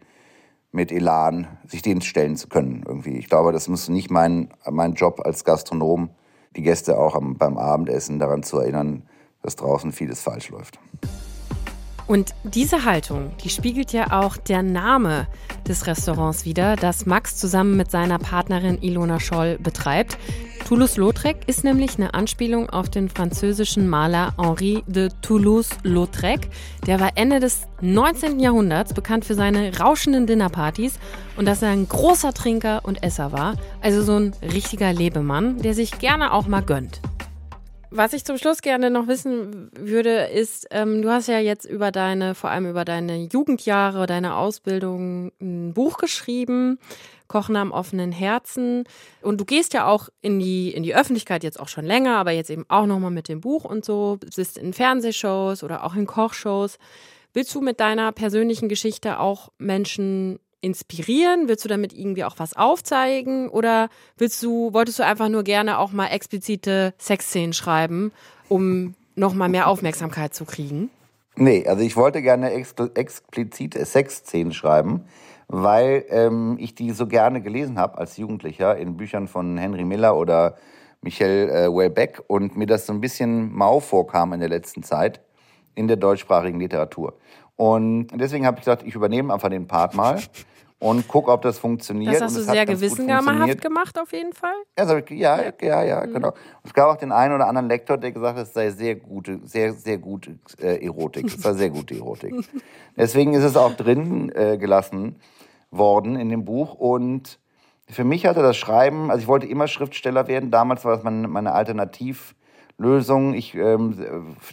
mit 0.71 0.91
Elan 0.91 1.47
sich 1.67 1.81
denen 1.81 2.01
stellen 2.01 2.37
zu 2.37 2.47
können. 2.47 2.83
Irgendwie. 2.87 3.17
Ich 3.17 3.29
glaube, 3.29 3.51
das 3.51 3.67
muss 3.67 3.89
nicht 3.89 4.09
mein, 4.09 4.49
mein 4.69 4.93
Job 4.93 5.21
als 5.25 5.43
Gastronom, 5.43 6.09
die 6.55 6.61
Gäste 6.61 6.97
auch 6.97 7.15
am, 7.15 7.37
beim 7.37 7.57
Abendessen 7.57 8.19
daran 8.19 8.43
zu 8.43 8.59
erinnern, 8.59 9.03
dass 9.41 9.57
draußen 9.57 9.91
vieles 9.91 10.21
falsch 10.21 10.49
läuft. 10.49 10.79
Und 12.07 12.35
diese 12.43 12.85
Haltung, 12.85 13.31
die 13.43 13.49
spiegelt 13.49 13.91
ja 13.91 14.11
auch 14.11 14.37
der 14.37 14.61
Name 14.61 15.27
des 15.67 15.87
Restaurants 15.87 16.45
wider, 16.45 16.75
das 16.75 17.05
Max 17.05 17.37
zusammen 17.37 17.77
mit 17.77 17.89
seiner 17.89 18.19
Partnerin 18.19 18.81
Ilona 18.81 19.19
Scholl 19.19 19.57
betreibt. 19.57 20.17
Toulouse-Lautrec 20.67 21.47
ist 21.47 21.63
nämlich 21.63 21.97
eine 21.97 22.13
Anspielung 22.13 22.69
auf 22.69 22.89
den 22.89 23.09
französischen 23.09 23.87
Maler 23.87 24.33
Henri 24.37 24.83
de 24.87 25.09
Toulouse-Lautrec. 25.21 26.49
Der 26.87 26.99
war 26.99 27.11
Ende 27.15 27.39
des 27.39 27.67
19. 27.81 28.39
Jahrhunderts 28.39 28.93
bekannt 28.93 29.25
für 29.25 29.35
seine 29.35 29.77
rauschenden 29.77 30.25
Dinnerpartys 30.25 30.99
und 31.37 31.45
dass 31.45 31.61
er 31.61 31.69
ein 31.69 31.87
großer 31.87 32.33
Trinker 32.33 32.81
und 32.83 33.03
Esser 33.03 33.31
war. 33.31 33.55
Also 33.81 34.01
so 34.01 34.15
ein 34.15 34.33
richtiger 34.41 34.91
Lebemann, 34.91 35.59
der 35.59 35.73
sich 35.73 35.99
gerne 35.99 36.33
auch 36.33 36.47
mal 36.47 36.61
gönnt. 36.61 36.99
Was 37.97 38.11
ich 38.11 38.25
zum 38.25 38.37
Schluss 38.37 38.61
gerne 38.61 38.89
noch 38.89 39.07
wissen 39.07 39.71
würde, 39.73 40.25
ist, 40.25 40.67
ähm, 40.71 41.01
du 41.01 41.09
hast 41.09 41.27
ja 41.27 41.39
jetzt 41.39 41.63
über 41.63 41.91
deine, 41.91 42.35
vor 42.35 42.49
allem 42.49 42.69
über 42.69 42.83
deine 42.83 43.29
Jugendjahre, 43.31 44.05
deine 44.05 44.35
Ausbildung 44.35 45.31
ein 45.39 45.73
Buch 45.73 45.97
geschrieben, 45.97 46.77
Kochen 47.29 47.55
am 47.55 47.71
offenen 47.71 48.11
Herzen. 48.11 48.83
Und 49.21 49.39
du 49.39 49.45
gehst 49.45 49.73
ja 49.73 49.87
auch 49.87 50.09
in 50.19 50.39
die, 50.39 50.73
in 50.73 50.83
die 50.83 50.93
Öffentlichkeit 50.93 51.45
jetzt 51.45 51.57
auch 51.57 51.69
schon 51.69 51.85
länger, 51.85 52.17
aber 52.17 52.31
jetzt 52.31 52.49
eben 52.49 52.65
auch 52.67 52.85
nochmal 52.85 53.11
mit 53.11 53.29
dem 53.29 53.39
Buch 53.39 53.63
und 53.63 53.85
so, 53.85 54.19
bist 54.35 54.57
in 54.57 54.73
Fernsehshows 54.73 55.63
oder 55.63 55.85
auch 55.85 55.95
in 55.95 56.05
Kochshows. 56.05 56.77
Willst 57.31 57.55
du 57.55 57.61
mit 57.61 57.79
deiner 57.79 58.11
persönlichen 58.11 58.67
Geschichte 58.67 59.21
auch 59.21 59.53
Menschen 59.57 60.39
inspirieren? 60.65 61.47
Willst 61.47 61.63
du 61.63 61.69
damit 61.69 61.93
irgendwie 61.93 62.23
auch 62.23 62.35
was 62.37 62.57
aufzeigen? 62.57 63.49
Oder 63.49 63.89
willst 64.17 64.41
du, 64.43 64.73
wolltest 64.73 64.99
du 64.99 65.05
einfach 65.05 65.29
nur 65.29 65.43
gerne 65.43 65.77
auch 65.77 65.91
mal 65.91 66.07
explizite 66.07 66.93
Sexszenen 66.97 67.53
schreiben, 67.53 68.11
um 68.49 68.95
nochmal 69.15 69.47
mehr 69.47 69.67
Aufmerksamkeit 69.67 70.33
zu 70.33 70.45
kriegen? 70.45 70.89
Nee, 71.37 71.67
also 71.67 71.83
ich 71.83 71.95
wollte 71.95 72.21
gerne 72.21 72.51
ex 72.51 72.73
explizite 72.95 73.85
Sexszenen 73.85 74.53
schreiben, 74.53 75.05
weil 75.47 76.05
ähm, 76.09 76.57
ich 76.59 76.75
die 76.75 76.91
so 76.91 77.07
gerne 77.07 77.41
gelesen 77.41 77.77
habe 77.77 77.97
als 77.97 78.17
Jugendlicher 78.17 78.75
in 78.77 78.97
Büchern 78.97 79.27
von 79.27 79.57
Henry 79.57 79.83
Miller 79.83 80.17
oder 80.17 80.57
Michel 81.01 81.49
äh, 81.49 81.67
Welbeck 81.67 82.23
und 82.27 82.57
mir 82.57 82.65
das 82.65 82.87
so 82.87 82.93
ein 82.93 83.01
bisschen 83.01 83.53
mau 83.53 83.79
vorkam 83.79 84.33
in 84.33 84.39
der 84.39 84.49
letzten 84.49 84.81
Zeit 84.81 85.19
in 85.75 85.87
der 85.87 85.97
deutschsprachigen 85.97 86.59
Literatur. 86.59 87.13
Und 87.57 88.07
deswegen 88.13 88.45
habe 88.45 88.57
ich 88.57 88.65
gesagt, 88.65 88.83
ich 88.83 88.95
übernehme 88.95 89.33
einfach 89.33 89.49
den 89.49 89.67
Part 89.67 89.93
mal 89.93 90.19
und 90.79 91.07
guck, 91.07 91.27
ob 91.29 91.41
das 91.41 91.57
funktioniert. 91.57 92.15
Das 92.15 92.21
hast 92.21 92.37
du 92.37 92.41
sehr 92.41 92.65
gewissenhaft 92.65 93.61
gemacht, 93.61 93.99
auf 93.99 94.11
jeden 94.11 94.33
Fall. 94.33 94.55
Also, 94.75 94.97
ja, 95.09 95.41
ja, 95.41 95.53
ja, 95.61 95.83
ja 95.83 96.05
mhm. 96.05 96.13
genau. 96.13 96.33
Es 96.63 96.73
gab 96.73 96.89
auch 96.89 96.97
den 96.97 97.11
einen 97.11 97.33
oder 97.33 97.47
anderen 97.47 97.69
Lektor, 97.69 97.97
der 97.97 98.11
gesagt 98.11 98.37
hat, 98.37 98.47
es 98.47 98.53
sei 98.53 98.69
sehr 98.71 98.95
gute, 98.95 99.39
sehr, 99.45 99.73
sehr 99.73 99.97
gute 99.97 100.37
äh, 100.61 100.85
Erotik. 100.85 101.27
Es 101.27 101.43
war 101.43 101.53
sehr 101.53 101.69
gute 101.69 101.95
Erotik. 101.95 102.33
Deswegen 102.97 103.33
ist 103.33 103.43
es 103.43 103.55
auch 103.55 103.73
drin 103.73 104.31
äh, 104.35 104.57
gelassen 104.57 105.15
worden 105.71 106.17
in 106.17 106.29
dem 106.29 106.45
Buch 106.45 106.73
und 106.73 107.39
für 107.87 108.03
mich 108.03 108.25
hatte 108.25 108.41
das 108.41 108.57
Schreiben, 108.57 109.11
also 109.11 109.21
ich 109.21 109.27
wollte 109.27 109.45
immer 109.45 109.67
Schriftsteller 109.67 110.27
werden. 110.27 110.49
Damals 110.49 110.83
war 110.85 110.95
das 110.95 111.03
meine, 111.03 111.27
meine 111.27 111.51
Alternativ- 111.51 112.35
Lösung. 112.77 113.33
Ich 113.33 113.55
ähm, 113.55 113.97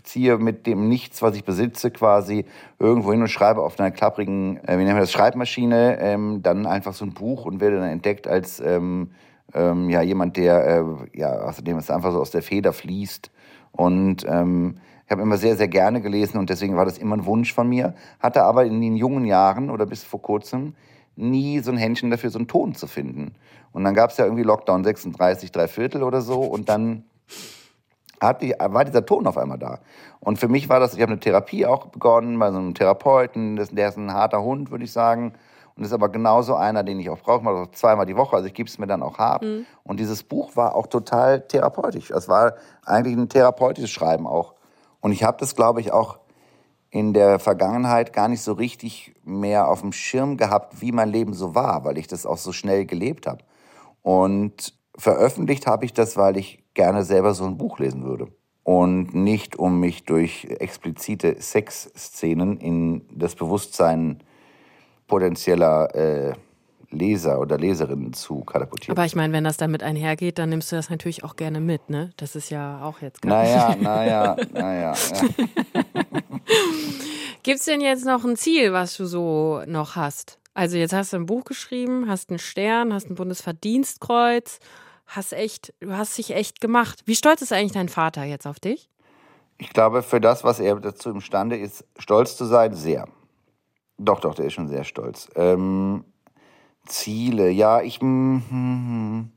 ziehe 0.04 0.38
mit 0.38 0.66
dem 0.66 0.88
Nichts, 0.88 1.22
was 1.22 1.34
ich 1.36 1.44
besitze, 1.44 1.90
quasi 1.90 2.44
irgendwo 2.78 3.12
hin 3.12 3.22
und 3.22 3.28
schreibe 3.28 3.62
auf 3.62 3.78
einer 3.78 3.90
klapprigen, 3.90 4.58
äh, 4.64 4.78
wie 4.78 4.84
nennen 4.84 4.96
wir 4.96 5.00
das, 5.00 5.12
Schreibmaschine, 5.12 5.98
ähm, 6.00 6.42
dann 6.42 6.66
einfach 6.66 6.94
so 6.94 7.04
ein 7.04 7.14
Buch 7.14 7.44
und 7.44 7.60
werde 7.60 7.76
dann 7.76 7.88
entdeckt 7.88 8.28
als 8.28 8.60
ähm, 8.60 9.10
ähm, 9.54 9.90
ja, 9.90 10.02
jemand, 10.02 10.36
der, 10.36 10.66
äh, 10.66 11.18
ja, 11.18 11.32
außerdem 11.42 11.76
es 11.78 11.90
einfach 11.90 12.12
so 12.12 12.20
aus 12.20 12.30
der 12.30 12.42
Feder 12.42 12.72
fließt. 12.72 13.30
Und 13.72 14.24
ähm, 14.28 14.76
ich 15.04 15.10
habe 15.10 15.22
immer 15.22 15.36
sehr, 15.36 15.56
sehr 15.56 15.68
gerne 15.68 16.00
gelesen 16.00 16.38
und 16.38 16.48
deswegen 16.48 16.76
war 16.76 16.84
das 16.84 16.98
immer 16.98 17.16
ein 17.16 17.26
Wunsch 17.26 17.52
von 17.52 17.68
mir. 17.68 17.94
Hatte 18.20 18.44
aber 18.44 18.64
in 18.64 18.80
den 18.80 18.96
jungen 18.96 19.24
Jahren 19.24 19.68
oder 19.68 19.84
bis 19.84 20.04
vor 20.04 20.22
kurzem 20.22 20.74
nie 21.16 21.58
so 21.58 21.70
ein 21.70 21.76
Händchen 21.76 22.10
dafür, 22.10 22.30
so 22.30 22.38
einen 22.38 22.48
Ton 22.48 22.74
zu 22.74 22.86
finden. 22.86 23.34
Und 23.72 23.84
dann 23.84 23.94
gab 23.94 24.10
es 24.10 24.16
ja 24.16 24.24
irgendwie 24.24 24.44
Lockdown 24.44 24.84
36, 24.84 25.50
drei 25.52 25.68
Viertel 25.68 26.02
oder 26.02 26.20
so 26.22 26.40
und 26.40 26.68
dann 26.68 27.04
hat 28.22 28.42
die, 28.42 28.54
war 28.58 28.84
dieser 28.84 29.04
Ton 29.04 29.26
auf 29.26 29.36
einmal 29.36 29.58
da. 29.58 29.80
Und 30.20 30.38
für 30.38 30.48
mich 30.48 30.68
war 30.68 30.80
das, 30.80 30.94
ich 30.94 31.02
habe 31.02 31.12
eine 31.12 31.20
Therapie 31.20 31.66
auch 31.66 31.86
begonnen 31.86 32.38
bei 32.38 32.50
so 32.50 32.58
einem 32.58 32.74
Therapeuten, 32.74 33.56
das, 33.56 33.70
der 33.70 33.88
ist 33.88 33.98
ein 33.98 34.12
harter 34.12 34.42
Hund, 34.42 34.70
würde 34.70 34.84
ich 34.84 34.92
sagen. 34.92 35.34
Und 35.74 35.84
ist 35.84 35.92
aber 35.92 36.10
genauso 36.10 36.54
einer, 36.54 36.82
den 36.82 37.00
ich 37.00 37.08
auch 37.08 37.18
brauche, 37.18 37.42
mal 37.42 37.66
zweimal 37.72 38.04
die 38.04 38.16
Woche. 38.16 38.36
Also 38.36 38.46
ich 38.46 38.54
gebe 38.54 38.68
es 38.68 38.78
mir 38.78 38.86
dann 38.86 39.02
auch 39.02 39.18
hart. 39.18 39.42
Mhm. 39.42 39.64
Und 39.84 40.00
dieses 40.00 40.22
Buch 40.22 40.54
war 40.54 40.74
auch 40.74 40.86
total 40.86 41.40
therapeutisch. 41.40 42.10
Es 42.10 42.28
war 42.28 42.54
eigentlich 42.84 43.16
ein 43.16 43.28
therapeutisches 43.30 43.90
Schreiben 43.90 44.26
auch. 44.26 44.54
Und 45.00 45.12
ich 45.12 45.24
habe 45.24 45.38
das, 45.40 45.56
glaube 45.56 45.80
ich, 45.80 45.90
auch 45.90 46.18
in 46.90 47.14
der 47.14 47.38
Vergangenheit 47.38 48.12
gar 48.12 48.28
nicht 48.28 48.42
so 48.42 48.52
richtig 48.52 49.14
mehr 49.24 49.68
auf 49.68 49.80
dem 49.80 49.92
Schirm 49.92 50.36
gehabt, 50.36 50.82
wie 50.82 50.92
mein 50.92 51.08
Leben 51.08 51.32
so 51.32 51.54
war, 51.54 51.84
weil 51.84 51.96
ich 51.96 52.06
das 52.06 52.26
auch 52.26 52.36
so 52.36 52.52
schnell 52.52 52.84
gelebt 52.84 53.26
habe. 53.26 53.42
Und 54.02 54.74
veröffentlicht 54.98 55.66
habe 55.66 55.86
ich 55.86 55.94
das, 55.94 56.18
weil 56.18 56.36
ich 56.36 56.61
gerne 56.74 57.04
selber 57.04 57.34
so 57.34 57.44
ein 57.44 57.56
Buch 57.56 57.78
lesen 57.78 58.04
würde. 58.04 58.28
Und 58.64 59.14
nicht, 59.14 59.56
um 59.56 59.80
mich 59.80 60.04
durch 60.04 60.46
explizite 60.60 61.36
Sexszenen 61.40 62.58
in 62.58 63.02
das 63.10 63.34
Bewusstsein 63.34 64.22
potenzieller 65.08 65.94
äh, 65.94 66.32
Leser 66.92 67.40
oder 67.40 67.58
Leserinnen 67.58 68.12
zu 68.12 68.42
katapultieren. 68.44 68.96
Aber 68.96 69.04
ich 69.06 69.16
meine, 69.16 69.32
wenn 69.32 69.44
das 69.44 69.56
damit 69.56 69.82
einhergeht, 69.82 70.38
dann 70.38 70.50
nimmst 70.50 70.70
du 70.70 70.76
das 70.76 70.90
natürlich 70.90 71.24
auch 71.24 71.36
gerne 71.36 71.60
mit, 71.60 71.90
ne? 71.90 72.10
Das 72.16 72.36
ist 72.36 72.50
ja 72.50 72.84
auch 72.84 73.00
jetzt 73.00 73.22
gar 73.22 73.30
Naja, 73.30 73.76
naja, 73.80 74.36
naja. 74.52 74.92
Ja. 74.92 75.20
Gibt 77.42 77.58
es 77.58 77.64
denn 77.64 77.80
jetzt 77.80 78.04
noch 78.04 78.24
ein 78.24 78.36
Ziel, 78.36 78.72
was 78.72 78.96
du 78.96 79.06
so 79.06 79.62
noch 79.66 79.96
hast? 79.96 80.38
Also 80.54 80.76
jetzt 80.76 80.92
hast 80.92 81.12
du 81.12 81.16
ein 81.16 81.26
Buch 81.26 81.44
geschrieben, 81.44 82.08
hast 82.08 82.30
einen 82.30 82.38
Stern, 82.38 82.92
hast 82.92 83.10
ein 83.10 83.14
Bundesverdienstkreuz 83.16 84.60
hast 85.06 85.32
echt, 85.32 85.74
du 85.80 85.96
hast 85.96 86.16
dich 86.18 86.34
echt 86.34 86.60
gemacht. 86.60 87.02
Wie 87.06 87.14
stolz 87.14 87.42
ist 87.42 87.52
eigentlich 87.52 87.72
dein 87.72 87.88
Vater 87.88 88.24
jetzt 88.24 88.46
auf 88.46 88.60
dich? 88.60 88.88
Ich 89.58 89.70
glaube, 89.70 90.02
für 90.02 90.20
das, 90.20 90.44
was 90.44 90.60
er 90.60 90.76
dazu 90.76 91.10
imstande 91.10 91.56
ist, 91.56 91.84
stolz 91.98 92.36
zu 92.36 92.44
sein, 92.44 92.74
sehr. 92.74 93.06
Doch, 93.98 94.20
doch, 94.20 94.34
der 94.34 94.46
ist 94.46 94.54
schon 94.54 94.68
sehr 94.68 94.84
stolz. 94.84 95.28
Ähm, 95.36 96.04
Ziele, 96.86 97.50
ja, 97.50 97.80
ich. 97.82 98.00
Hm, 98.00 98.42
hm, 98.48 98.86
hm. 98.88 99.32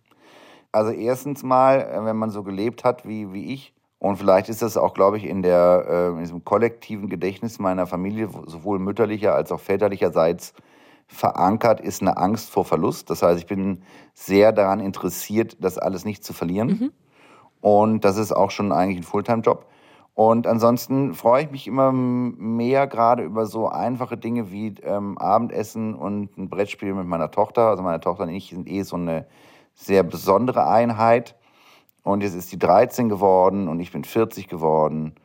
Also 0.72 0.92
erstens 0.92 1.44
mal, 1.44 1.82
äh, 1.82 2.04
wenn 2.04 2.18
man 2.18 2.32
so 2.32 2.44
gelebt 2.44 2.84
hat 2.84 3.08
wie, 3.08 3.32
wie 3.32 3.54
ich, 3.54 3.76
und 4.00 4.18
vielleicht 4.18 4.50
ist 4.50 4.62
das 4.62 4.78
auch, 4.78 4.94
glaube 4.94 5.18
ich, 5.18 5.26
in, 5.26 5.42
der, 5.42 5.86
äh, 5.88 6.08
in 6.10 6.20
diesem 6.20 6.44
kollektiven 6.44 7.10
Gedächtnis 7.10 7.60
meiner 7.60 7.88
Familie, 7.88 8.30
sowohl 8.46 8.78
mütterlicher 8.78 9.34
als 9.34 9.52
auch 9.52 9.60
väterlicherseits 9.60 10.54
verankert, 11.08 11.80
ist 11.80 12.02
eine 12.02 12.18
Angst 12.18 12.50
vor 12.50 12.66
Verlust. 12.66 13.10
Das 13.10 13.22
heißt, 13.22 13.40
ich 13.40 13.46
bin 13.46 13.84
sehr 14.14 14.52
daran 14.52 14.80
interessiert, 14.80 15.58
das 15.60 15.78
alles 15.78 16.06
nicht 16.06 16.24
zu 16.24 16.34
verlieren. 16.34 16.68
Mhm. 16.68 16.92
Und 17.62 18.06
das 18.06 18.18
ist 18.18 18.32
auch 18.32 18.52
schon 18.52 18.72
eigentlich 18.72 19.00
ein 19.00 19.04
Fulltime-Job. 19.04 19.66
Und 20.14 20.48
ansonsten 20.48 21.14
freue 21.14 21.44
ich 21.44 21.52
mich 21.52 21.68
immer 21.68 21.92
mehr 21.92 22.88
gerade 22.88 23.24
über 23.24 23.46
so 23.46 23.68
einfache 23.68 24.16
Dinge 24.16 24.50
wie 24.50 24.74
ähm, 24.82 25.18
Abendessen 25.18 25.94
und 25.94 26.38
ein 26.38 26.48
Brettspiel 26.48 26.94
mit 26.94 27.06
meiner 27.06 27.32
Tochter. 27.32 27.70
Also 27.70 27.84
meine 27.84 28.00
Tochter 28.00 28.24
und 28.24 28.30
ich 28.30 28.50
sind 28.50 28.70
eh 28.70 28.84
so 28.84 28.96
eine 28.96 29.26
sehr 29.74 30.04
besondere 30.04 30.68
Einheit. 30.68 31.36
Und 32.02 32.24
jetzt 32.24 32.36
ist 32.36 32.52
die 32.52 32.60
13 32.60 33.10
geworden 33.10 33.68
und 33.68 33.82
ich 33.82 33.92
bin 33.92 34.06
40 34.06 34.48
geworden. 34.48 35.16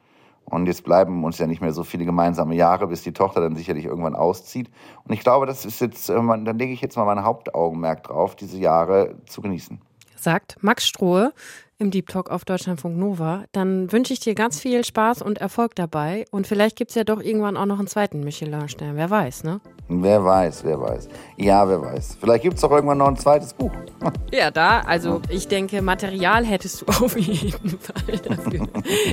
Und 0.50 0.66
jetzt 0.66 0.84
bleiben 0.84 1.24
uns 1.24 1.38
ja 1.38 1.46
nicht 1.46 1.62
mehr 1.62 1.72
so 1.72 1.84
viele 1.84 2.04
gemeinsame 2.04 2.54
Jahre, 2.54 2.88
bis 2.88 3.02
die 3.02 3.12
Tochter 3.12 3.40
dann 3.40 3.56
sicherlich 3.56 3.84
irgendwann 3.84 4.16
auszieht. 4.16 4.68
Und 5.04 5.14
ich 5.14 5.20
glaube, 5.20 5.46
das 5.46 5.64
ist 5.64 5.80
jetzt, 5.80 6.08
dann 6.08 6.58
lege 6.58 6.72
ich 6.72 6.80
jetzt 6.80 6.96
mal 6.96 7.04
mein 7.04 7.24
Hauptaugenmerk 7.24 8.04
drauf, 8.04 8.34
diese 8.34 8.58
Jahre 8.58 9.14
zu 9.26 9.40
genießen. 9.40 9.80
Sagt 10.16 10.58
Max 10.60 10.86
Strohe, 10.86 11.32
im 11.80 11.90
Deep 11.90 12.08
Talk 12.08 12.30
auf 12.30 12.44
Deutschlandfunk 12.44 12.96
Nova. 12.96 13.44
Dann 13.52 13.90
wünsche 13.90 14.12
ich 14.12 14.20
dir 14.20 14.34
ganz 14.34 14.60
viel 14.60 14.84
Spaß 14.84 15.22
und 15.22 15.38
Erfolg 15.38 15.74
dabei. 15.74 16.26
Und 16.30 16.46
vielleicht 16.46 16.76
gibt 16.76 16.90
es 16.90 16.94
ja 16.94 17.04
doch 17.04 17.20
irgendwann 17.20 17.56
auch 17.56 17.66
noch 17.66 17.78
einen 17.78 17.88
zweiten 17.88 18.20
Michelin-Stern. 18.20 18.96
Wer 18.96 19.10
weiß, 19.10 19.44
ne? 19.44 19.60
Wer 19.88 20.24
weiß, 20.24 20.64
wer 20.64 20.80
weiß. 20.80 21.08
Ja, 21.36 21.68
wer 21.68 21.80
weiß. 21.80 22.18
Vielleicht 22.20 22.42
gibt 22.42 22.56
es 22.56 22.60
doch 22.60 22.70
irgendwann 22.70 22.98
noch 22.98 23.08
ein 23.08 23.16
zweites 23.16 23.54
Buch. 23.54 23.72
Ja, 24.32 24.50
da, 24.50 24.80
also 24.80 25.20
ich 25.28 25.48
denke, 25.48 25.82
Material 25.82 26.44
hättest 26.44 26.82
du 26.82 26.86
auf 27.04 27.16
jeden 27.18 27.78
Fall 27.78 28.18
dafür. 28.18 28.68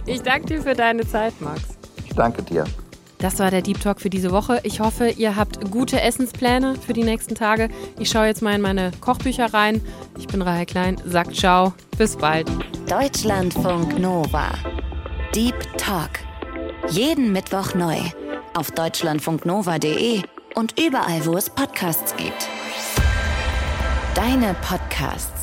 Ich 0.06 0.22
danke 0.22 0.48
dir 0.48 0.62
für 0.62 0.76
deine 0.76 1.08
Zeit, 1.08 1.34
Max. 1.42 1.62
Ich 2.06 2.14
danke 2.14 2.44
dir. 2.44 2.66
Das 3.20 3.40
war 3.40 3.50
der 3.50 3.62
Deep 3.62 3.82
Talk 3.82 4.00
für 4.00 4.10
diese 4.10 4.32
Woche. 4.32 4.60
Ich 4.64 4.80
hoffe, 4.80 5.10
ihr 5.10 5.36
habt 5.36 5.72
gute 5.72 6.02
Essenspläne 6.02 6.76
für 6.76 6.94
die 6.94 7.04
nächsten 7.04 7.36
Tage. 7.36 7.70
Ich 8.00 8.10
schaue 8.10 8.28
jetzt 8.28 8.42
mal 8.42 8.54
in 8.54 8.62
meine 8.62 8.92
Kochbücher 9.02 9.54
rein. 9.54 9.82
Ich 10.18 10.28
bin 10.28 10.42
Rahel 10.42 10.66
Klein, 10.66 11.02
sagt 11.06 11.36
ciao, 11.36 11.74
bis 11.98 12.16
bald. 12.16 12.48
Deutschlandfunk 12.88 14.00
Nova. 14.00 14.50
Deep 15.34 15.56
Talk. 15.78 16.12
Jeden 16.90 17.32
Mittwoch 17.32 17.74
neu. 17.74 17.98
Auf 18.54 18.72
deutschlandfunknova.de 18.72 20.22
und 20.56 20.80
überall, 20.80 21.26
wo 21.26 21.36
es 21.38 21.50
Podcasts 21.50 22.16
gibt. 22.16 22.48
Deine 24.16 24.56
Podcasts. 24.62 25.37